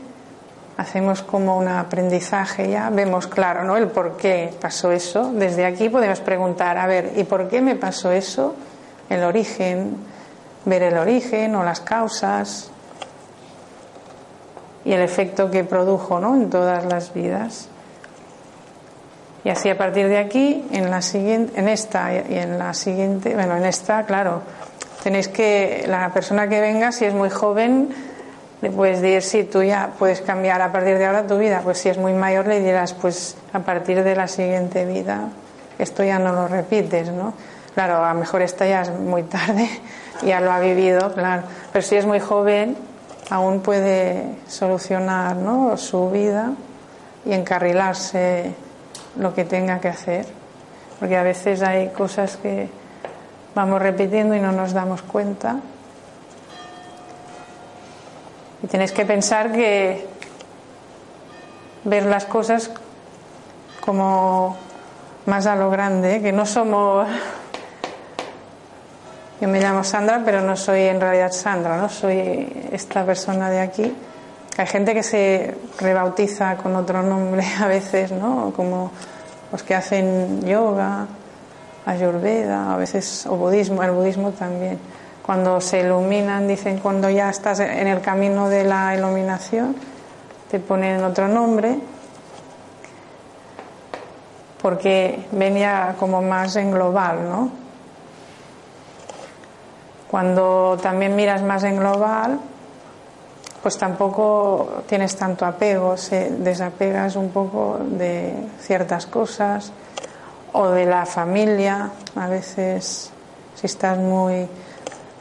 hacemos 0.76 1.22
como 1.22 1.56
un 1.56 1.68
aprendizaje 1.68 2.68
ya, 2.68 2.90
vemos 2.90 3.28
claro, 3.28 3.64
¿no? 3.64 3.78
El 3.78 3.86
por 3.86 4.18
qué 4.18 4.52
pasó 4.60 4.92
eso. 4.92 5.32
Desde 5.32 5.64
aquí 5.64 5.88
podemos 5.88 6.20
preguntar, 6.20 6.76
a 6.76 6.86
ver, 6.86 7.12
¿y 7.16 7.24
por 7.24 7.48
qué 7.48 7.62
me 7.62 7.76
pasó 7.76 8.12
eso? 8.12 8.54
El 9.08 9.24
origen, 9.24 9.96
ver 10.66 10.82
el 10.82 10.98
origen 10.98 11.54
o 11.54 11.64
las 11.64 11.80
causas 11.80 12.70
y 14.84 14.92
el 14.92 15.00
efecto 15.00 15.50
que 15.50 15.64
produjo, 15.64 16.20
¿no? 16.20 16.34
En 16.34 16.50
todas 16.50 16.84
las 16.84 17.14
vidas. 17.14 17.70
Y 19.44 19.50
así 19.50 19.68
a 19.68 19.76
partir 19.76 20.08
de 20.08 20.16
aquí, 20.16 20.64
en 20.72 20.90
la 20.90 21.02
siguiente, 21.02 21.60
en 21.60 21.68
esta 21.68 22.12
y 22.14 22.38
en 22.38 22.58
la 22.58 22.72
siguiente, 22.72 23.34
bueno, 23.34 23.56
en 23.56 23.66
esta, 23.66 24.04
claro, 24.04 24.40
tenéis 25.02 25.28
que 25.28 25.84
la 25.86 26.10
persona 26.14 26.48
que 26.48 26.60
venga, 26.60 26.92
si 26.92 27.04
es 27.04 27.12
muy 27.12 27.28
joven, 27.28 27.90
le 28.62 28.70
puedes 28.70 29.02
decir, 29.02 29.22
sí, 29.22 29.44
tú 29.44 29.62
ya 29.62 29.90
puedes 29.98 30.22
cambiar 30.22 30.62
a 30.62 30.72
partir 30.72 30.96
de 30.96 31.04
ahora 31.04 31.26
tu 31.26 31.36
vida. 31.36 31.60
Pues 31.62 31.76
si 31.76 31.90
es 31.90 31.98
muy 31.98 32.14
mayor, 32.14 32.46
le 32.46 32.60
dirás, 32.60 32.94
pues 32.94 33.36
a 33.52 33.58
partir 33.58 34.02
de 34.02 34.16
la 34.16 34.26
siguiente 34.26 34.86
vida, 34.86 35.28
esto 35.78 36.02
ya 36.02 36.18
no 36.18 36.32
lo 36.32 36.48
repites, 36.48 37.10
¿no? 37.10 37.34
Claro, 37.74 38.02
a 38.02 38.14
lo 38.14 38.20
mejor 38.20 38.40
esta 38.40 38.66
ya 38.66 38.80
es 38.80 38.90
muy 38.90 39.24
tarde, 39.24 39.68
ya 40.22 40.40
lo 40.40 40.50
ha 40.52 40.60
vivido, 40.60 41.12
claro. 41.12 41.42
Pero 41.70 41.84
si 41.84 41.96
es 41.96 42.06
muy 42.06 42.20
joven, 42.20 42.78
aún 43.28 43.60
puede 43.60 44.24
solucionar 44.48 45.36
¿no? 45.36 45.76
su 45.76 46.10
vida 46.10 46.52
y 47.26 47.34
encarrilarse 47.34 48.54
lo 49.16 49.34
que 49.34 49.44
tenga 49.44 49.80
que 49.80 49.88
hacer. 49.88 50.26
Porque 50.98 51.16
a 51.16 51.22
veces 51.22 51.62
hay 51.62 51.88
cosas 51.88 52.36
que 52.36 52.68
vamos 53.54 53.80
repitiendo 53.80 54.34
y 54.34 54.40
no 54.40 54.52
nos 54.52 54.72
damos 54.72 55.02
cuenta. 55.02 55.56
Y 58.62 58.66
tienes 58.66 58.92
que 58.92 59.04
pensar 59.04 59.52
que 59.52 60.06
ver 61.84 62.06
las 62.06 62.24
cosas 62.24 62.70
como 63.80 64.56
más 65.26 65.46
a 65.46 65.56
lo 65.56 65.70
grande, 65.70 66.22
que 66.22 66.32
no 66.32 66.46
somos 66.46 67.06
yo 69.40 69.48
me 69.48 69.60
llamo 69.60 69.84
Sandra, 69.84 70.22
pero 70.24 70.40
no 70.40 70.56
soy 70.56 70.82
en 70.82 71.00
realidad 71.00 71.32
Sandra, 71.32 71.76
¿no? 71.76 71.88
Soy 71.88 72.68
esta 72.72 73.04
persona 73.04 73.50
de 73.50 73.60
aquí. 73.60 73.94
Hay 74.56 74.66
gente 74.66 74.94
que 74.94 75.02
se 75.02 75.56
rebautiza 75.80 76.56
con 76.56 76.76
otro 76.76 77.02
nombre 77.02 77.44
a 77.60 77.66
veces, 77.66 78.12
¿no? 78.12 78.52
Como 78.54 78.92
los 79.50 79.62
que 79.62 79.74
hacen 79.74 80.42
yoga, 80.42 81.06
ayurveda, 81.86 82.72
a 82.72 82.76
veces, 82.76 83.26
o 83.26 83.36
budismo, 83.36 83.82
el 83.82 83.90
budismo 83.90 84.30
también. 84.30 84.78
Cuando 85.24 85.60
se 85.60 85.80
iluminan, 85.80 86.46
dicen 86.46 86.78
cuando 86.78 87.10
ya 87.10 87.30
estás 87.30 87.58
en 87.60 87.86
el 87.86 88.00
camino 88.00 88.48
de 88.48 88.64
la 88.64 88.94
iluminación, 88.94 89.74
te 90.50 90.60
ponen 90.60 91.02
otro 91.02 91.26
nombre, 91.26 91.78
porque 94.62 95.26
venía 95.32 95.96
como 95.98 96.22
más 96.22 96.54
en 96.56 96.70
global, 96.70 97.28
¿no? 97.28 97.50
Cuando 100.08 100.78
también 100.80 101.16
miras 101.16 101.42
más 101.42 101.64
en 101.64 101.76
global, 101.76 102.38
pues 103.64 103.78
tampoco 103.78 104.82
tienes 104.86 105.16
tanto 105.16 105.46
apego, 105.46 105.96
se 105.96 106.28
desapegas 106.28 107.16
un 107.16 107.30
poco 107.30 107.78
de 107.82 108.34
ciertas 108.60 109.06
cosas 109.06 109.72
o 110.52 110.68
de 110.68 110.84
la 110.84 111.06
familia. 111.06 111.88
A 112.14 112.28
veces, 112.28 113.10
si 113.54 113.66
estás 113.66 113.96
muy. 113.96 114.46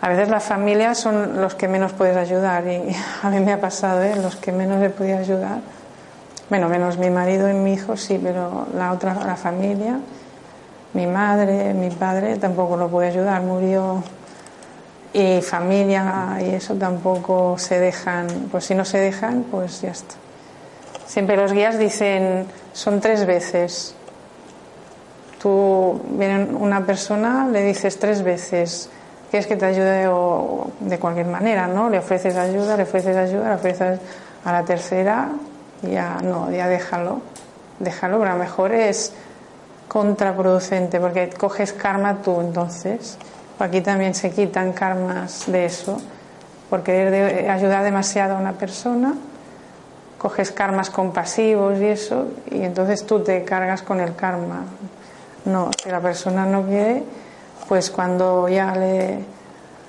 A 0.02 0.10
veces 0.10 0.28
las 0.28 0.44
familias 0.44 0.98
son 0.98 1.40
los 1.40 1.56
que 1.56 1.70
menos 1.70 1.94
puedes 1.94 2.18
ayudar 2.18 2.68
y 2.68 2.94
a 3.24 3.30
mí 3.30 3.40
me 3.40 3.54
ha 3.54 3.62
pasado, 3.62 4.04
¿eh? 4.04 4.18
los 4.18 4.36
que 4.36 4.52
menos 4.52 4.82
le 4.82 4.90
podía 4.90 5.20
ayudar. 5.20 5.60
Bueno, 6.50 6.68
menos 6.68 6.98
mi 6.98 7.10
marido 7.10 7.50
y 7.50 7.54
mi 7.54 7.76
hijo 7.76 7.96
sí, 7.96 8.20
pero 8.22 8.68
la 8.76 8.92
otra, 8.92 9.14
la 9.14 9.38
familia, 9.38 10.00
mi 10.92 11.08
madre, 11.08 11.74
mi 11.74 11.92
padre 11.92 12.36
tampoco 12.36 12.76
lo 12.76 12.90
pude 12.90 13.08
ayudar, 13.08 13.42
murió 13.42 14.04
y 15.14 15.42
familia 15.42 16.40
y 16.42 16.56
eso 16.56 16.74
tampoco 16.74 17.58
se 17.60 17.80
dejan, 17.80 18.28
pues 18.52 18.66
si 18.66 18.76
no 18.76 18.84
se 18.84 18.98
dejan, 18.98 19.44
pues 19.44 19.82
ya 19.82 19.92
está. 19.92 20.16
Siempre 21.06 21.38
los 21.38 21.54
guías 21.54 21.78
dicen, 21.78 22.48
son 22.74 23.00
tres 23.00 23.26
veces. 23.26 23.94
Tú, 25.40 26.02
viene 26.10 26.46
una 26.56 26.86
persona, 26.86 27.48
le 27.48 27.62
dices 27.62 28.00
tres 28.00 28.24
veces, 28.24 28.90
quieres 29.30 29.46
que 29.46 29.56
te 29.56 29.66
ayude 29.66 30.08
o 30.08 30.72
de 30.80 30.98
cualquier 30.98 31.28
manera, 31.28 31.68
¿no? 31.68 31.90
Le 31.90 32.00
ofreces 32.00 32.36
ayuda, 32.36 32.76
le 32.78 32.84
ofreces 32.84 33.16
ayuda, 33.16 33.50
le 33.50 33.56
ofreces 33.56 34.00
a 34.44 34.52
la 34.52 34.64
tercera, 34.64 35.30
ya 35.84 36.18
no, 36.24 36.50
ya 36.50 36.68
déjalo, 36.68 37.22
déjalo, 37.80 38.20
pero 38.20 38.32
a 38.32 38.34
lo 38.34 38.40
mejor 38.40 38.72
es 38.74 39.14
contraproducente 39.88 41.00
porque 41.00 41.30
coges 41.30 41.74
karma 41.74 42.22
tú 42.24 42.42
entonces. 42.42 43.18
Aquí 43.60 43.82
también 43.82 44.16
se 44.16 44.32
quitan 44.32 44.74
karmas 44.74 45.46
de 45.48 45.66
eso, 45.66 46.02
porque 46.70 46.92
de 46.92 47.50
ayudar 47.50 47.84
demasiado 47.84 48.36
a 48.36 48.40
una 48.40 48.54
persona, 48.54 49.14
coges 50.18 50.52
karmas 50.52 50.90
compasivos 50.90 51.80
y 51.80 51.86
eso, 51.86 52.28
y 52.50 52.64
entonces 52.64 53.06
tú 53.06 53.20
te 53.20 53.44
cargas 53.44 53.82
con 53.82 54.00
el 54.00 54.16
karma. 54.16 54.66
No, 55.46 55.70
si 55.82 55.90
la 55.90 56.00
persona 56.00 56.46
no 56.46 56.64
quiere, 56.64 57.04
pues 57.68 57.92
cuando 57.92 58.48
ya 58.48 58.74
le 58.76 59.20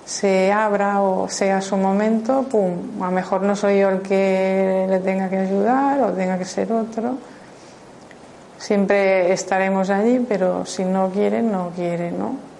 se 0.05 0.53
abra 0.53 1.01
o 1.01 1.29
sea 1.29 1.63
su 1.63 1.77
momento, 1.77 2.43
pum, 2.43 3.03
a 3.03 3.07
lo 3.07 3.11
mejor 3.13 3.43
no 3.43 3.57
soy 3.57 3.81
yo 3.81 3.89
el 3.89 4.03
que 4.03 4.87
le 4.89 4.99
tenga 5.01 5.31
que 5.31 5.39
ayudar 5.39 6.01
o 6.03 6.13
tenga 6.13 6.37
que 6.39 6.45
ser 6.45 6.71
otro. 6.73 7.17
Siempre 8.59 9.33
estaremos 9.33 9.91
allí, 9.91 10.25
pero 10.29 10.67
si 10.67 10.85
no 10.85 11.11
quiere, 11.11 11.43
no 11.43 11.71
quiere, 11.75 12.11
¿no? 12.11 12.54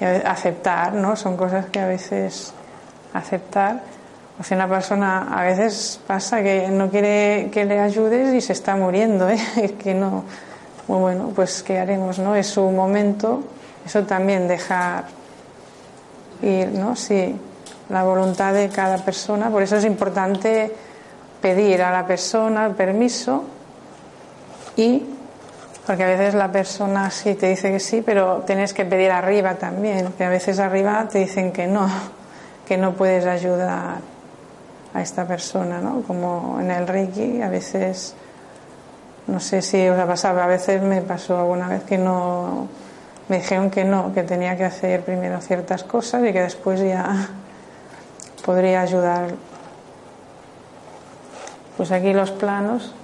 Aceptar, 0.00 0.92
¿no? 0.94 1.16
Son 1.16 1.36
cosas 1.36 1.66
que 1.66 1.80
a 1.80 1.86
veces 1.86 2.52
aceptar. 3.12 3.82
O 4.38 4.42
sea, 4.42 4.56
una 4.56 4.68
persona 4.68 5.28
a 5.32 5.44
veces 5.44 6.00
pasa 6.06 6.42
que 6.42 6.68
no 6.68 6.90
quiere 6.90 7.50
que 7.52 7.64
le 7.64 7.78
ayudes 7.78 8.34
y 8.34 8.40
se 8.40 8.52
está 8.52 8.76
muriendo, 8.76 9.28
¿eh? 9.28 9.38
Es 9.56 9.72
que 9.72 9.94
no. 9.94 10.24
Bueno, 10.88 11.32
pues 11.34 11.62
¿qué 11.62 11.78
haremos, 11.78 12.18
no? 12.18 12.34
Es 12.34 12.48
su 12.48 12.62
momento. 12.62 13.42
Eso 13.86 14.02
también 14.02 14.48
dejar 14.48 15.04
ir, 16.42 16.68
¿no? 16.72 16.96
Sí, 16.96 17.36
la 17.88 18.02
voluntad 18.02 18.52
de 18.52 18.68
cada 18.68 18.98
persona. 18.98 19.50
Por 19.50 19.62
eso 19.62 19.76
es 19.76 19.84
importante 19.84 20.74
pedir 21.40 21.82
a 21.82 21.92
la 21.92 22.06
persona 22.06 22.70
permiso 22.70 23.44
y 24.76 25.02
porque 25.86 26.04
a 26.04 26.06
veces 26.06 26.34
la 26.34 26.50
persona 26.50 27.10
sí 27.10 27.34
te 27.34 27.48
dice 27.48 27.70
que 27.70 27.80
sí, 27.80 28.02
pero 28.04 28.42
tienes 28.46 28.72
que 28.72 28.84
pedir 28.84 29.10
arriba 29.10 29.56
también, 29.56 30.12
que 30.12 30.24
a 30.24 30.30
veces 30.30 30.58
arriba 30.58 31.06
te 31.10 31.18
dicen 31.18 31.52
que 31.52 31.66
no, 31.66 31.88
que 32.66 32.78
no 32.78 32.92
puedes 32.92 33.26
ayudar 33.26 33.98
a 34.94 35.02
esta 35.02 35.26
persona, 35.26 35.80
¿no? 35.80 36.02
Como 36.02 36.58
en 36.60 36.70
el 36.70 36.86
Reiki, 36.86 37.42
a 37.42 37.48
veces, 37.48 38.14
no 39.26 39.40
sé 39.40 39.60
si 39.60 39.86
os 39.88 39.98
ha 39.98 40.06
pasado, 40.06 40.40
a 40.40 40.46
veces 40.46 40.80
me 40.80 41.02
pasó 41.02 41.38
alguna 41.38 41.68
vez 41.68 41.82
que 41.82 41.98
no, 41.98 42.68
me 43.28 43.38
dijeron 43.38 43.70
que 43.70 43.84
no, 43.84 44.14
que 44.14 44.22
tenía 44.22 44.56
que 44.56 44.64
hacer 44.64 45.02
primero 45.02 45.40
ciertas 45.42 45.84
cosas 45.84 46.24
y 46.24 46.32
que 46.32 46.40
después 46.40 46.80
ya 46.80 47.28
podría 48.44 48.80
ayudar. 48.80 49.34
Pues 51.76 51.90
aquí 51.90 52.12
los 52.12 52.30
planos 52.30 52.94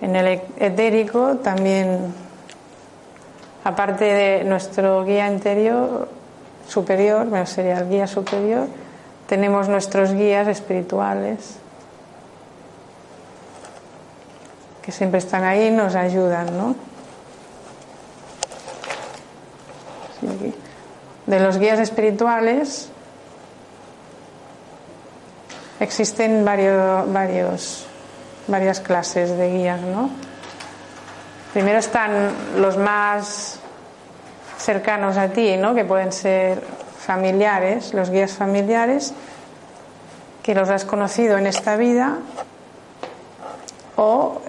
en 0.00 0.16
el 0.16 0.40
etérico 0.58 1.36
también, 1.36 2.14
aparte 3.64 4.04
de 4.04 4.44
nuestro 4.44 5.04
guía 5.04 5.26
interior, 5.28 6.08
superior, 6.66 7.26
bueno, 7.26 7.46
sería 7.46 7.78
el 7.78 7.88
guía 7.88 8.06
superior, 8.06 8.66
tenemos 9.26 9.68
nuestros 9.68 10.12
guías 10.12 10.46
espirituales 10.48 11.56
que 14.82 14.92
siempre 14.92 15.18
están 15.18 15.44
ahí 15.44 15.66
y 15.66 15.70
nos 15.70 15.94
ayudan, 15.94 16.56
¿no? 16.56 16.74
De 21.26 21.40
los 21.40 21.58
guías 21.58 21.78
espirituales 21.78 22.88
existen 25.78 26.42
varios, 26.44 27.12
varios 27.12 27.87
varias 28.48 28.80
clases 28.80 29.36
de 29.36 29.50
guías, 29.50 29.80
¿no? 29.80 30.10
Primero 31.52 31.78
están 31.78 32.32
los 32.56 32.76
más 32.76 33.60
cercanos 34.58 35.16
a 35.16 35.28
ti, 35.28 35.56
¿no? 35.56 35.74
Que 35.74 35.84
pueden 35.84 36.12
ser 36.12 36.60
familiares, 36.98 37.94
los 37.94 38.10
guías 38.10 38.32
familiares, 38.32 39.14
que 40.42 40.54
los 40.54 40.68
has 40.68 40.84
conocido 40.84 41.38
en 41.38 41.46
esta 41.46 41.76
vida, 41.76 42.18
o 43.96 44.40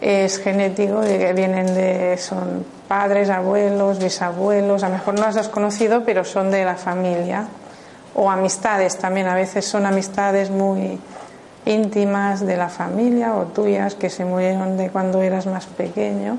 es 0.00 0.38
genético, 0.38 1.00
que 1.00 1.32
vienen 1.32 1.74
de, 1.74 2.16
son 2.18 2.64
padres, 2.88 3.30
abuelos, 3.30 3.98
bisabuelos, 3.98 4.82
a 4.82 4.88
lo 4.88 4.94
mejor 4.94 5.14
no 5.14 5.26
los 5.26 5.36
has 5.36 5.48
conocido, 5.48 6.04
pero 6.04 6.24
son 6.24 6.50
de 6.50 6.64
la 6.64 6.76
familia, 6.76 7.46
o 8.14 8.30
amistades 8.30 8.98
también, 8.98 9.26
a 9.28 9.34
veces 9.34 9.64
son 9.64 9.86
amistades 9.86 10.50
muy 10.50 10.98
íntimas 11.64 12.44
de 12.44 12.56
la 12.56 12.68
familia 12.68 13.34
o 13.34 13.46
tuyas 13.46 13.94
que 13.94 14.10
se 14.10 14.24
murieron 14.24 14.76
de 14.76 14.90
cuando 14.90 15.22
eras 15.22 15.46
más 15.46 15.66
pequeño. 15.66 16.38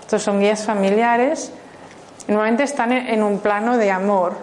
Estos 0.00 0.22
son 0.22 0.40
guías 0.40 0.64
familiares. 0.64 1.52
Normalmente 2.28 2.62
están 2.62 2.92
en 2.92 3.22
un 3.22 3.40
plano 3.40 3.76
de 3.76 3.90
amor. 3.90 4.34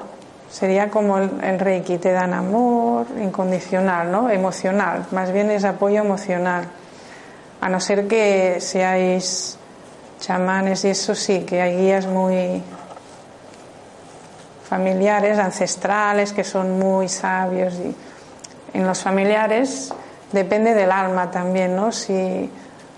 Sería 0.51 0.89
como 0.89 1.17
el, 1.17 1.59
Reiki, 1.59 1.97
te 1.97 2.11
dan 2.11 2.33
amor 2.33 3.07
incondicional, 3.21 4.11
¿no? 4.11 4.29
Emocional. 4.29 5.05
Más 5.11 5.31
bien 5.31 5.49
es 5.49 5.63
apoyo 5.63 6.01
emocional. 6.01 6.65
A 7.61 7.69
no 7.69 7.79
ser 7.79 8.07
que 8.07 8.57
seáis 8.59 9.57
chamanes 10.19 10.83
y 10.85 10.89
eso 10.89 11.15
sí, 11.15 11.41
que 11.41 11.61
hay 11.61 11.77
guías 11.77 12.05
muy 12.05 12.61
familiares, 14.69 15.39
ancestrales, 15.39 16.33
que 16.33 16.43
son 16.43 16.77
muy 16.77 17.07
sabios 17.07 17.75
y 17.75 17.95
en 18.73 18.85
los 18.85 19.01
familiares 19.01 19.93
depende 20.31 20.73
del 20.73 20.91
alma 20.91 21.29
también, 21.31 21.75
¿no? 21.75 21.91
Si 21.91 22.49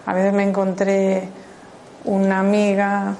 a 0.06 0.14
veces 0.14 0.34
me 0.34 0.44
encontré 0.44 1.28
una 2.06 2.40
amiga 2.40 3.16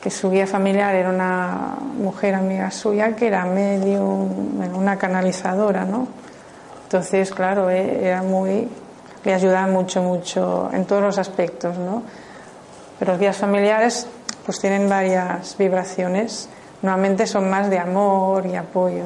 que 0.00 0.10
su 0.10 0.30
guía 0.30 0.46
familiar 0.46 0.94
era 0.94 1.10
una 1.10 1.76
mujer 1.80 2.34
amiga 2.34 2.70
suya 2.70 3.16
que 3.16 3.26
era 3.26 3.44
medio 3.44 4.04
una 4.04 4.96
canalizadora, 4.96 5.84
¿no? 5.84 6.06
Entonces, 6.84 7.30
claro, 7.32 7.68
eh, 7.70 8.06
era 8.06 8.22
muy, 8.22 8.68
le 9.24 9.34
ayudaba 9.34 9.66
mucho, 9.66 10.02
mucho 10.02 10.70
en 10.72 10.84
todos 10.84 11.02
los 11.02 11.18
aspectos, 11.18 11.76
¿no? 11.78 12.02
Pero 12.98 13.12
los 13.12 13.20
guías 13.20 13.36
familiares 13.36 14.06
pues 14.46 14.60
tienen 14.60 14.88
varias 14.88 15.56
vibraciones, 15.58 16.48
normalmente 16.80 17.26
son 17.26 17.50
más 17.50 17.68
de 17.68 17.78
amor 17.78 18.46
y 18.46 18.56
apoyo. 18.56 19.04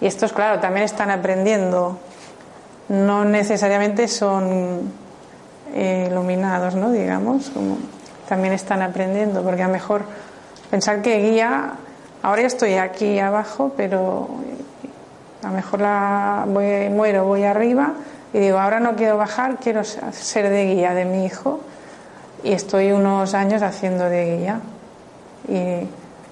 Y 0.00 0.06
estos, 0.06 0.32
claro, 0.32 0.60
también 0.60 0.84
están 0.84 1.10
aprendiendo, 1.10 1.98
no 2.88 3.24
necesariamente 3.24 4.08
son 4.08 4.92
eh, 5.74 6.08
iluminados, 6.10 6.74
¿no? 6.74 6.90
Digamos, 6.90 7.50
como 7.50 7.78
también 8.28 8.54
están 8.54 8.82
aprendiendo, 8.82 9.42
porque 9.42 9.62
a 9.62 9.66
lo 9.66 9.72
mejor 9.72 10.02
pensar 10.70 11.02
que 11.02 11.18
guía, 11.18 11.72
ahora 12.22 12.42
ya 12.42 12.46
estoy 12.46 12.74
aquí 12.74 13.18
abajo, 13.18 13.72
pero 13.76 14.28
a 15.42 15.48
lo 15.48 15.52
mejor 15.52 15.80
la 15.80 16.44
voy, 16.46 16.88
muero, 16.90 17.24
voy 17.24 17.44
arriba 17.44 17.94
y 18.32 18.38
digo, 18.38 18.58
ahora 18.58 18.80
no 18.80 18.96
quiero 18.96 19.16
bajar, 19.16 19.56
quiero 19.56 19.82
ser 19.84 20.50
de 20.50 20.74
guía 20.74 20.94
de 20.94 21.04
mi 21.04 21.24
hijo 21.24 21.60
y 22.42 22.52
estoy 22.52 22.92
unos 22.92 23.34
años 23.34 23.62
haciendo 23.62 24.04
de 24.04 24.36
guía 24.36 24.60
y 25.48 25.88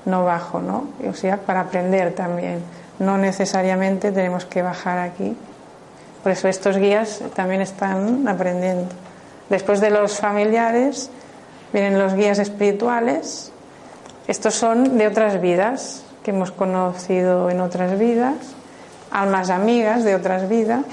no 0.09 0.25
bajo, 0.25 0.61
¿no? 0.61 0.85
O 1.09 1.15
sea, 1.15 1.39
para 1.39 1.61
aprender 1.61 2.15
también. 2.15 2.63
No 2.99 3.19
necesariamente 3.19 4.13
tenemos 4.13 4.45
que 4.45 4.63
bajar 4.63 4.99
aquí. 4.99 5.37
Por 6.23 6.33
eso 6.33 6.49
estos 6.49 6.77
guías 6.77 7.23
también 7.35 7.61
están 7.61 8.27
aprendiendo. 8.27 8.89
Después 9.49 9.81
de 9.81 9.91
los 9.91 10.19
familiares, 10.19 11.11
Vienen 11.73 11.99
los 11.99 12.15
guías 12.15 12.39
espirituales. 12.39 13.53
Estos 14.29 14.55
son 14.55 14.99
de 14.99 15.07
otras 15.07 15.41
vidas 15.41 16.03
que 16.23 16.31
hemos 16.31 16.51
conocido 16.51 17.51
en 17.51 17.61
otras 17.61 17.99
vidas, 17.99 18.35
almas 19.11 19.51
amigas 19.51 20.05
de 20.05 20.15
otras 20.15 20.49
vidas. 20.49 20.85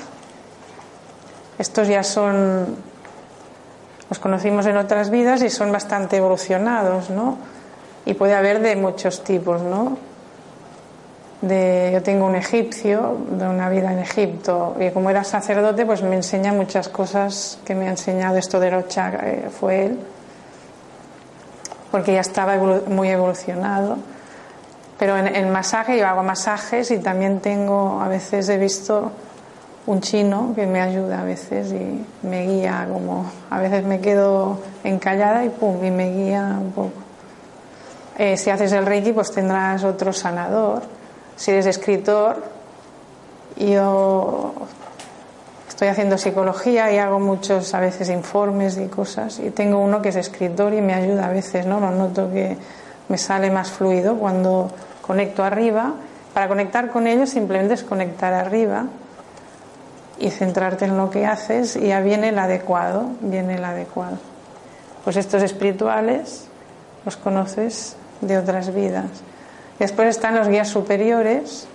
Estos 1.57 1.87
ya 1.87 2.03
son, 2.03 2.75
los 4.09 4.19
conocimos 4.19 4.65
en 4.65 4.77
otras 4.77 5.09
vidas 5.09 5.41
y 5.41 5.49
son 5.49 5.71
bastante 5.71 6.17
evolucionados, 6.17 7.09
¿no? 7.09 7.37
Y 8.05 8.15
puede 8.15 8.35
haber 8.35 8.59
de 8.59 8.75
muchos 8.75 9.23
tipos, 9.23 9.61
¿no? 9.61 9.97
De, 11.43 11.91
yo 11.91 12.01
tengo 12.01 12.25
un 12.25 12.35
egipcio 12.35 13.17
de 13.31 13.45
una 13.45 13.67
vida 13.67 13.91
en 13.91 13.99
Egipto 13.99 14.77
y 14.79 14.91
como 14.91 15.09
era 15.09 15.25
sacerdote 15.25 15.85
pues 15.85 16.01
me 16.01 16.15
enseña 16.15 16.53
muchas 16.53 16.87
cosas 16.87 17.59
que 17.65 17.75
me 17.75 17.87
ha 17.87 17.91
enseñado 17.91 18.37
esto 18.37 18.61
de 18.61 18.69
Rocha, 18.69 19.11
eh, 19.21 19.49
fue 19.51 19.87
él 19.87 19.99
porque 21.93 22.11
ya 22.11 22.21
estaba 22.21 22.57
muy 22.87 23.09
evolucionado. 23.09 23.97
Pero 24.97 25.15
en 25.15 25.27
el 25.27 25.45
masaje 25.45 25.95
yo 25.95 26.07
hago 26.07 26.23
masajes 26.23 26.89
y 26.89 26.97
también 26.97 27.39
tengo, 27.39 28.01
a 28.01 28.07
veces 28.07 28.49
he 28.49 28.57
visto 28.57 29.11
un 29.85 30.01
chino 30.01 30.53
que 30.55 30.65
me 30.65 30.81
ayuda 30.81 31.21
a 31.21 31.23
veces 31.23 31.71
y 31.71 32.03
me 32.25 32.47
guía 32.47 32.87
como, 32.91 33.29
a 33.51 33.59
veces 33.59 33.85
me 33.85 33.99
quedo 33.99 34.57
encallada 34.83 35.45
y 35.45 35.49
pum, 35.49 35.85
y 35.85 35.91
me 35.91 36.11
guía 36.11 36.57
un 36.59 36.71
poco. 36.71 36.93
Eh, 38.17 38.37
si 38.37 38.49
haces 38.49 38.71
el 38.71 38.87
reiki 38.87 39.13
pues 39.13 39.31
tendrás 39.31 39.83
otro 39.83 40.11
sanador. 40.13 40.81
Si 41.35 41.51
eres 41.51 41.65
escritor, 41.65 42.43
yo 43.57 44.53
estoy 45.67 45.87
haciendo 45.87 46.17
psicología 46.17 46.91
y 46.91 46.97
hago 46.97 47.19
muchos 47.19 47.73
a 47.73 47.79
veces 47.79 48.09
informes 48.09 48.77
y 48.77 48.87
cosas 48.87 49.39
y 49.39 49.49
tengo 49.49 49.79
uno 49.79 50.01
que 50.01 50.09
es 50.09 50.15
escritor 50.15 50.73
y 50.73 50.81
me 50.81 50.93
ayuda 50.93 51.27
a 51.27 51.29
veces, 51.29 51.65
¿no? 51.65 51.79
Lo 51.79 51.91
noto 51.91 52.31
que 52.31 52.57
me 53.09 53.17
sale 53.17 53.51
más 53.51 53.71
fluido 53.71 54.15
cuando 54.15 54.71
conecto 55.01 55.43
arriba. 55.43 55.93
Para 56.33 56.47
conectar 56.47 56.89
con 56.89 57.07
ellos 57.07 57.29
simplemente 57.29 57.73
es 57.73 57.83
conectar 57.83 58.33
arriba 58.33 58.85
y 60.19 60.29
centrarte 60.29 60.85
en 60.85 60.97
lo 60.97 61.09
que 61.09 61.25
haces 61.25 61.75
y 61.75 61.87
ya 61.87 61.99
viene 62.01 62.29
el 62.29 62.39
adecuado, 62.39 63.07
viene 63.21 63.55
el 63.55 63.65
adecuado. 63.65 64.17
Pues 65.03 65.17
estos 65.17 65.43
espirituales 65.43 66.47
los 67.03 67.17
conoces 67.17 67.95
de 68.21 68.37
otras 68.37 68.73
vidas. 68.73 69.09
Después 69.79 70.09
están 70.09 70.35
los 70.35 70.47
guías 70.47 70.67
superiores, 70.67 71.67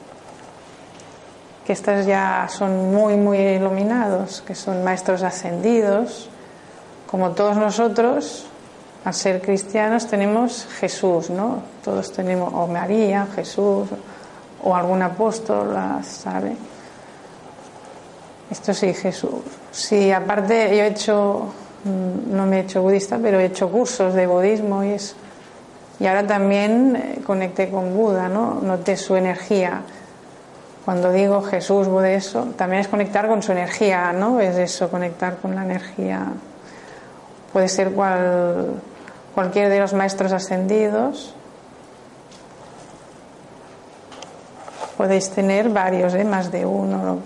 que 1.67 1.73
estos 1.75 2.07
ya 2.07 2.49
son 2.49 2.95
muy, 2.95 3.17
muy 3.17 3.39
iluminados, 3.39 4.43
que 4.47 4.55
son 4.55 4.83
maestros 4.83 5.23
ascendidos. 5.23 6.31
Como 7.07 7.33
todos 7.33 7.57
nosotros, 7.57 8.47
al 9.05 9.15
ser 9.15 9.43
cristianos, 9.43 10.07
tenemos 10.07 10.67
Jesús, 10.81 11.29
¿no? 11.29 11.63
Todos 11.85 12.13
tenemos, 12.13 12.53
o 12.55 12.67
María, 12.67 13.27
Jesús, 13.35 13.89
o 14.63 14.75
algún 14.75 15.03
apóstol, 15.03 15.77
¿sabe? 16.03 16.57
Esto 18.51 18.73
sí, 18.73 18.95
Jesús. 18.95 19.43
Sí, 19.71 20.11
aparte, 20.11 20.75
yo 20.75 20.85
he 20.85 20.87
hecho, 20.87 21.53
mm, 21.85 22.35
no 22.35 22.47
me 22.47 22.59
he 22.59 22.61
hecho 22.61 22.81
budista, 22.81 23.19
pero 23.23 23.39
he 23.41 23.47
hecho 23.47 23.71
cursos 23.71 24.15
de 24.15 24.27
budismo 24.27 24.85
y 24.85 24.93
eso. 24.93 25.15
Y 26.01 26.07
ahora 26.07 26.27
también 26.27 26.97
eh, 26.97 27.21
conecté 27.27 27.71
con 27.71 27.95
Buda, 27.95 28.29
¿no? 28.29 28.61
Noté 28.63 28.97
su 28.97 29.17
energía 29.17 29.83
cuando 30.89 31.13
digo 31.13 31.43
Jesús, 31.43 31.87
de 32.01 32.15
eso, 32.15 32.45
también 32.57 32.81
es 32.81 32.89
conectar 32.89 33.29
con 33.29 33.43
su 33.43 33.53
energía, 33.53 34.11
¿no? 34.15 34.41
Es 34.41 34.57
eso, 34.57 34.89
conectar 34.89 35.37
con 35.37 35.55
la 35.55 35.63
energía. 35.63 36.29
Puede 37.53 37.69
ser 37.69 37.93
cual, 37.93 38.81
cualquier 39.35 39.69
de 39.69 39.81
los 39.81 39.93
maestros 39.93 40.33
ascendidos. 40.33 41.35
Podéis 44.97 45.29
tener 45.29 45.69
varios, 45.69 46.15
¿eh? 46.15 46.25
más 46.25 46.51
de 46.51 46.65
uno. 46.65 47.19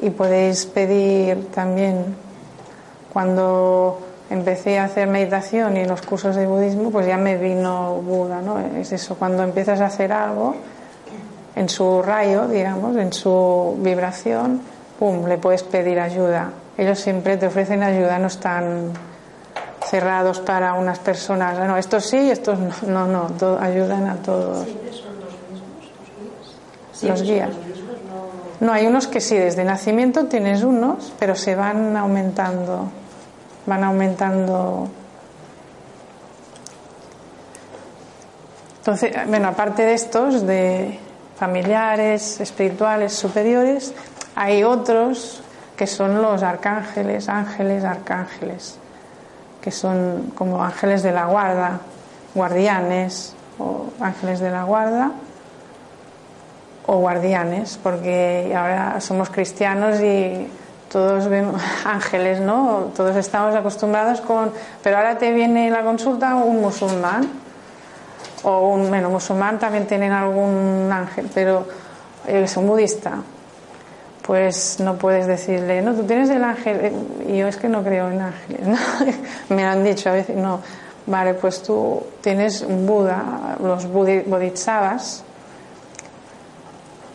Y 0.00 0.10
podéis 0.10 0.66
pedir 0.66 1.52
también, 1.52 2.16
cuando 3.12 4.00
empecé 4.30 4.78
a 4.78 4.84
hacer 4.84 5.08
meditación 5.08 5.76
y 5.76 5.84
los 5.84 6.02
cursos 6.02 6.36
de 6.36 6.46
budismo, 6.46 6.90
pues 6.90 7.06
ya 7.06 7.16
me 7.16 7.36
vino 7.36 7.94
Buda, 7.94 8.42
¿no? 8.42 8.58
Es 8.58 8.92
eso, 8.92 9.16
cuando 9.16 9.42
empiezas 9.42 9.80
a 9.80 9.86
hacer 9.86 10.12
algo 10.12 10.56
en 11.54 11.68
su 11.68 12.02
rayo, 12.02 12.48
digamos, 12.48 12.96
en 12.96 13.12
su 13.12 13.76
vibración, 13.80 14.60
pum, 14.98 15.26
le 15.26 15.38
puedes 15.38 15.62
pedir 15.62 15.98
ayuda. 16.00 16.50
Ellos 16.76 16.98
siempre 16.98 17.36
te 17.36 17.46
ofrecen 17.46 17.82
ayuda, 17.82 18.18
no 18.18 18.26
están 18.26 18.92
cerrados 19.86 20.40
para 20.40 20.74
unas 20.74 20.98
personas. 20.98 21.58
No, 21.66 21.76
estos 21.76 22.04
sí, 22.06 22.30
estos 22.30 22.58
no, 22.86 23.06
no, 23.06 23.28
no 23.28 23.58
ayudan 23.58 24.06
a 24.08 24.16
todos. 24.16 24.64
¿Siempre 24.64 24.92
son 24.92 25.14
los 25.20 25.32
mismos, 27.00 27.20
los 27.20 27.22
guías? 27.22 27.50
no... 28.60 28.72
hay 28.72 28.86
unos 28.86 29.06
que 29.06 29.20
sí, 29.20 29.36
desde 29.36 29.64
nacimiento 29.64 30.26
tienes 30.26 30.62
unos, 30.62 31.12
pero 31.18 31.34
se 31.34 31.54
van 31.54 31.96
aumentando, 31.96 32.88
van 33.66 33.84
aumentando. 33.84 34.88
Entonces, 38.78 39.12
bueno, 39.26 39.48
aparte 39.48 39.82
de 39.82 39.94
estos, 39.94 40.46
de 40.46 40.98
familiares, 41.36 42.40
espirituales, 42.40 43.12
superiores, 43.12 43.92
hay 44.34 44.62
otros 44.62 45.42
que 45.76 45.86
son 45.86 46.22
los 46.22 46.42
arcángeles, 46.42 47.28
ángeles, 47.28 47.84
arcángeles, 47.84 48.78
que 49.60 49.70
son 49.70 50.32
como 50.34 50.62
ángeles 50.62 51.02
de 51.02 51.12
la 51.12 51.26
guarda, 51.26 51.80
guardianes 52.34 53.34
o 53.58 53.86
ángeles 54.00 54.40
de 54.40 54.50
la 54.50 54.64
guarda 54.64 55.12
o 56.86 56.98
guardianes, 56.98 57.78
porque 57.82 58.54
ahora 58.56 59.00
somos 59.00 59.28
cristianos 59.28 60.00
y 60.00 60.48
todos 60.90 61.28
vemos 61.28 61.60
ángeles, 61.84 62.40
¿no? 62.40 62.92
Todos 62.96 63.16
estamos 63.16 63.54
acostumbrados 63.54 64.20
con, 64.20 64.52
pero 64.82 64.98
ahora 64.98 65.18
te 65.18 65.32
viene 65.32 65.70
la 65.70 65.82
consulta 65.82 66.34
un 66.36 66.60
musulmán 66.60 67.28
o 68.42 68.68
un 68.68 68.88
bueno, 68.88 69.10
musulmán 69.10 69.58
también 69.58 69.86
tienen 69.86 70.12
algún 70.12 70.88
ángel, 70.92 71.28
pero 71.34 71.66
es 72.26 72.56
un 72.56 72.66
budista, 72.66 73.18
pues 74.22 74.78
no 74.80 74.96
puedes 74.96 75.26
decirle, 75.26 75.82
no, 75.82 75.94
tú 75.94 76.04
tienes 76.04 76.30
el 76.30 76.42
ángel, 76.44 76.92
y 77.28 77.38
yo 77.38 77.48
es 77.48 77.56
que 77.56 77.68
no 77.68 77.82
creo 77.82 78.10
en 78.10 78.20
ángeles, 78.20 78.60
¿no? 78.66 78.76
me 79.54 79.64
han 79.64 79.84
dicho 79.84 80.10
a 80.10 80.12
veces, 80.12 80.36
no, 80.36 80.60
vale, 81.06 81.34
pues 81.34 81.62
tú 81.62 82.02
tienes 82.20 82.62
un 82.62 82.86
Buda, 82.86 83.56
los 83.60 83.86
bodhisattvas, 83.90 85.24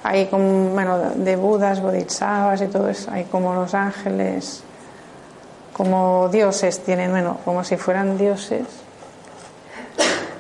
hay 0.04 0.28
como, 0.28 0.70
bueno, 0.70 0.98
de 1.16 1.36
Budas, 1.36 1.82
bodhisattvas 1.82 2.62
y 2.62 2.68
todo 2.68 2.90
eso, 2.90 3.12
hay 3.12 3.26
como 3.26 3.54
los 3.54 3.74
ángeles, 3.74 4.64
como 5.74 6.30
dioses 6.30 6.80
tienen, 6.80 7.12
bueno, 7.12 7.38
como 7.46 7.64
si 7.64 7.78
fueran 7.78 8.18
dioses 8.18 8.66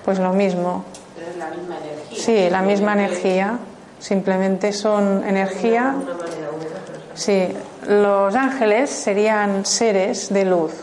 pues 0.03 0.20
lo 0.20 0.34
mismo. 0.34 0.84
Pero 1.16 1.30
es 1.30 1.38
la 1.38 1.49
misma 1.49 1.78
energía. 1.78 2.18
Sí, 2.18 2.49
la 2.49 2.62
misma 2.62 2.93
energía. 2.93 3.59
Simplemente 3.99 4.74
son 4.74 5.24
energía. 5.24 5.95
Sí, 7.14 7.49
los 7.88 8.36
ángeles 8.36 8.89
serían 8.89 9.66
seres 9.66 10.34
de 10.34 10.45
luz. 10.45 10.74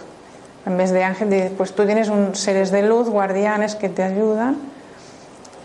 En 0.67 0.77
vez 0.77 0.91
de 0.91 1.03
ángel, 1.03 1.53
pues 1.57 1.73
tú 1.73 1.85
tienes 1.87 2.09
un, 2.09 2.35
seres 2.35 2.71
de 2.71 2.83
luz, 2.83 3.09
guardianes 3.09 3.75
que 3.75 3.89
te 3.89 4.03
ayudan 4.03 4.57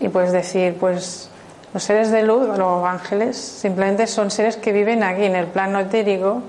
y 0.00 0.08
puedes 0.08 0.32
decir, 0.32 0.76
pues 0.80 1.28
los 1.74 1.82
seres 1.82 2.12
de 2.12 2.22
luz, 2.22 2.56
los 2.56 2.86
ángeles, 2.86 3.36
simplemente 3.36 4.06
son 4.06 4.30
seres 4.30 4.56
que 4.56 4.70
viven 4.70 5.02
aquí 5.02 5.24
en 5.24 5.34
el 5.34 5.48
plano 5.48 5.80
etérico. 5.80 6.40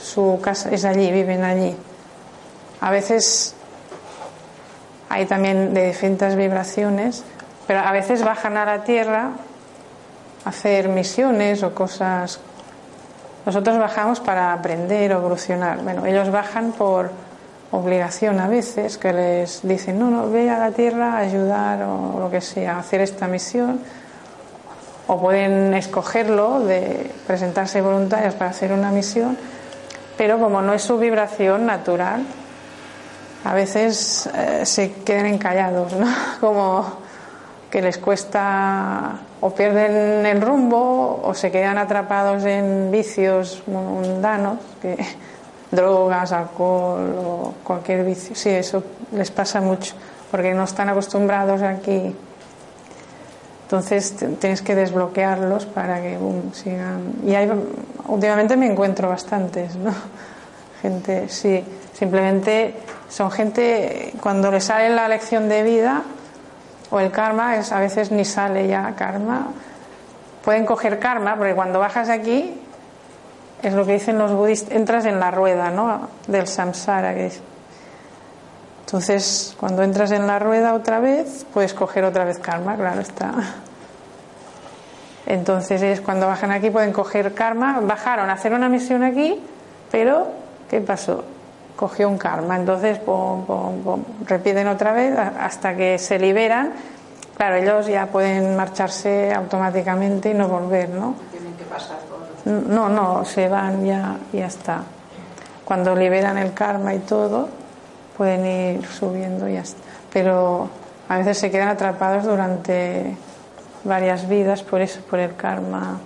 Su 0.00 0.38
casa 0.40 0.70
es 0.70 0.84
allí, 0.84 1.10
viven 1.10 1.42
allí. 1.42 1.76
A 2.80 2.92
veces 2.92 3.56
hay 5.08 5.26
también 5.26 5.74
de 5.74 5.88
distintas 5.88 6.36
vibraciones, 6.36 7.24
pero 7.66 7.80
a 7.80 7.90
veces 7.90 8.22
bajan 8.22 8.56
a 8.56 8.64
la 8.64 8.84
tierra 8.84 9.30
a 10.44 10.48
hacer 10.48 10.88
misiones 10.88 11.64
o 11.64 11.74
cosas. 11.74 12.38
Nosotros 13.44 13.78
bajamos 13.78 14.20
para 14.20 14.52
aprender 14.52 15.12
o 15.12 15.18
evolucionar. 15.18 15.78
Bueno, 15.82 16.06
ellos 16.06 16.30
bajan 16.30 16.70
por 16.70 17.10
obligación 17.72 18.38
a 18.38 18.48
veces, 18.48 18.98
que 18.98 19.12
les 19.12 19.66
dicen, 19.66 19.98
no, 19.98 20.10
no, 20.10 20.30
ve 20.30 20.48
a 20.50 20.58
la 20.58 20.70
tierra 20.70 21.16
ayudar 21.16 21.82
o 21.82 22.20
lo 22.20 22.30
que 22.30 22.40
sea, 22.40 22.76
a 22.76 22.78
hacer 22.80 23.00
esta 23.00 23.26
misión. 23.26 23.80
O 25.08 25.20
pueden 25.20 25.74
escogerlo 25.74 26.60
de 26.60 27.10
presentarse 27.26 27.80
voluntarios 27.80 28.34
para 28.34 28.50
hacer 28.50 28.72
una 28.72 28.92
misión, 28.92 29.36
pero 30.16 30.38
como 30.38 30.62
no 30.62 30.74
es 30.74 30.82
su 30.82 30.98
vibración 30.98 31.66
natural, 31.66 32.24
a 33.44 33.54
veces 33.54 34.30
eh, 34.34 34.64
se 34.64 34.92
quedan 34.92 35.26
encallados, 35.26 35.94
¿no? 35.94 36.06
Como 36.40 37.02
que 37.70 37.82
les 37.82 37.98
cuesta 37.98 39.18
o 39.40 39.50
pierden 39.50 40.24
el 40.26 40.40
rumbo 40.40 41.20
o 41.24 41.34
se 41.34 41.50
quedan 41.50 41.78
atrapados 41.78 42.44
en 42.44 42.90
vicios 42.92 43.62
mundanos, 43.66 44.58
que, 44.80 44.96
drogas, 45.72 46.30
alcohol 46.30 47.14
o 47.18 47.54
cualquier 47.64 48.04
vicio. 48.04 48.36
Sí, 48.36 48.50
eso 48.50 48.84
les 49.12 49.30
pasa 49.32 49.60
mucho 49.60 49.94
porque 50.30 50.54
no 50.54 50.64
están 50.64 50.88
acostumbrados 50.88 51.62
aquí. 51.62 52.14
Entonces 53.64 54.14
tienes 54.38 54.62
que 54.62 54.74
desbloquearlos 54.74 55.66
para 55.66 56.00
que 56.00 56.18
sigan. 56.52 57.14
Y 57.26 57.34
hay, 57.34 57.50
últimamente 58.06 58.56
me 58.56 58.66
encuentro 58.66 59.08
bastantes, 59.08 59.74
¿no? 59.76 59.90
Gente, 60.82 61.28
sí, 61.28 61.64
simplemente 61.92 62.74
son 63.08 63.30
gente, 63.30 64.14
cuando 64.20 64.50
les 64.50 64.64
sale 64.64 64.88
la 64.88 65.06
lección 65.06 65.48
de 65.48 65.62
vida 65.62 66.02
o 66.90 66.98
el 66.98 67.10
karma, 67.10 67.56
es, 67.56 67.70
a 67.70 67.78
veces 67.78 68.10
ni 68.10 68.24
sale 68.24 68.66
ya 68.66 68.94
karma, 68.96 69.48
pueden 70.42 70.64
coger 70.66 70.98
karma, 70.98 71.36
porque 71.36 71.54
cuando 71.54 71.78
bajas 71.78 72.08
aquí, 72.08 72.61
es 73.62 73.72
lo 73.74 73.86
que 73.86 73.92
dicen 73.92 74.18
los 74.18 74.32
budistas, 74.32 74.74
entras 74.74 75.04
en 75.04 75.20
la 75.20 75.30
rueda 75.30 75.70
¿no? 75.70 76.08
del 76.26 76.46
samsara. 76.46 77.14
Que 77.14 77.30
Entonces, 78.80 79.56
cuando 79.58 79.82
entras 79.82 80.10
en 80.10 80.26
la 80.26 80.38
rueda 80.38 80.74
otra 80.74 81.00
vez, 81.00 81.46
puedes 81.52 81.74
coger 81.74 82.04
otra 82.04 82.24
vez 82.24 82.38
karma, 82.38 82.76
claro 82.76 83.00
está. 83.00 83.32
Entonces, 85.26 85.80
es 85.82 86.00
cuando 86.00 86.26
bajan 86.26 86.50
aquí, 86.50 86.70
pueden 86.70 86.92
coger 86.92 87.34
karma. 87.34 87.80
Bajaron 87.80 88.28
a 88.28 88.34
hacer 88.34 88.52
una 88.52 88.68
misión 88.68 89.02
aquí, 89.02 89.40
pero 89.90 90.26
¿qué 90.68 90.80
pasó? 90.80 91.24
cogió 91.76 92.08
un 92.08 92.18
karma. 92.18 92.56
Entonces, 92.56 93.00
repiten 94.26 94.68
otra 94.68 94.92
vez 94.92 95.18
hasta 95.18 95.74
que 95.74 95.98
se 95.98 96.18
liberan. 96.18 96.72
Claro, 97.36 97.56
ellos 97.56 97.86
ya 97.86 98.06
pueden 98.06 98.56
marcharse 98.56 99.32
automáticamente 99.32 100.30
y 100.30 100.34
no 100.34 100.46
volver, 100.46 100.90
¿no? 100.90 101.16
Tienen 101.32 101.54
que 101.54 101.64
pasar 101.64 101.98
No, 102.44 102.88
no, 102.88 103.24
se 103.24 103.48
van 103.48 103.84
ya 103.84 104.16
ya 104.32 104.46
está. 104.46 104.82
Cuando 105.64 105.94
liberan 105.94 106.38
el 106.38 106.52
karma 106.54 106.94
y 106.94 106.98
todo, 106.98 107.48
pueden 108.16 108.44
ir 108.46 108.86
subiendo 108.86 109.48
y 109.48 109.54
ya 109.54 109.60
está. 109.60 109.80
Pero 110.12 110.68
a 111.08 111.18
veces 111.18 111.38
se 111.38 111.50
quedan 111.50 111.68
atrapados 111.68 112.24
durante 112.24 113.16
varias 113.84 114.28
vidas 114.28 114.62
por 114.62 114.80
eso, 114.80 115.00
por 115.02 115.18
el 115.18 115.36
karma. 115.36 115.98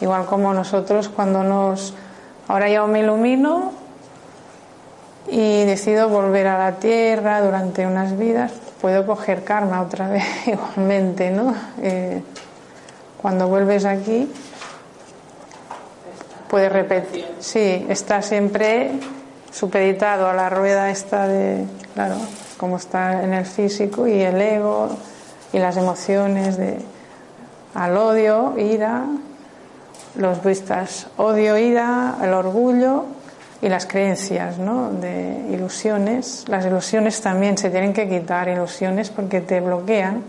Igual 0.00 0.26
como 0.26 0.52
nosotros 0.52 1.08
cuando 1.08 1.42
nos... 1.44 1.94
Ahora 2.48 2.68
yo 2.68 2.86
me 2.86 3.00
ilumino, 3.00 3.72
y 5.28 5.64
decido 5.64 6.08
volver 6.08 6.46
a 6.46 6.58
la 6.58 6.72
tierra 6.72 7.40
durante 7.40 7.86
unas 7.86 8.16
vidas, 8.18 8.52
puedo 8.80 9.06
coger 9.06 9.44
karma 9.44 9.82
otra 9.82 10.08
vez 10.10 10.24
igualmente, 10.46 11.30
¿no? 11.30 11.54
Eh, 11.82 12.22
cuando 13.20 13.48
vuelves 13.48 13.84
aquí, 13.86 14.30
puedes 16.54 16.70
repetir. 16.70 17.26
Sí, 17.40 17.84
está 17.88 18.22
siempre 18.22 18.92
supeditado 19.52 20.28
a 20.28 20.34
la 20.34 20.48
rueda 20.48 20.88
esta 20.88 21.26
de, 21.26 21.64
claro, 21.94 22.14
como 22.58 22.76
está 22.76 23.24
en 23.24 23.34
el 23.34 23.44
físico 23.44 24.06
y 24.06 24.20
el 24.20 24.40
ego 24.40 24.88
y 25.52 25.58
las 25.58 25.76
emociones 25.76 26.56
de 26.56 26.78
al 27.74 27.96
odio, 27.96 28.54
ira, 28.56 29.02
los 30.14 30.44
vistas, 30.44 31.08
odio, 31.16 31.58
ira, 31.58 32.18
el 32.22 32.32
orgullo 32.32 33.06
y 33.60 33.68
las 33.68 33.86
creencias 33.86 34.56
¿no? 34.58 34.92
de 34.92 35.48
ilusiones. 35.50 36.44
Las 36.46 36.64
ilusiones 36.66 37.20
también 37.20 37.58
se 37.58 37.68
tienen 37.70 37.92
que 37.92 38.08
quitar, 38.08 38.48
ilusiones 38.48 39.10
porque 39.10 39.40
te 39.40 39.60
bloquean. 39.60 40.22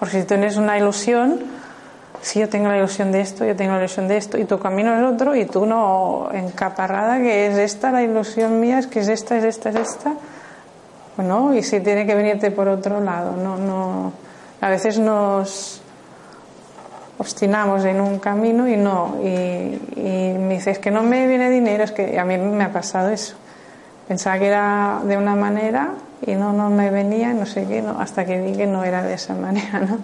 Porque 0.00 0.22
si 0.22 0.26
tienes 0.26 0.56
una 0.56 0.76
ilusión, 0.76 1.59
si 2.22 2.40
yo 2.40 2.48
tengo 2.48 2.68
la 2.68 2.76
ilusión 2.76 3.12
de 3.12 3.20
esto, 3.20 3.44
yo 3.44 3.56
tengo 3.56 3.72
la 3.72 3.78
ilusión 3.78 4.06
de 4.06 4.16
esto, 4.16 4.36
y 4.36 4.44
tu 4.44 4.58
camino 4.58 4.94
es 4.94 5.14
otro, 5.14 5.34
y 5.34 5.46
tú 5.46 5.64
no 5.64 6.28
encaparrada, 6.32 7.18
que 7.18 7.46
es 7.46 7.58
esta 7.58 7.90
la 7.90 8.02
ilusión 8.02 8.60
mía, 8.60 8.78
es 8.78 8.86
que 8.86 9.00
es 9.00 9.08
esta, 9.08 9.38
es 9.38 9.44
esta, 9.44 9.70
es 9.70 9.76
esta. 9.76 10.14
Bueno, 11.16 11.54
y 11.54 11.62
si 11.62 11.80
tiene 11.80 12.06
que 12.06 12.14
venirte 12.14 12.50
por 12.50 12.68
otro 12.68 13.00
lado, 13.00 13.36
no, 13.36 13.56
no. 13.56 14.12
A 14.60 14.68
veces 14.68 14.98
nos 14.98 15.80
obstinamos 17.18 17.84
en 17.84 18.00
un 18.00 18.18
camino 18.18 18.68
y 18.68 18.76
no. 18.76 19.16
Y, 19.22 19.78
me 20.38 20.54
dices 20.54 20.78
que 20.78 20.90
no 20.90 21.02
me 21.02 21.26
viene 21.26 21.50
dinero, 21.50 21.84
es 21.84 21.92
que 21.92 22.18
a 22.18 22.24
mí 22.24 22.36
me 22.36 22.64
ha 22.64 22.72
pasado 22.72 23.10
eso. 23.10 23.36
Pensaba 24.08 24.38
que 24.38 24.46
era 24.46 25.00
de 25.04 25.16
una 25.16 25.36
manera 25.36 25.90
y 26.26 26.34
no, 26.34 26.52
no 26.52 26.68
me 26.70 26.90
venía, 26.90 27.32
no 27.32 27.46
sé 27.46 27.66
qué, 27.66 27.80
no, 27.82 28.00
hasta 28.00 28.24
que 28.24 28.40
vi 28.40 28.56
que 28.56 28.66
no 28.66 28.84
era 28.84 29.02
de 29.02 29.14
esa 29.14 29.34
manera, 29.46 29.80
¿no? 29.80 29.98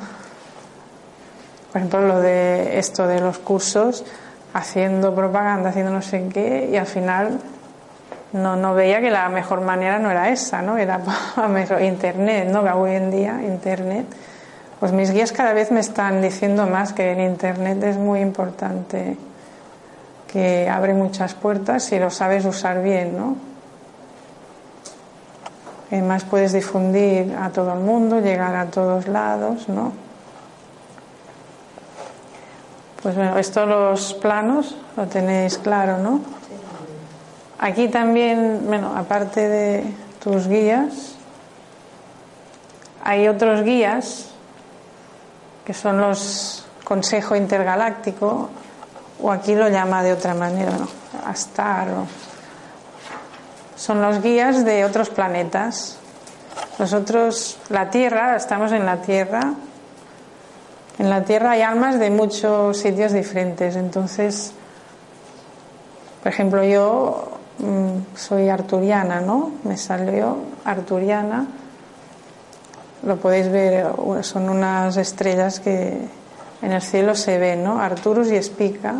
Por 1.76 1.80
ejemplo, 1.82 2.08
lo 2.08 2.20
de 2.22 2.78
esto 2.78 3.06
de 3.06 3.20
los 3.20 3.36
cursos, 3.36 4.02
haciendo 4.54 5.14
propaganda, 5.14 5.68
haciendo 5.68 5.92
no 5.92 6.00
sé 6.00 6.26
qué, 6.32 6.70
y 6.72 6.76
al 6.78 6.86
final 6.86 7.38
no, 8.32 8.56
no 8.56 8.72
veía 8.72 9.02
que 9.02 9.10
la 9.10 9.28
mejor 9.28 9.60
manera 9.60 9.98
no 9.98 10.10
era 10.10 10.30
esa, 10.30 10.62
¿no? 10.62 10.78
Era 10.78 11.02
internet, 11.82 12.48
¿no? 12.50 12.64
Que 12.64 12.70
hoy 12.70 12.94
en 12.94 13.10
día 13.10 13.42
internet 13.42 14.06
pues 14.80 14.92
mis 14.92 15.10
guías 15.10 15.32
cada 15.32 15.52
vez 15.52 15.70
me 15.70 15.80
están 15.80 16.22
diciendo 16.22 16.66
más 16.66 16.94
que 16.94 17.12
el 17.12 17.20
Internet 17.20 17.82
es 17.82 17.98
muy 17.98 18.20
importante, 18.20 19.18
que 20.32 20.70
abre 20.70 20.94
muchas 20.94 21.34
puertas 21.34 21.84
si 21.84 21.98
lo 21.98 22.08
sabes 22.08 22.46
usar 22.46 22.82
bien, 22.82 23.18
¿no? 23.18 23.36
Además 25.92 26.24
puedes 26.24 26.54
difundir 26.54 27.36
a 27.38 27.50
todo 27.50 27.74
el 27.74 27.80
mundo, 27.80 28.20
llegar 28.20 28.56
a 28.56 28.64
todos 28.64 29.08
lados, 29.08 29.68
¿no? 29.68 30.05
Pues 33.06 33.14
bueno, 33.14 33.38
estos 33.38 33.68
los 33.68 34.14
planos 34.14 34.74
lo 34.96 35.06
tenéis 35.06 35.58
claro, 35.58 35.98
¿no? 35.98 36.22
Aquí 37.60 37.86
también, 37.86 38.62
bueno, 38.66 38.96
aparte 38.96 39.48
de 39.48 39.94
tus 40.20 40.48
guías, 40.48 41.14
hay 43.04 43.28
otros 43.28 43.62
guías 43.62 44.30
que 45.64 45.72
son 45.72 46.00
los 46.00 46.66
Consejo 46.82 47.36
Intergaláctico, 47.36 48.48
o 49.22 49.30
aquí 49.30 49.54
lo 49.54 49.68
llama 49.68 50.02
de 50.02 50.12
otra 50.12 50.34
manera, 50.34 50.72
¿no? 50.72 50.88
Astar. 51.24 51.86
Son 53.76 54.02
los 54.02 54.20
guías 54.20 54.64
de 54.64 54.84
otros 54.84 55.10
planetas. 55.10 55.96
Nosotros, 56.80 57.56
la 57.68 57.88
Tierra, 57.88 58.34
estamos 58.34 58.72
en 58.72 58.84
la 58.84 58.96
Tierra. 58.96 59.52
En 60.98 61.10
la 61.10 61.24
Tierra 61.24 61.52
hay 61.52 61.62
almas 61.62 61.98
de 61.98 62.10
muchos 62.10 62.78
sitios 62.78 63.12
diferentes. 63.12 63.76
Entonces, 63.76 64.52
por 66.22 66.32
ejemplo, 66.32 66.64
yo 66.64 67.38
mm, 67.58 68.16
soy 68.16 68.48
arturiana, 68.48 69.20
¿no? 69.20 69.52
Me 69.64 69.76
salió 69.76 70.36
arturiana 70.64 71.46
lo 73.06 73.16
podéis 73.16 73.50
ver, 73.50 73.86
son 74.22 74.48
unas 74.48 74.96
estrellas 74.96 75.60
que 75.60 75.96
en 76.60 76.72
el 76.72 76.82
cielo 76.82 77.14
se 77.14 77.38
ven, 77.38 77.62
¿no? 77.62 77.80
Arturus 77.80 78.28
y 78.32 78.36
Espica. 78.36 78.94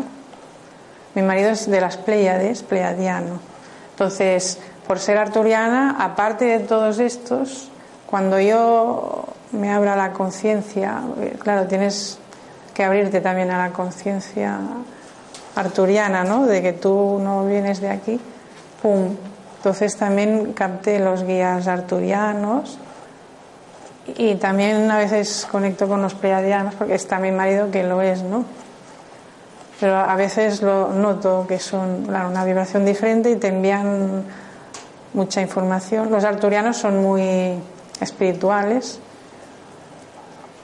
Mi 1.13 1.21
marido 1.21 1.49
es 1.49 1.69
de 1.69 1.81
las 1.81 1.97
Pleiades, 1.97 2.63
pleiadiano. 2.63 3.39
Entonces, 3.91 4.59
por 4.87 4.99
ser 4.99 5.17
arturiana, 5.17 5.97
aparte 5.99 6.45
de 6.45 6.59
todos 6.59 6.99
estos, 6.99 7.69
cuando 8.05 8.39
yo 8.39 9.25
me 9.51 9.71
abra 9.71 9.95
la 9.95 10.11
conciencia, 10.11 11.01
claro, 11.39 11.67
tienes 11.67 12.19
que 12.73 12.83
abrirte 12.83 13.21
también 13.21 13.49
a 13.51 13.57
la 13.57 13.73
conciencia 13.73 14.59
arturiana, 15.55 16.23
¿no? 16.23 16.45
De 16.45 16.61
que 16.61 16.73
tú 16.73 17.19
no 17.21 17.45
vienes 17.45 17.81
de 17.81 17.89
aquí, 17.89 18.19
pum. 18.81 19.15
Entonces 19.57 19.97
también 19.97 20.53
capté 20.53 20.99
los 20.99 21.23
guías 21.23 21.67
arturianos 21.67 22.77
y 24.15 24.35
también 24.35 24.89
a 24.91 24.97
veces 24.97 25.47
conecto 25.51 25.87
con 25.87 26.01
los 26.01 26.13
pleiadianos 26.13 26.75
porque 26.75 26.95
está 26.95 27.17
mi 27.19 27.31
marido 27.31 27.71
que 27.71 27.83
lo 27.83 28.01
es, 28.01 28.21
¿no? 28.21 28.45
Pero 29.79 29.95
a 29.97 30.15
veces 30.15 30.61
lo 30.61 30.89
noto 30.93 31.45
que 31.47 31.59
son 31.59 32.07
una 32.09 32.45
vibración 32.45 32.85
diferente 32.85 33.31
y 33.31 33.35
te 33.35 33.47
envían 33.47 34.23
mucha 35.13 35.41
información. 35.41 36.11
Los 36.11 36.23
arturianos 36.23 36.77
son 36.77 37.01
muy 37.01 37.59
espirituales, 37.99 38.99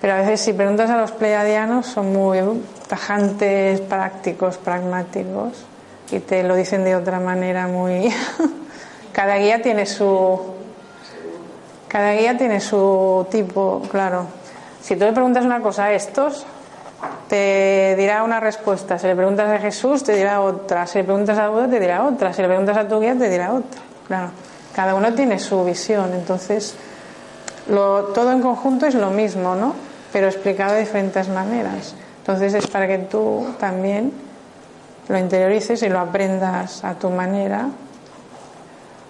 pero 0.03 0.15
a 0.15 0.17
veces 0.17 0.41
si 0.41 0.51
preguntas 0.51 0.89
a 0.89 0.97
los 0.97 1.13
pleiadianos 1.13 1.85
son 1.85 2.11
muy 2.11 2.37
tajantes, 2.89 3.79
prácticos, 3.79 4.57
pragmáticos 4.57 5.63
y 6.11 6.19
te 6.19 6.43
lo 6.43 6.57
dicen 6.57 6.83
de 6.83 6.97
otra 6.97 7.21
manera 7.21 7.67
muy... 7.67 8.13
Cada 9.13 9.37
guía 9.37 9.61
tiene 9.61 9.85
su 9.85 10.41
cada 11.87 12.15
guía 12.15 12.37
tiene 12.37 12.59
su 12.59 13.25
tipo, 13.31 13.81
claro. 13.89 14.25
Si 14.81 14.97
tú 14.97 15.05
le 15.05 15.13
preguntas 15.13 15.45
una 15.45 15.61
cosa 15.61 15.85
a 15.85 15.93
estos, 15.93 16.45
te 17.29 17.95
dirá 17.97 18.23
una 18.23 18.41
respuesta. 18.41 18.99
Si 18.99 19.07
le 19.07 19.15
preguntas 19.15 19.49
a 19.49 19.59
Jesús, 19.59 20.03
te 20.03 20.15
dirá 20.15 20.41
otra. 20.41 20.85
Si 20.85 20.97
le 20.97 21.05
preguntas 21.05 21.37
a 21.37 21.47
Buda, 21.47 21.69
te 21.69 21.79
dirá 21.79 22.03
otra. 22.03 22.33
Si 22.33 22.41
le 22.41 22.49
preguntas 22.49 22.75
a 22.75 22.89
tu 22.89 22.99
guía, 22.99 23.15
te 23.15 23.29
dirá 23.29 23.53
otra. 23.53 23.81
Claro. 24.05 24.31
Cada 24.75 24.95
uno 24.95 25.13
tiene 25.13 25.39
su 25.39 25.63
visión. 25.63 26.11
Entonces, 26.13 26.75
lo, 27.69 28.05
todo 28.05 28.33
en 28.33 28.41
conjunto 28.41 28.85
es 28.85 28.95
lo 28.95 29.09
mismo, 29.09 29.55
¿no? 29.55 29.92
Pero 30.13 30.27
explicado 30.27 30.73
de 30.73 30.81
diferentes 30.81 31.27
maneras. 31.27 31.95
Entonces, 32.19 32.53
es 32.53 32.67
para 32.67 32.87
que 32.87 32.99
tú 32.99 33.47
también 33.59 34.13
lo 35.09 35.17
interiorices 35.17 35.83
y 35.83 35.89
lo 35.89 35.99
aprendas 35.99 36.83
a 36.85 36.93
tu 36.93 37.09
manera. 37.09 37.67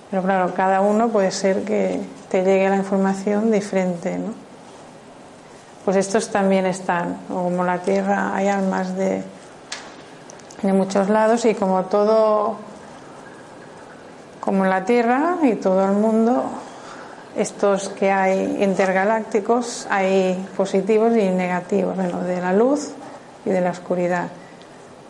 Pero 0.10 0.24
claro, 0.24 0.54
cada 0.56 0.82
uno 0.82 1.10
puede 1.10 1.32
ser 1.32 1.64
que 1.64 2.00
te 2.30 2.44
llegue 2.44 2.70
la 2.70 2.78
información 2.78 3.52
diferente, 3.52 4.18
¿no? 4.18 4.34
Pues 5.86 5.98
estos 5.98 6.30
también 6.30 6.66
están, 6.66 7.18
como 7.28 7.64
la 7.66 7.80
Tierra 7.80 8.34
hay 8.34 8.48
almas 8.48 8.96
de, 8.96 9.22
de 10.62 10.74
muchos 10.74 11.10
lados 11.10 11.44
y 11.44 11.56
como 11.56 11.84
todo, 11.86 12.56
como 14.40 14.66
la 14.66 14.86
Tierra 14.86 15.36
y 15.44 15.56
todo 15.56 15.84
el 15.84 15.92
mundo, 15.92 16.46
estos 17.36 17.90
que 17.90 18.12
hay 18.12 18.64
intergalácticos 18.64 19.88
hay 19.90 20.48
positivos 20.56 21.16
y 21.16 21.30
negativos, 21.30 21.96
bueno, 21.96 22.22
de 22.22 22.40
la 22.40 22.54
luz 22.54 22.92
y 23.46 23.50
de 23.50 23.62
la 23.62 23.72
oscuridad. 23.72 24.28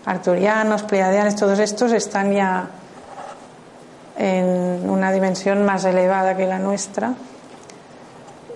Arturianos, 0.06 0.84
pleiadianos, 0.84 1.36
todos 1.36 1.60
estos 1.60 1.92
están 1.92 2.34
ya 2.34 2.68
en 4.18 4.90
una 4.90 5.12
dimensión 5.12 5.66
más 5.66 5.86
elevada 5.86 6.36
que 6.36 6.46
la 6.46 6.60
nuestra 6.60 7.14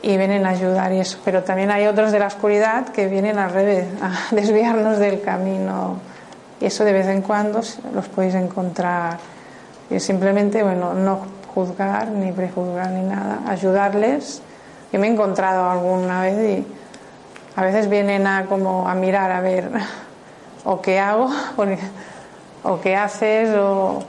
y 0.01 0.17
vienen 0.17 0.45
a 0.45 0.49
ayudar 0.49 0.93
y 0.93 0.99
eso. 0.99 1.19
Pero 1.25 1.43
también 1.43 1.71
hay 1.71 1.87
otros 1.87 2.11
de 2.11 2.19
la 2.19 2.27
oscuridad 2.27 2.89
que 2.89 3.07
vienen 3.07 3.37
al 3.37 3.51
revés, 3.51 3.85
a 4.01 4.33
desviarnos 4.33 4.97
del 4.99 5.21
camino. 5.21 5.99
Y 6.59 6.65
eso 6.65 6.83
de 6.83 6.93
vez 6.93 7.07
en 7.07 7.21
cuando 7.21 7.61
los 7.93 8.07
podéis 8.07 8.35
encontrar. 8.35 9.17
Y 9.89 9.99
simplemente, 9.99 10.63
bueno, 10.63 10.93
no 10.93 11.36
juzgar 11.57 12.09
ni 12.09 12.31
prejuzgar 12.31 12.91
ni 12.91 13.01
nada, 13.01 13.41
ayudarles. 13.47 14.43
Yo 14.93 14.99
me 14.99 15.07
he 15.07 15.11
encontrado 15.11 15.67
alguna 15.67 16.21
vez 16.21 16.37
y 16.59 16.65
a 17.55 17.63
veces 17.63 17.89
vienen 17.89 18.27
a 18.27 18.45
como 18.45 18.87
a 18.87 18.93
mirar 18.93 19.31
a 19.31 19.41
ver 19.41 19.71
o 20.65 20.79
qué 20.81 20.99
hago 20.99 21.29
o 22.63 22.79
qué 22.79 22.95
haces 22.95 23.49
o 23.57 24.03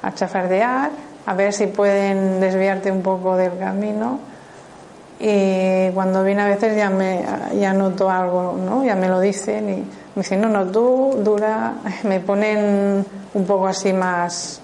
a 0.00 0.14
chafardear, 0.14 0.90
a 1.26 1.34
ver 1.34 1.52
si 1.52 1.66
pueden 1.66 2.40
desviarte 2.40 2.90
un 2.90 3.02
poco 3.02 3.36
del 3.36 3.58
camino. 3.58 4.20
Y 5.20 5.90
cuando 5.90 6.24
viene 6.24 6.42
a 6.42 6.46
veces 6.46 6.74
ya 6.74 6.88
me 6.88 7.22
ya 7.60 7.74
noto 7.74 8.08
algo, 8.08 8.56
¿no? 8.56 8.82
Ya 8.82 8.94
me 8.94 9.08
lo 9.08 9.20
dicen 9.20 9.68
y 9.68 9.76
me 9.76 10.22
dicen, 10.22 10.40
no, 10.40 10.48
no, 10.48 10.64
tú 10.66 11.16
dura, 11.22 11.74
me 12.04 12.20
ponen 12.20 13.04
un 13.34 13.44
poco 13.44 13.66
así 13.66 13.92
más, 13.92 14.62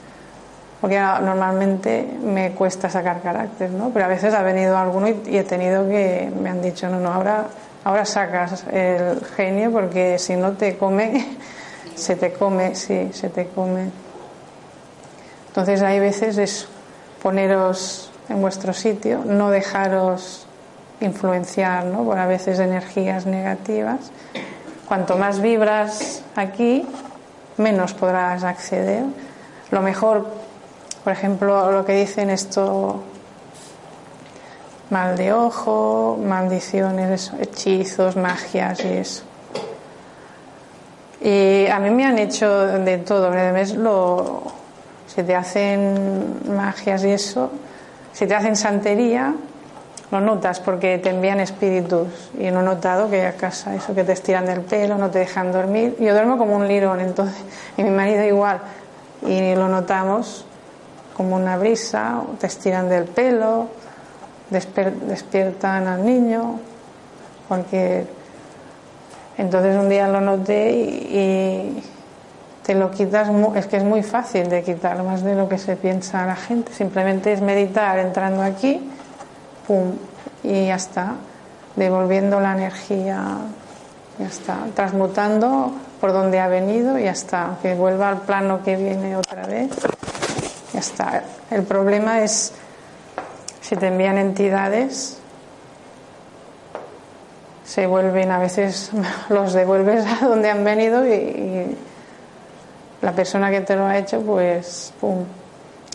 porque 0.85 0.99
normalmente 0.99 2.07
me 2.23 2.51
cuesta 2.51 2.91
sacar 2.91 3.23
carácter, 3.23 3.71
¿no? 3.71 3.89
Pero 3.89 4.05
a 4.05 4.09
veces 4.09 4.35
ha 4.35 4.43
venido 4.43 4.77
alguno 4.77 5.09
y, 5.09 5.19
y 5.29 5.39
he 5.39 5.43
tenido 5.43 5.89
que, 5.89 6.31
me 6.39 6.51
han 6.51 6.61
dicho, 6.61 6.91
no, 6.91 7.01
no, 7.01 7.11
ahora, 7.11 7.47
ahora 7.85 8.05
sacas 8.05 8.67
el 8.71 9.25
genio 9.35 9.73
porque 9.73 10.19
si 10.19 10.37
no 10.37 10.53
te 10.53 10.77
come, 10.77 11.39
se 11.95 12.17
te 12.17 12.35
come, 12.35 12.75
sí, 12.75 13.09
se 13.15 13.31
te 13.31 13.47
come. 13.47 13.93
Entonces 15.49 15.81
hay 15.81 16.01
veces 16.01 16.37
es 16.37 16.69
poneros 17.23 18.13
en 18.29 18.43
vuestro 18.43 18.75
sitio, 18.75 19.23
no 19.25 19.49
dejaros 19.49 20.47
influenciar 21.01 21.87
¿no? 21.87 22.05
por 22.05 22.19
a 22.19 22.27
veces 22.27 22.59
energías 22.59 23.25
negativas. 23.25 24.13
Cuanto 24.87 25.17
más 25.17 25.41
vibras 25.41 26.21
aquí, 26.37 26.87
menos 27.57 27.95
podrás 27.95 28.45
acceder. 28.45 29.05
Lo 29.71 29.81
mejor, 29.81 30.44
por 31.05 31.13
ejemplo, 31.13 31.71
lo 31.71 31.85
que 31.85 31.93
dicen 31.93 32.31
esto, 32.31 33.03
mal 34.89 35.17
de 35.17 35.35
ojo, 35.35 36.19
maldiciones, 36.25 37.31
hechizos, 37.39 38.17
magias 38.17 38.83
y 38.85 38.89
eso. 38.89 39.23
Y 41.21 41.67
a 41.67 41.79
mí 41.79 41.91
me 41.91 42.07
han 42.07 42.19
hecho 42.19 42.49
de 42.67 42.99
todo, 42.99 43.33
es 43.35 43.75
lo 43.75 44.43
si 45.07 45.23
te 45.23 45.35
hacen 45.35 46.41
magias 46.57 47.05
y 47.05 47.11
eso, 47.11 47.51
si 48.13 48.27
te 48.27 48.35
hacen 48.35 48.57
santería, 48.57 49.35
lo 50.11 50.21
notas 50.21 50.61
porque 50.61 50.99
te 50.99 51.11
envían 51.11 51.39
espíritus. 51.41 52.31
Y 52.39 52.51
no 52.51 52.61
he 52.61 52.65
notado 52.65 53.11
que 53.11 53.27
a 53.27 53.35
casa 53.35 53.75
eso 53.75 53.95
que 53.95 54.05
te 54.05 54.13
estiran 54.13 54.47
del 54.47 54.63
pelo, 54.63 54.97
no 54.97 55.11
te 55.11 55.21
dejan 55.21 55.53
dormir. 55.53 55.97
Yo 56.01 56.15
duermo 56.15 56.39
como 56.39 56.57
un 56.57 56.67
lirón, 56.67 57.01
entonces, 57.01 57.37
y 57.77 57.83
mi 57.83 57.91
marido 57.91 58.25
igual. 58.25 58.61
Y 59.27 59.55
lo 59.55 59.69
notamos 59.69 60.47
como 61.17 61.37
una 61.37 61.57
brisa, 61.57 62.23
te 62.41 62.47
estiran 62.47 62.89
del 62.89 63.05
pelo, 63.05 63.69
despiertan 64.51 65.87
al 65.87 66.05
niño, 66.05 66.59
cualquier. 67.49 68.07
Entonces 69.37 69.77
un 69.77 69.89
día 69.89 70.09
lo 70.09 70.21
noté 70.21 70.71
y 70.73 71.83
te 72.65 72.75
lo 72.75 72.91
quitas, 72.91 73.29
es 73.57 73.67
que 73.67 73.77
es 73.77 73.85
muy 73.85 74.03
fácil 74.03 74.49
de 74.49 74.63
quitar, 74.63 75.03
más 75.03 75.23
de 75.23 75.35
lo 75.35 75.49
que 75.49 75.59
se 75.59 75.77
piensa 75.77 76.25
la 76.25 76.37
gente. 76.37 76.73
Simplemente 76.73 77.33
es 77.33 77.41
meditar 77.41 77.99
entrando 77.99 78.43
aquí, 78.43 78.91
pum, 79.67 79.93
y 80.43 80.67
ya 80.67 80.77
está, 80.77 81.15
devolviendo 81.77 82.41
la 82.41 82.53
energía, 82.53 83.39
ya 84.19 84.27
está, 84.27 84.59
transmutando 84.75 85.73
por 86.01 86.13
donde 86.13 86.39
ha 86.41 86.49
venido 86.49 86.99
y 86.99 87.05
ya 87.05 87.11
está, 87.11 87.59
que 87.61 87.75
vuelva 87.75 88.09
al 88.09 88.21
plano 88.23 88.63
que 88.63 88.77
viene 88.77 89.17
otra 89.17 89.47
vez, 89.47 89.71
ya 90.75 90.81
está. 90.81 91.23
El 91.51 91.63
problema 91.63 92.23
es 92.23 92.53
si 93.61 93.77
te 93.77 93.87
envían 93.87 94.19
entidades, 94.19 95.19
se 97.65 97.87
vuelven 97.87 98.31
a 98.31 98.39
veces, 98.39 98.91
los 99.31 99.55
devuelves 99.55 100.05
a 100.05 100.27
donde 100.27 100.51
han 100.51 100.65
venido 100.65 101.07
y 101.07 101.77
la 103.01 103.13
persona 103.13 103.51
que 103.51 103.61
te 103.61 103.77
lo 103.77 103.87
ha 103.87 103.97
hecho, 103.97 104.21
pues, 104.21 104.93
pum, 105.01 105.25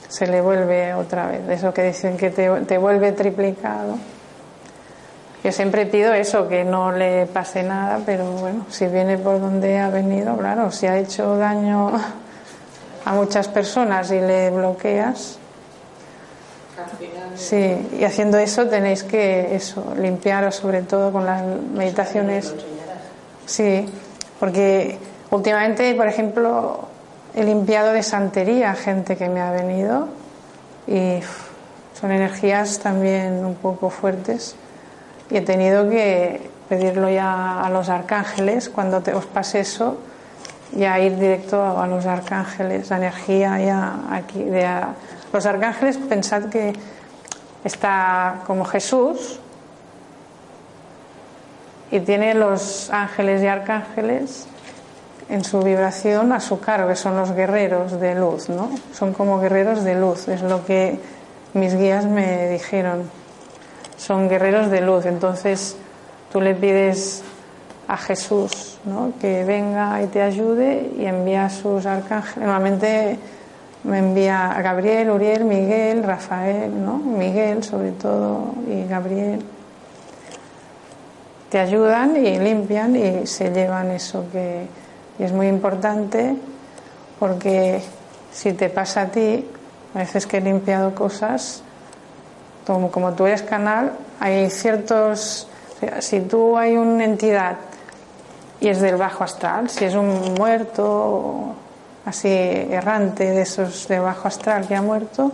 se 0.08 0.28
le 0.28 0.42
vuelve 0.42 0.94
otra 0.94 1.28
vez. 1.28 1.48
Eso 1.50 1.74
que 1.74 1.84
dicen 1.84 2.18
que 2.18 2.30
te, 2.32 2.78
vuelve 2.78 3.12
triplicado. 3.12 3.98
Yo 5.44 5.52
siempre 5.52 5.86
pido 5.86 6.14
eso, 6.14 6.48
que 6.48 6.64
no 6.64 6.92
le 6.92 7.26
pase 7.28 7.64
nada, 7.64 8.00
pero 8.06 8.26
bueno, 8.32 8.66
si 8.70 8.88
viene 8.88 9.18
por 9.18 9.40
donde 9.40 9.78
ha 9.78 9.90
venido, 9.90 10.36
claro, 10.38 10.72
si 10.72 10.88
ha 10.88 10.98
hecho 10.98 11.38
daño 11.38 11.92
a 13.06 13.14
muchas 13.14 13.48
personas 13.48 14.12
y 14.12 14.20
le 14.20 14.50
bloqueas. 14.50 15.38
Sí, 17.36 17.90
y 18.00 18.04
haciendo 18.04 18.38
eso 18.38 18.68
tenéis 18.68 19.04
que 19.04 19.56
eso, 19.56 19.94
limpiaros 19.98 20.56
sobre 20.56 20.82
todo 20.82 21.12
con 21.12 21.26
las 21.26 21.44
meditaciones. 21.44 22.54
Sí, 23.46 23.86
porque 24.40 24.98
últimamente, 25.32 25.94
por 25.96 26.08
ejemplo, 26.08 26.90
He 27.36 27.44
limpiado 27.44 27.94
de 27.94 28.02
santería 28.02 28.74
gente 28.74 29.16
que 29.16 29.30
me 29.30 29.40
ha 29.40 29.52
venido 29.52 30.10
y 30.88 31.20
son 32.00 32.12
energías 32.12 32.80
también 32.80 33.46
un 33.46 33.56
poco 33.56 33.92
fuertes 33.92 34.56
y 35.30 35.38
he 35.38 35.42
tenido 35.42 35.90
que 35.90 36.50
pedirlo 36.70 37.10
ya 37.10 37.62
a 37.62 37.70
los 37.70 37.90
arcángeles 37.90 38.70
cuando 38.70 39.02
te, 39.02 39.14
os 39.14 39.26
pase 39.26 39.60
eso 39.60 39.98
ya 40.76 41.00
ir 41.00 41.18
directo 41.18 41.62
a, 41.62 41.88
los 41.88 42.06
arcángeles 42.06 42.90
la 42.90 42.98
energía 42.98 43.60
ya 43.60 44.00
aquí 44.12 44.44
de 44.44 44.68
los 45.34 45.46
arcángeles 45.46 45.98
pensad 45.98 46.46
que 46.46 46.74
está 47.64 48.42
como 48.46 48.66
Jesús 48.66 49.40
y 51.92 52.00
tiene 52.02 52.34
los 52.36 52.90
ángeles 52.92 53.42
y 53.42 53.48
arcángeles 53.48 54.48
en 55.30 55.44
su 55.44 55.62
vibración 55.62 56.32
a 56.34 56.40
su 56.40 56.60
cargo, 56.60 56.88
que 56.88 56.96
son 56.96 57.16
los 57.16 57.32
guerreros 57.34 58.00
de 58.00 58.16
luz, 58.16 58.50
¿no? 58.50 58.70
Son 58.94 59.14
como 59.14 59.40
guerreros 59.40 59.84
de 59.84 59.96
luz, 59.96 60.28
es 60.28 60.42
lo 60.42 60.66
que 60.66 61.00
mis 61.54 61.76
guías 61.76 62.06
me 62.06 62.50
dijeron. 62.50 63.10
Son 63.98 64.28
guerreros 64.28 64.72
de 64.72 64.82
luz, 64.82 65.06
entonces 65.06 65.78
tú 66.32 66.42
le 66.42 66.56
pides 66.56 67.24
a 67.90 67.98
Jesús 67.98 68.78
¿no? 68.86 69.14
que 69.20 69.44
venga 69.44 70.02
y 70.04 70.08
te 70.08 70.22
ayude 70.22 70.92
y 70.96 71.06
envía 71.06 71.46
a 71.46 71.50
sus 71.50 71.88
arcángeles. 71.88 72.38
Normalmente 72.38 73.18
me 73.84 73.98
envía 73.98 74.52
a 74.52 74.62
Gabriel, 74.62 75.10
Uriel, 75.10 75.44
Miguel, 75.44 76.04
Rafael, 76.04 76.86
¿no? 76.86 76.98
Miguel 76.98 77.64
sobre 77.64 77.92
todo 77.92 78.54
y 78.68 78.88
Gabriel. 78.88 79.44
Te 81.50 81.58
ayudan 81.58 82.16
y 82.16 82.38
limpian 82.38 82.96
y 82.96 83.26
se 83.26 83.50
llevan 83.50 83.90
eso 83.90 84.26
que 84.32 84.68
y 85.18 85.24
es 85.24 85.34
muy 85.34 85.48
importante 85.48 86.36
porque 87.18 87.82
si 88.32 88.54
te 88.54 88.70
pasa 88.70 89.02
a 89.02 89.08
ti, 89.08 89.46
a 89.96 89.98
veces 89.98 90.28
que 90.28 90.38
he 90.38 90.42
limpiado 90.42 90.94
cosas, 90.94 91.64
como, 92.68 92.92
como 92.92 93.14
tú 93.14 93.26
eres 93.26 93.42
canal, 93.42 93.94
hay 94.20 94.50
ciertos, 94.52 95.48
si 96.00 96.22
tú 96.22 96.56
hay 96.56 96.78
una 96.78 97.04
entidad 97.04 97.58
y 98.62 98.68
es 98.68 98.82
del 98.82 98.98
bajo 98.98 99.24
astral, 99.24 99.70
si 99.70 99.86
es 99.86 99.96
un 99.96 100.34
muerto 100.34 101.56
así 102.06 102.28
errante 102.30 103.32
de 103.32 103.42
esos 103.42 103.88
de 103.88 104.00
bajo 104.00 104.28
astral 104.28 104.68
que 104.68 104.76
ha 104.76 104.82
muerto, 104.82 105.32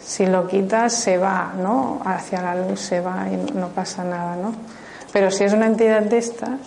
si 0.00 0.26
lo 0.26 0.46
quitas 0.46 0.92
se 0.92 1.16
va, 1.16 1.52
¿no? 1.56 2.00
Hacia 2.04 2.42
la 2.42 2.54
luz 2.54 2.80
se 2.80 3.00
va 3.00 3.26
y 3.30 3.36
no 3.54 3.68
pasa 3.68 4.04
nada, 4.04 4.36
¿no? 4.36 4.54
Pero 5.12 5.30
si 5.30 5.44
es 5.44 5.52
una 5.52 5.66
entidad 5.66 6.02
de 6.02 6.18
estas, 6.18 6.60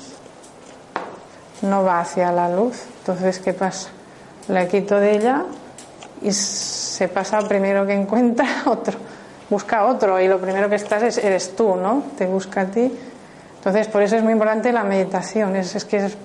no 1.61 1.83
va 1.83 1.99
hacia 1.99 2.31
la 2.31 2.49
luz. 2.49 2.83
Entonces, 2.99 3.39
¿qué 3.39 3.53
pasa? 3.53 3.89
La 4.47 4.67
quito 4.67 4.99
de 4.99 5.11
ella 5.11 5.43
y 6.21 6.31
se 6.31 7.07
pasa 7.09 7.39
primero 7.47 7.85
que 7.85 7.93
encuentra 7.93 8.47
otro. 8.65 8.97
Busca 9.49 9.85
otro 9.85 10.19
y 10.19 10.27
lo 10.27 10.39
primero 10.39 10.69
que 10.69 10.75
estás 10.75 11.03
es, 11.03 11.17
eres 11.17 11.55
tú, 11.55 11.75
¿no? 11.75 12.03
Te 12.17 12.25
busca 12.25 12.61
a 12.61 12.65
ti. 12.65 12.91
Entonces, 13.67 13.91
por 13.91 14.01
eso 14.01 14.15
es 14.15 14.23
muy 14.23 14.31
importante 14.31 14.71
la 14.71 14.85
meditación. 14.85 15.57
Es, 15.57 15.75
es 15.75 15.83
que 15.83 15.97
es 15.97 16.17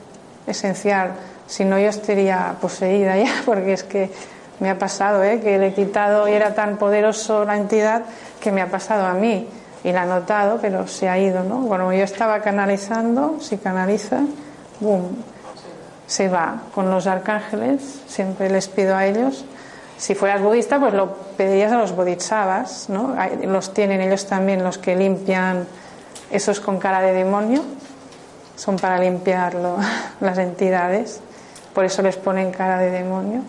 esencial. 0.47 1.11
Si 1.49 1.65
no, 1.65 1.77
yo 1.77 1.89
estaría 1.89 2.55
poseída 2.61 3.17
ya, 3.25 3.33
porque 3.45 3.73
es 3.73 3.83
que 3.83 4.13
me 4.61 4.71
ha 4.71 4.79
pasado, 4.79 5.25
¿eh? 5.25 5.41
Que 5.41 5.59
le 5.59 5.69
he 5.69 5.75
quitado 5.75 6.29
y 6.29 6.33
era 6.35 6.55
tan 6.55 6.77
poderoso 6.77 7.45
la 7.45 7.57
entidad 7.57 8.03
que 8.41 8.53
me 8.53 8.63
ha 8.63 8.69
pasado 8.71 9.07
a 9.07 9.15
mí. 9.15 9.49
Y 9.83 9.91
la 9.91 10.03
ha 10.03 10.07
notado, 10.07 10.61
pero 10.63 10.87
se 10.87 11.09
ha 11.09 11.19
ido, 11.19 11.43
¿no? 11.43 11.57
Bueno, 11.63 11.93
yo 11.93 12.05
estaba 12.05 12.39
canalizando, 12.43 13.39
si 13.41 13.57
canaliza, 13.57 14.21
boom, 14.79 15.09
se 16.07 16.29
va 16.29 16.63
con 16.73 16.93
los 16.93 17.09
arcángeles, 17.09 18.03
siempre 18.07 18.51
les 18.51 18.69
pido 18.69 18.95
a 18.95 19.05
ellos. 19.05 19.45
Si 19.97 20.15
fueras 20.15 20.41
budista, 20.41 20.79
pues 20.79 20.95
lo 20.95 21.13
pedirías 21.37 21.73
a 21.73 21.79
los 21.79 21.91
bodhisattvas, 21.97 22.89
¿no? 22.89 23.17
Los 23.43 23.75
tienen 23.75 24.01
ellos 24.01 24.27
también, 24.27 24.63
los 24.63 24.79
que 24.79 24.95
limpian 24.95 25.67
esos 26.33 26.61
con 26.61 26.79
cara 26.79 27.01
de 27.03 27.13
demonio, 27.13 27.63
son 28.57 28.77
para 28.77 28.99
limpiar 28.99 29.55
las 30.21 30.39
entidades, 30.39 31.21
por 31.75 31.85
eso 31.85 32.03
les 32.03 32.17
ponen 32.17 32.51
cara 32.51 32.79
de 32.79 32.91
demonio. 32.91 33.43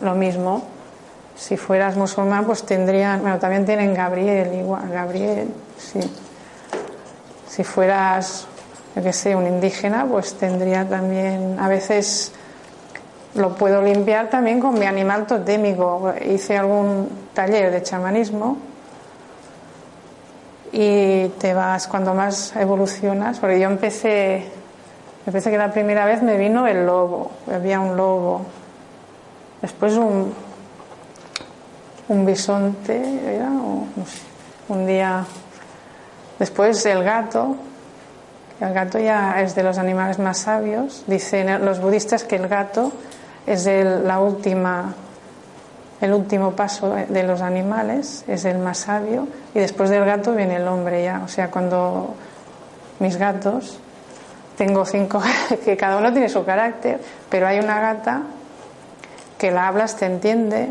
Lo 0.00 0.14
mismo, 0.14 0.62
si 1.36 1.56
fueras 1.56 1.96
musulmán, 1.96 2.44
pues 2.44 2.62
tendrían, 2.64 3.20
bueno, 3.20 3.38
también 3.38 3.66
tienen 3.66 3.94
Gabriel, 3.94 4.54
igual, 4.54 4.88
Gabriel, 4.90 5.48
sí. 5.76 6.00
Si 7.48 7.64
fueras 7.64 8.46
que 9.02 9.12
sé, 9.12 9.34
un 9.34 9.46
indígena, 9.46 10.06
pues 10.06 10.34
tendría 10.34 10.88
también, 10.88 11.56
a 11.58 11.68
veces 11.68 12.32
lo 13.34 13.54
puedo 13.54 13.82
limpiar 13.82 14.28
también 14.28 14.60
con 14.60 14.78
mi 14.78 14.86
animal 14.86 15.26
totémico. 15.26 16.12
Hice 16.24 16.56
algún 16.56 17.08
taller 17.34 17.70
de 17.70 17.82
chamanismo 17.82 18.56
y 20.72 21.28
te 21.38 21.54
vas, 21.54 21.86
cuando 21.86 22.14
más 22.14 22.54
evolucionas, 22.56 23.38
porque 23.38 23.60
yo 23.60 23.68
empecé, 23.68 24.46
empecé 25.26 25.50
que 25.50 25.58
la 25.58 25.72
primera 25.72 26.04
vez 26.04 26.22
me 26.22 26.36
vino 26.36 26.66
el 26.66 26.86
lobo, 26.86 27.30
había 27.52 27.80
un 27.80 27.96
lobo, 27.96 28.42
después 29.62 29.94
un, 29.94 30.32
un 32.08 32.26
bisonte, 32.26 33.36
¿era? 33.36 33.50
un 34.68 34.86
día, 34.86 35.24
después 36.38 36.84
el 36.86 37.02
gato, 37.02 37.56
el 38.60 38.74
gato 38.74 38.98
ya 38.98 39.40
es 39.40 39.54
de 39.54 39.62
los 39.62 39.78
animales 39.78 40.18
más 40.18 40.38
sabios. 40.38 41.04
Dicen 41.06 41.64
los 41.64 41.80
budistas 41.80 42.24
que 42.24 42.36
el 42.36 42.48
gato 42.48 42.92
es 43.46 43.66
el, 43.66 44.06
la 44.06 44.18
última, 44.18 44.94
el 46.00 46.12
último 46.12 46.52
paso 46.52 46.90
de 46.90 47.22
los 47.24 47.40
animales, 47.40 48.24
es 48.28 48.44
el 48.44 48.58
más 48.58 48.78
sabio. 48.78 49.26
Y 49.54 49.58
después 49.58 49.90
del 49.90 50.04
gato 50.04 50.34
viene 50.34 50.56
el 50.56 50.68
hombre 50.68 51.02
ya. 51.02 51.22
O 51.24 51.28
sea, 51.28 51.50
cuando 51.50 52.14
mis 53.00 53.16
gatos, 53.16 53.78
tengo 54.56 54.84
cinco, 54.84 55.20
que 55.64 55.76
cada 55.76 55.96
uno 55.96 56.12
tiene 56.12 56.28
su 56.28 56.44
carácter, 56.44 57.00
pero 57.28 57.46
hay 57.46 57.58
una 57.58 57.80
gata 57.80 58.22
que 59.38 59.50
la 59.50 59.68
hablas, 59.68 59.96
te 59.96 60.06
entiende, 60.06 60.68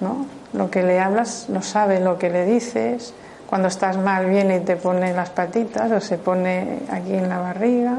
¿no? 0.00 0.26
Lo 0.52 0.70
que 0.70 0.82
le 0.82 1.00
hablas 1.00 1.48
lo 1.48 1.62
sabe, 1.62 2.00
lo 2.00 2.18
que 2.18 2.30
le 2.30 2.44
dices 2.46 3.14
cuando 3.48 3.68
estás 3.68 3.96
mal 3.96 4.26
viene 4.26 4.56
y 4.56 4.60
te 4.60 4.76
pone 4.76 5.12
las 5.12 5.30
patitas 5.30 5.90
o 5.92 6.00
se 6.00 6.18
pone 6.18 6.80
aquí 6.90 7.14
en 7.14 7.28
la 7.28 7.38
barriga. 7.38 7.98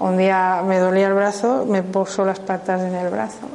Un 0.00 0.16
día 0.16 0.62
me 0.66 0.78
dolía 0.78 1.06
el 1.08 1.14
brazo, 1.14 1.66
me 1.68 1.82
puso 1.82 2.24
las 2.24 2.40
patas 2.40 2.80
en 2.80 2.94
el 2.94 3.10
brazo. 3.10 3.46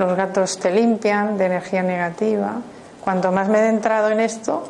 Los 0.00 0.16
gatos 0.16 0.58
te 0.58 0.70
limpian 0.70 1.36
de 1.36 1.44
energía 1.44 1.82
negativa. 1.82 2.54
Cuanto 3.02 3.32
más 3.32 3.50
me 3.50 3.58
he 3.58 3.68
entrado 3.68 4.08
en 4.08 4.20
esto, 4.20 4.64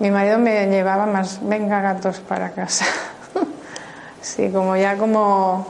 mi 0.00 0.10
marido 0.10 0.38
me 0.38 0.66
llevaba 0.66 1.06
más, 1.06 1.40
venga 1.42 1.80
gatos 1.80 2.20
para 2.20 2.50
casa. 2.50 2.84
sí, 4.20 4.50
como 4.50 4.76
ya 4.76 4.98
como 4.98 5.66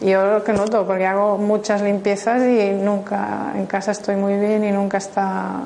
yo 0.00 0.24
lo 0.24 0.42
que 0.42 0.54
noto, 0.54 0.86
porque 0.86 1.04
hago 1.04 1.36
muchas 1.36 1.82
limpiezas 1.82 2.44
y 2.44 2.70
nunca 2.70 3.52
en 3.54 3.66
casa 3.66 3.90
estoy 3.90 4.16
muy 4.16 4.38
bien 4.38 4.64
y 4.64 4.72
nunca 4.72 4.96
está 4.96 5.56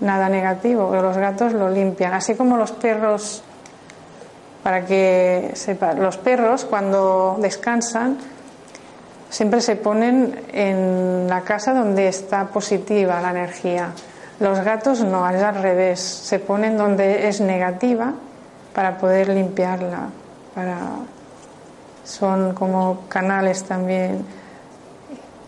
nada 0.00 0.28
negativo, 0.28 0.92
los 0.92 1.16
gatos 1.16 1.52
lo 1.52 1.70
limpian, 1.70 2.14
así 2.14 2.34
como 2.34 2.56
los 2.56 2.72
perros, 2.72 3.44
para 4.64 4.84
que 4.86 5.52
sepa, 5.54 5.92
los 5.92 6.16
perros 6.16 6.64
cuando 6.64 7.38
descansan 7.40 8.18
siempre 9.30 9.62
se 9.62 9.76
ponen 9.76 10.38
en 10.52 11.26
la 11.28 11.40
casa 11.40 11.72
donde 11.72 12.08
está 12.08 12.48
positiva 12.48 13.20
la 13.20 13.30
energía. 13.30 13.92
Los 14.38 14.60
gatos 14.60 15.02
no, 15.02 15.28
es 15.30 15.42
al 15.42 15.62
revés, 15.62 16.00
se 16.00 16.38
ponen 16.38 16.76
donde 16.76 17.28
es 17.28 17.40
negativa 17.40 18.12
para 18.74 18.98
poder 18.98 19.28
limpiarla, 19.28 20.08
son 22.04 22.54
como 22.54 23.04
canales 23.08 23.64
también 23.64 24.24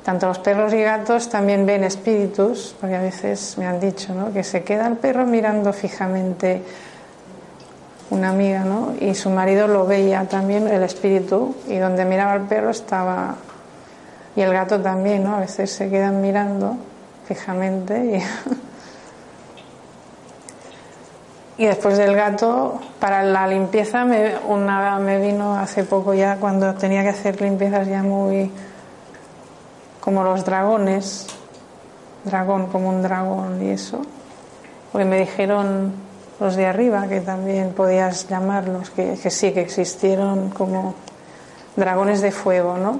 tanto 0.04 0.26
los 0.26 0.38
perros 0.40 0.74
y 0.74 0.82
gatos 0.82 1.28
también 1.28 1.64
ven 1.64 1.84
espíritus, 1.84 2.74
porque 2.80 2.96
a 2.96 3.00
veces 3.00 3.56
me 3.56 3.66
han 3.66 3.78
dicho 3.78 4.12
¿no? 4.14 4.32
que 4.32 4.42
se 4.42 4.64
queda 4.64 4.88
el 4.88 4.96
perro 4.96 5.26
mirando 5.26 5.72
fijamente 5.72 6.62
una 8.10 8.30
amiga, 8.30 8.64
¿no? 8.64 8.92
Y 9.00 9.14
su 9.14 9.30
marido 9.30 9.68
lo 9.68 9.86
veía 9.86 10.26
también, 10.28 10.68
el 10.68 10.82
espíritu, 10.82 11.54
y 11.66 11.78
donde 11.78 12.04
miraba 12.04 12.34
el 12.34 12.42
perro 12.42 12.68
estaba. 12.68 13.36
Y 14.34 14.40
el 14.40 14.52
gato 14.52 14.80
también, 14.80 15.24
¿no? 15.24 15.36
A 15.36 15.40
veces 15.40 15.70
se 15.70 15.90
quedan 15.90 16.20
mirando 16.20 16.76
fijamente. 17.26 18.22
Y, 21.59 21.62
y 21.62 21.66
después 21.66 21.98
del 21.98 22.14
gato, 22.16 22.80
para 22.98 23.22
la 23.22 23.46
limpieza, 23.46 24.04
me, 24.04 24.36
una 24.48 24.98
me 24.98 25.20
vino 25.20 25.56
hace 25.56 25.84
poco 25.84 26.14
ya, 26.14 26.36
cuando 26.36 26.74
tenía 26.74 27.02
que 27.02 27.10
hacer 27.10 27.40
limpiezas 27.40 27.88
ya 27.88 28.02
muy 28.02 28.50
como 30.00 30.24
los 30.24 30.44
dragones, 30.44 31.26
dragón 32.24 32.66
como 32.66 32.88
un 32.88 33.02
dragón 33.02 33.62
y 33.62 33.70
eso, 33.70 34.02
porque 34.90 35.04
me 35.04 35.18
dijeron 35.18 35.92
los 36.40 36.56
de 36.56 36.66
arriba 36.66 37.06
que 37.06 37.20
también 37.20 37.72
podías 37.72 38.28
llamarlos, 38.28 38.90
que, 38.90 39.16
sí, 39.16 39.52
que 39.52 39.60
existieron 39.60 40.50
como 40.50 40.94
dragones 41.76 42.20
de 42.20 42.32
fuego, 42.32 42.78
¿no? 42.78 42.98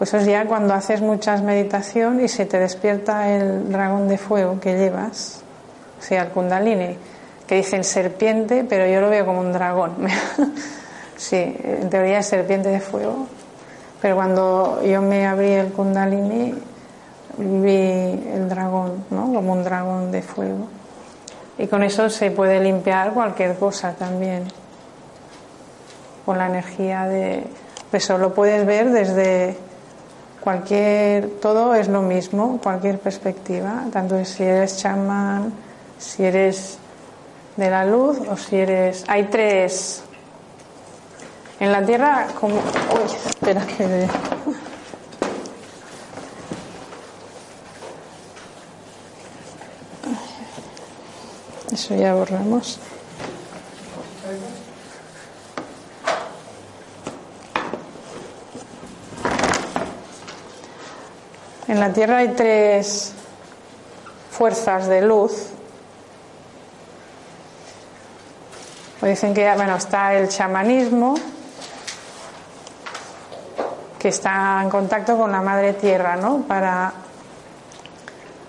Pues 0.00 0.14
es 0.14 0.24
ya 0.24 0.46
cuando 0.46 0.72
haces 0.72 1.02
muchas 1.02 1.42
meditación 1.42 2.24
y 2.24 2.28
se 2.28 2.46
te 2.46 2.58
despierta 2.58 3.28
el 3.28 3.70
dragón 3.70 4.08
de 4.08 4.16
fuego 4.16 4.58
que 4.58 4.78
llevas, 4.78 5.42
o 5.98 6.02
sea, 6.02 6.22
el 6.22 6.30
kundalini, 6.30 6.96
que 7.46 7.56
dicen 7.56 7.84
serpiente, 7.84 8.64
pero 8.66 8.86
yo 8.86 9.02
lo 9.02 9.10
veo 9.10 9.26
como 9.26 9.40
un 9.40 9.52
dragón. 9.52 10.06
sí, 11.18 11.54
en 11.62 11.90
teoría 11.90 12.20
es 12.20 12.26
serpiente 12.26 12.70
de 12.70 12.80
fuego, 12.80 13.26
pero 14.00 14.14
cuando 14.14 14.82
yo 14.82 15.02
me 15.02 15.26
abrí 15.26 15.50
el 15.50 15.70
kundalini, 15.70 16.54
vi 17.36 18.22
el 18.32 18.48
dragón, 18.48 19.04
¿no? 19.10 19.30
Como 19.34 19.52
un 19.52 19.62
dragón 19.62 20.10
de 20.10 20.22
fuego. 20.22 20.66
Y 21.58 21.66
con 21.66 21.82
eso 21.82 22.08
se 22.08 22.30
puede 22.30 22.58
limpiar 22.58 23.12
cualquier 23.12 23.54
cosa 23.58 23.92
también. 23.92 24.44
Con 26.24 26.38
la 26.38 26.46
energía 26.46 27.04
de, 27.04 27.44
Eso 27.92 28.16
lo 28.16 28.32
puedes 28.32 28.64
ver 28.64 28.92
desde 28.92 29.68
cualquier, 30.40 31.28
todo 31.40 31.74
es 31.74 31.88
lo 31.88 32.02
mismo, 32.02 32.58
cualquier 32.62 32.98
perspectiva, 32.98 33.84
tanto 33.92 34.24
si 34.24 34.42
eres 34.42 34.78
chamán, 34.78 35.52
si 35.98 36.24
eres 36.24 36.78
de 37.56 37.70
la 37.70 37.84
luz 37.84 38.18
o 38.28 38.36
si 38.36 38.56
eres... 38.56 39.04
Hay 39.08 39.24
tres... 39.24 40.02
En 41.60 41.72
la 41.72 41.84
Tierra, 41.84 42.26
como... 42.40 42.54
Uy, 42.54 43.16
espera 43.26 43.66
que... 43.66 44.08
Eso 51.70 51.94
ya 51.94 52.14
borramos. 52.14 52.80
En 61.70 61.78
la 61.78 61.92
Tierra 61.92 62.16
hay 62.16 62.30
tres 62.30 63.12
fuerzas 64.32 64.88
de 64.88 65.02
luz. 65.02 65.50
dicen 69.02 69.32
que 69.32 69.54
bueno, 69.54 69.76
está 69.76 70.14
el 70.14 70.28
chamanismo, 70.28 71.14
que 74.00 74.08
está 74.08 74.60
en 74.64 74.68
contacto 74.68 75.16
con 75.16 75.30
la 75.30 75.42
madre 75.42 75.74
tierra, 75.74 76.16
¿no? 76.16 76.38
Para 76.38 76.92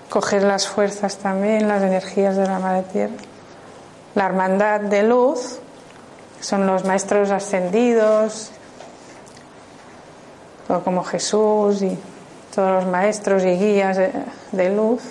coger 0.10 0.42
las 0.42 0.68
fuerzas 0.68 1.18
también, 1.18 1.68
las 1.68 1.84
energías 1.84 2.36
de 2.36 2.48
la 2.48 2.58
madre 2.58 2.82
tierra. 2.92 3.14
La 4.16 4.26
hermandad 4.26 4.80
de 4.80 5.04
luz, 5.04 5.60
son 6.40 6.66
los 6.66 6.86
maestros 6.86 7.30
ascendidos, 7.30 8.50
como 10.84 11.04
Jesús 11.04 11.84
y 11.84 12.00
todos 12.54 12.84
los 12.84 12.92
maestros 12.92 13.44
y 13.44 13.58
guías 13.58 13.98
de, 14.52 14.70
luz. 14.70 15.02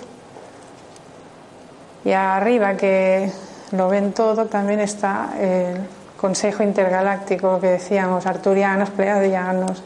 Y 2.04 2.12
arriba, 2.12 2.76
que 2.76 3.30
lo 3.72 3.88
ven 3.88 4.12
todo, 4.12 4.46
también 4.46 4.80
está 4.80 5.30
el 5.38 5.80
Consejo 6.16 6.62
Intergaláctico 6.62 7.60
que 7.60 7.68
decíamos, 7.68 8.26
arturianos, 8.26 8.90
pleiadianos, 8.90 9.82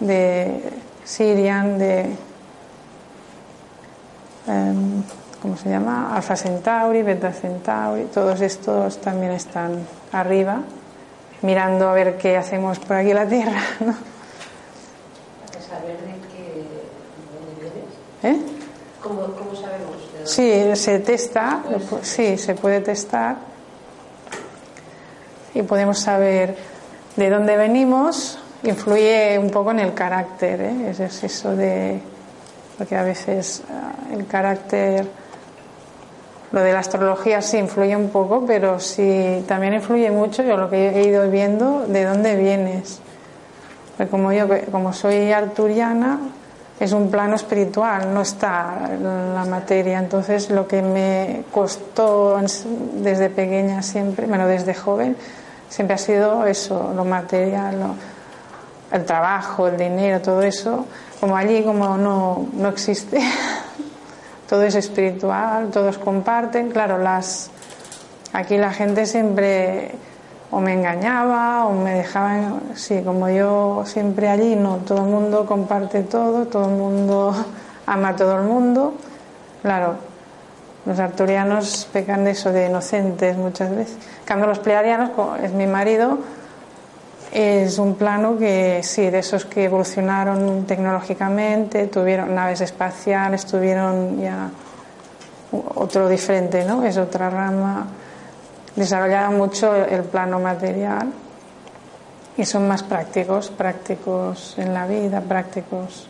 de 0.00 0.60
Sirian, 1.04 1.78
de. 1.78 2.16
Em, 4.46 5.02
¿Cómo 5.42 5.56
se 5.56 5.70
llama? 5.70 6.14
Alfa 6.16 6.34
Centauri, 6.34 7.02
Beta 7.02 7.32
Centauri, 7.32 8.04
todos 8.12 8.40
estos 8.40 9.00
también 9.00 9.32
están 9.32 9.86
arriba, 10.10 10.62
mirando 11.42 11.88
a 11.88 11.92
ver 11.92 12.18
qué 12.18 12.36
hacemos 12.36 12.80
por 12.80 12.96
aquí 12.96 13.14
la 13.14 13.26
Tierra. 13.26 13.60
¿no? 13.80 14.17
¿Eh? 18.22 18.36
¿Cómo, 19.02 19.22
sabemos? 19.54 19.96
Sí, 20.24 20.74
se 20.74 20.98
testa, 20.98 21.62
sí, 22.02 22.36
se 22.36 22.54
puede 22.54 22.80
testar 22.80 23.36
y 25.54 25.62
podemos 25.62 25.98
saber 26.00 26.56
de 27.16 27.30
dónde 27.30 27.56
venimos. 27.56 28.38
Influye 28.64 29.38
un 29.38 29.50
poco 29.50 29.70
en 29.70 29.80
el 29.80 29.94
carácter, 29.94 30.60
¿eh? 30.60 30.90
es 30.90 31.22
eso 31.22 31.54
de. 31.54 32.00
Porque 32.76 32.96
a 32.96 33.04
veces 33.04 33.62
ah, 33.70 33.92
el 34.12 34.26
carácter. 34.26 35.06
Lo 36.50 36.62
de 36.62 36.72
la 36.72 36.78
astrología 36.78 37.42
sí 37.42 37.58
influye 37.58 37.94
un 37.94 38.08
poco, 38.08 38.44
pero 38.46 38.80
sí 38.80 39.44
también 39.46 39.74
influye 39.74 40.10
mucho, 40.10 40.42
yo 40.42 40.56
lo 40.56 40.70
que 40.70 40.88
he 40.88 41.06
ido 41.06 41.30
viendo, 41.30 41.86
de 41.86 42.04
dónde 42.04 42.36
vienes. 42.36 43.00
Porque 43.96 44.10
como 44.10 44.32
yo, 44.32 44.46
como 44.72 44.94
soy 44.94 45.30
arturiana, 45.30 46.18
es 46.80 46.92
un 46.92 47.10
plano 47.10 47.34
espiritual, 47.34 48.14
no 48.14 48.22
está 48.22 48.88
la 49.34 49.44
materia. 49.44 49.98
Entonces, 49.98 50.50
lo 50.50 50.68
que 50.68 50.80
me 50.82 51.44
costó 51.52 52.38
desde 52.94 53.30
pequeña 53.30 53.82
siempre, 53.82 54.26
bueno, 54.26 54.46
desde 54.46 54.74
joven, 54.74 55.16
siempre 55.68 55.94
ha 55.94 55.98
sido 55.98 56.46
eso, 56.46 56.92
lo 56.94 57.04
material, 57.04 57.94
el 58.92 59.04
trabajo, 59.04 59.68
el 59.68 59.76
dinero, 59.76 60.20
todo 60.20 60.42
eso. 60.42 60.86
Como 61.20 61.36
allí, 61.36 61.64
como 61.64 61.96
no, 61.96 62.46
no 62.52 62.68
existe, 62.68 63.20
todo 64.48 64.62
es 64.62 64.76
espiritual, 64.76 65.70
todos 65.70 65.98
comparten. 65.98 66.70
Claro, 66.70 66.98
las 66.98 67.50
aquí 68.32 68.56
la 68.56 68.72
gente 68.72 69.06
siempre 69.06 69.92
o 70.50 70.60
me 70.60 70.72
engañaba 70.72 71.66
o 71.66 71.72
me 71.72 71.94
dejaba, 71.94 72.60
sí, 72.74 73.02
como 73.04 73.28
yo 73.28 73.82
siempre 73.84 74.28
allí, 74.28 74.56
no, 74.56 74.76
todo 74.78 74.98
el 74.98 75.10
mundo 75.10 75.44
comparte 75.44 76.02
todo, 76.02 76.46
todo 76.46 76.66
el 76.66 76.76
mundo 76.76 77.34
ama 77.86 78.10
a 78.10 78.16
todo 78.16 78.36
el 78.36 78.44
mundo. 78.44 78.94
Claro, 79.62 79.96
los 80.86 80.98
arturianos 80.98 81.86
pecan 81.92 82.24
de 82.24 82.30
eso, 82.30 82.50
de 82.52 82.66
inocentes 82.66 83.36
muchas 83.36 83.70
veces. 83.70 83.96
En 84.20 84.24
cambio, 84.24 84.46
los 84.46 84.58
pleiadianos, 84.58 85.10
es 85.42 85.52
mi 85.52 85.66
marido, 85.66 86.18
es 87.30 87.78
un 87.78 87.96
plano 87.96 88.38
que 88.38 88.80
sí, 88.82 89.10
de 89.10 89.18
esos 89.18 89.44
que 89.44 89.64
evolucionaron 89.64 90.64
tecnológicamente, 90.64 91.88
tuvieron 91.88 92.34
naves 92.34 92.62
espaciales, 92.62 93.44
tuvieron 93.44 94.18
ya 94.18 94.50
otro 95.74 96.08
diferente, 96.08 96.64
¿no? 96.64 96.84
Es 96.84 96.96
otra 96.96 97.28
rama 97.28 97.86
desarrollaron 98.76 99.36
mucho 99.36 99.74
el 99.74 100.02
plano 100.04 100.38
material 100.38 101.12
y 102.36 102.44
son 102.44 102.68
más 102.68 102.84
prácticos, 102.84 103.50
prácticos 103.50 104.54
en 104.58 104.72
la 104.72 104.86
vida, 104.86 105.20
prácticos. 105.20 106.08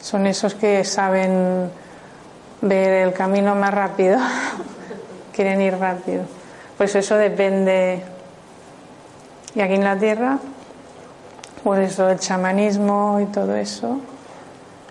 Son 0.00 0.26
esos 0.26 0.54
que 0.54 0.84
saben 0.84 1.70
ver 2.62 3.08
el 3.08 3.12
camino 3.12 3.54
más 3.56 3.74
rápido, 3.74 4.18
quieren 5.32 5.60
ir 5.60 5.76
rápido. 5.76 6.22
Pues 6.78 6.94
eso 6.94 7.16
depende. 7.16 8.02
Y 9.54 9.60
aquí 9.60 9.74
en 9.74 9.84
la 9.84 9.98
Tierra, 9.98 10.38
pues 11.64 11.92
eso, 11.92 12.08
el 12.08 12.20
chamanismo 12.20 13.18
y 13.20 13.26
todo 13.26 13.56
eso, 13.56 13.98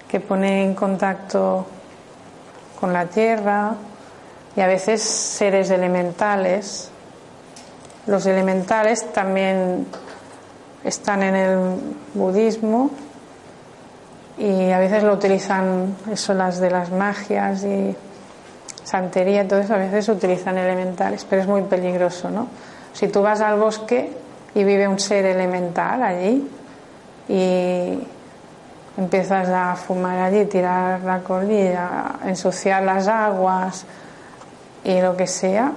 que 0.10 0.20
pone 0.20 0.66
en 0.66 0.76
contacto 0.76 1.66
con 2.80 2.92
la 2.92 3.06
Tierra, 3.06 3.74
y 4.56 4.62
a 4.62 4.68
veces 4.68 5.02
seres 5.02 5.70
elementales. 5.70 6.90
Los 8.08 8.26
elementales 8.26 9.12
también 9.14 9.86
están 10.84 11.24
en 11.24 11.36
el 11.36 11.60
budismo 12.14 12.90
y 14.38 14.72
a 14.72 14.80
veces 14.80 15.04
lo 15.04 15.14
utilizan, 15.14 15.96
eso 16.12 16.34
las 16.34 16.60
de 16.60 16.72
las 16.72 16.92
magias 16.92 17.64
y 17.64 17.96
santería, 18.84 19.42
entonces 19.42 19.70
a 19.70 19.78
veces 19.78 20.08
utilizan 20.10 20.58
elementales, 20.58 21.26
pero 21.30 21.42
es 21.42 21.48
muy 21.48 21.62
peligroso, 21.64 22.30
¿no? 22.30 22.48
Si 22.94 23.08
tú 23.10 23.22
vas 23.22 23.42
al 23.42 23.60
bosque 23.60 24.12
y 24.56 24.64
vive 24.64 24.88
un 24.88 25.00
ser 25.00 25.26
elemental 25.26 26.02
allí 26.02 26.50
y 27.28 28.00
empiezas 28.98 29.48
a 29.50 29.76
fumar 29.76 30.20
allí, 30.20 30.46
tirar 30.46 31.02
la 31.02 31.20
colilla, 31.20 32.16
ensuciar 32.26 32.84
las 32.84 33.08
aguas, 33.08 33.86
y 34.84 35.02
lo 35.02 35.16
que 35.18 35.28
sea, 35.28 35.72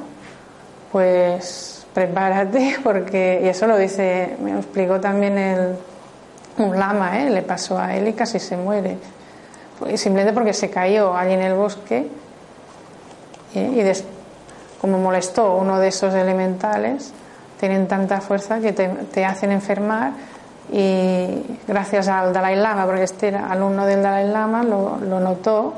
pues 0.91 1.87
prepárate 1.95 2.77
porque, 2.85 3.41
y 3.45 3.49
eso 3.49 3.67
lo 3.67 3.77
dice, 3.77 4.37
me 4.41 4.57
explicó 4.57 5.01
también 5.01 5.39
el, 5.39 5.77
un 6.59 6.79
lama, 6.79 7.21
¿eh? 7.23 7.31
le 7.31 7.43
pasó 7.43 7.79
a 7.79 7.95
él 7.97 8.09
y 8.09 8.13
casi 8.13 8.39
se 8.39 8.57
muere. 8.57 8.99
Pues 9.79 10.01
simplemente 10.01 10.33
porque 10.35 10.53
se 10.53 10.71
cayó 10.71 11.17
allí 11.17 11.33
en 11.33 11.43
el 11.43 11.55
bosque 11.55 12.07
¿eh? 13.55 13.71
y 13.75 14.81
como 14.81 14.99
molestó 14.99 15.57
uno 15.57 15.79
de 15.79 15.89
esos 15.89 16.15
elementales, 16.15 17.13
tienen 17.59 17.87
tanta 17.87 18.21
fuerza 18.21 18.61
que 18.61 18.73
te, 18.73 19.25
hacen 19.25 19.53
enfermar 19.53 20.13
y 20.73 21.43
gracias 21.67 22.09
al 22.09 22.33
Dalai 22.33 22.57
Lama, 22.57 22.87
porque 22.87 23.05
este 23.05 23.29
era 23.29 23.47
alumno 23.51 23.87
del 23.87 24.03
Dalai 24.03 24.29
Lama, 24.29 24.65
lo, 24.65 24.99
lo 24.99 25.21
notó 25.21 25.75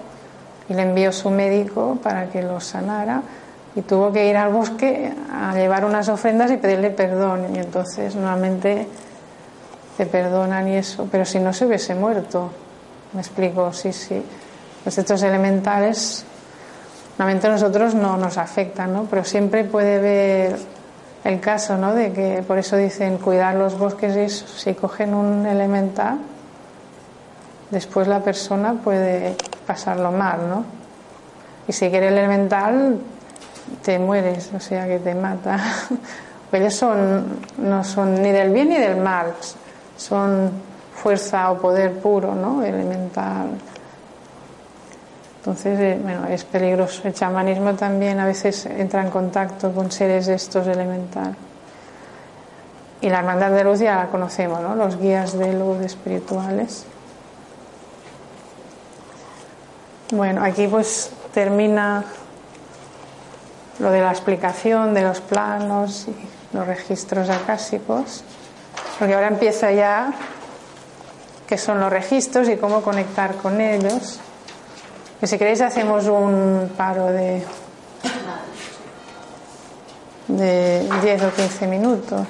y 0.68 0.74
le 0.74 0.82
envió 0.82 1.12
su 1.12 1.30
médico 1.30 1.98
para 2.02 2.26
que 2.26 2.42
lo 2.42 2.60
sanara 2.60 3.22
y 3.76 3.82
tuvo 3.82 4.12
que 4.12 4.28
ir 4.28 4.36
al 4.36 4.52
bosque 4.52 5.12
a 5.32 5.54
llevar 5.54 5.84
unas 5.84 6.08
ofrendas 6.08 6.50
y 6.50 6.56
pedirle 6.56 6.90
perdón. 6.90 7.54
Y 7.54 7.58
entonces 7.58 8.14
nuevamente 8.14 8.86
te 9.96 10.06
perdonan 10.06 10.68
y 10.68 10.76
eso, 10.76 11.08
pero 11.10 11.24
si 11.24 11.38
no 11.38 11.52
se 11.52 11.66
hubiese 11.66 11.94
muerto, 11.94 12.50
me 13.12 13.20
explico, 13.20 13.72
sí, 13.72 13.92
sí, 13.92 14.22
pues 14.82 14.98
estos 14.98 15.22
elementales 15.22 16.24
normalmente 17.18 17.46
a 17.46 17.50
nosotros 17.50 17.94
no 17.94 18.16
nos 18.16 18.38
afectan, 18.38 18.92
¿no? 18.92 19.04
Pero 19.04 19.24
siempre 19.24 19.64
puede 19.64 19.96
haber 19.96 20.56
el 21.24 21.40
caso, 21.40 21.76
¿no? 21.76 21.94
De 21.94 22.12
que 22.12 22.42
por 22.46 22.58
eso 22.58 22.76
dicen 22.76 23.18
cuidar 23.18 23.54
los 23.54 23.78
bosques 23.78 24.16
y 24.16 24.28
si 24.28 24.74
cogen 24.74 25.14
un 25.14 25.46
elemental 25.46 26.18
después 27.74 28.08
la 28.08 28.20
persona 28.20 28.74
puede 28.74 29.36
pasarlo 29.66 30.12
mal, 30.12 30.48
¿no? 30.48 30.64
Y 31.68 31.72
si 31.72 31.90
quiere 31.90 32.08
el 32.08 32.16
elemental, 32.16 32.98
te 33.82 33.98
mueres, 33.98 34.50
o 34.54 34.60
sea 34.60 34.86
que 34.86 34.98
te 34.98 35.14
mata. 35.14 35.58
ellos 36.52 36.74
son, 36.74 37.24
no 37.58 37.82
son 37.82 38.22
ni 38.22 38.30
del 38.30 38.52
bien 38.52 38.68
ni 38.68 38.78
del 38.78 38.96
mal, 38.96 39.34
son 39.96 40.52
fuerza 40.94 41.50
o 41.50 41.58
poder 41.58 41.98
puro, 41.98 42.34
¿no? 42.34 42.62
Elemental. 42.62 43.48
Entonces, 45.38 45.78
eh, 45.80 45.98
bueno, 46.00 46.26
es 46.26 46.44
peligroso. 46.44 47.02
El 47.04 47.12
chamanismo 47.12 47.74
también 47.74 48.20
a 48.20 48.26
veces 48.26 48.66
entra 48.66 49.02
en 49.02 49.10
contacto 49.10 49.72
con 49.72 49.90
seres 49.90 50.26
de 50.26 50.34
estos 50.34 50.66
elemental. 50.66 51.34
Y 53.00 53.10
la 53.10 53.18
hermandad 53.18 53.50
de 53.50 53.64
luz 53.64 53.80
ya 53.80 53.96
la 53.96 54.06
conocemos, 54.06 54.60
¿no? 54.60 54.76
Los 54.76 54.98
guías 54.98 55.36
de 55.36 55.52
luz 55.52 55.80
espirituales. 55.80 56.86
Bueno, 60.14 60.44
aquí 60.44 60.68
pues 60.68 61.10
termina 61.32 62.04
lo 63.80 63.90
de 63.90 64.00
la 64.00 64.12
explicación 64.12 64.94
de 64.94 65.02
los 65.02 65.20
planos 65.20 66.06
y 66.06 66.56
los 66.56 66.64
registros 66.68 67.28
acásicos, 67.30 68.22
porque 68.96 69.14
ahora 69.14 69.26
empieza 69.26 69.72
ya 69.72 70.12
qué 71.48 71.58
son 71.58 71.80
los 71.80 71.90
registros 71.90 72.48
y 72.48 72.56
cómo 72.56 72.82
conectar 72.82 73.34
con 73.34 73.60
ellos. 73.60 74.20
Que 75.18 75.26
si 75.26 75.36
queréis 75.36 75.60
hacemos 75.62 76.06
un 76.06 76.72
paro 76.76 77.06
de, 77.06 77.44
de 80.28 80.88
10 81.02 81.22
o 81.24 81.32
15 81.32 81.66
minutos. 81.66 82.20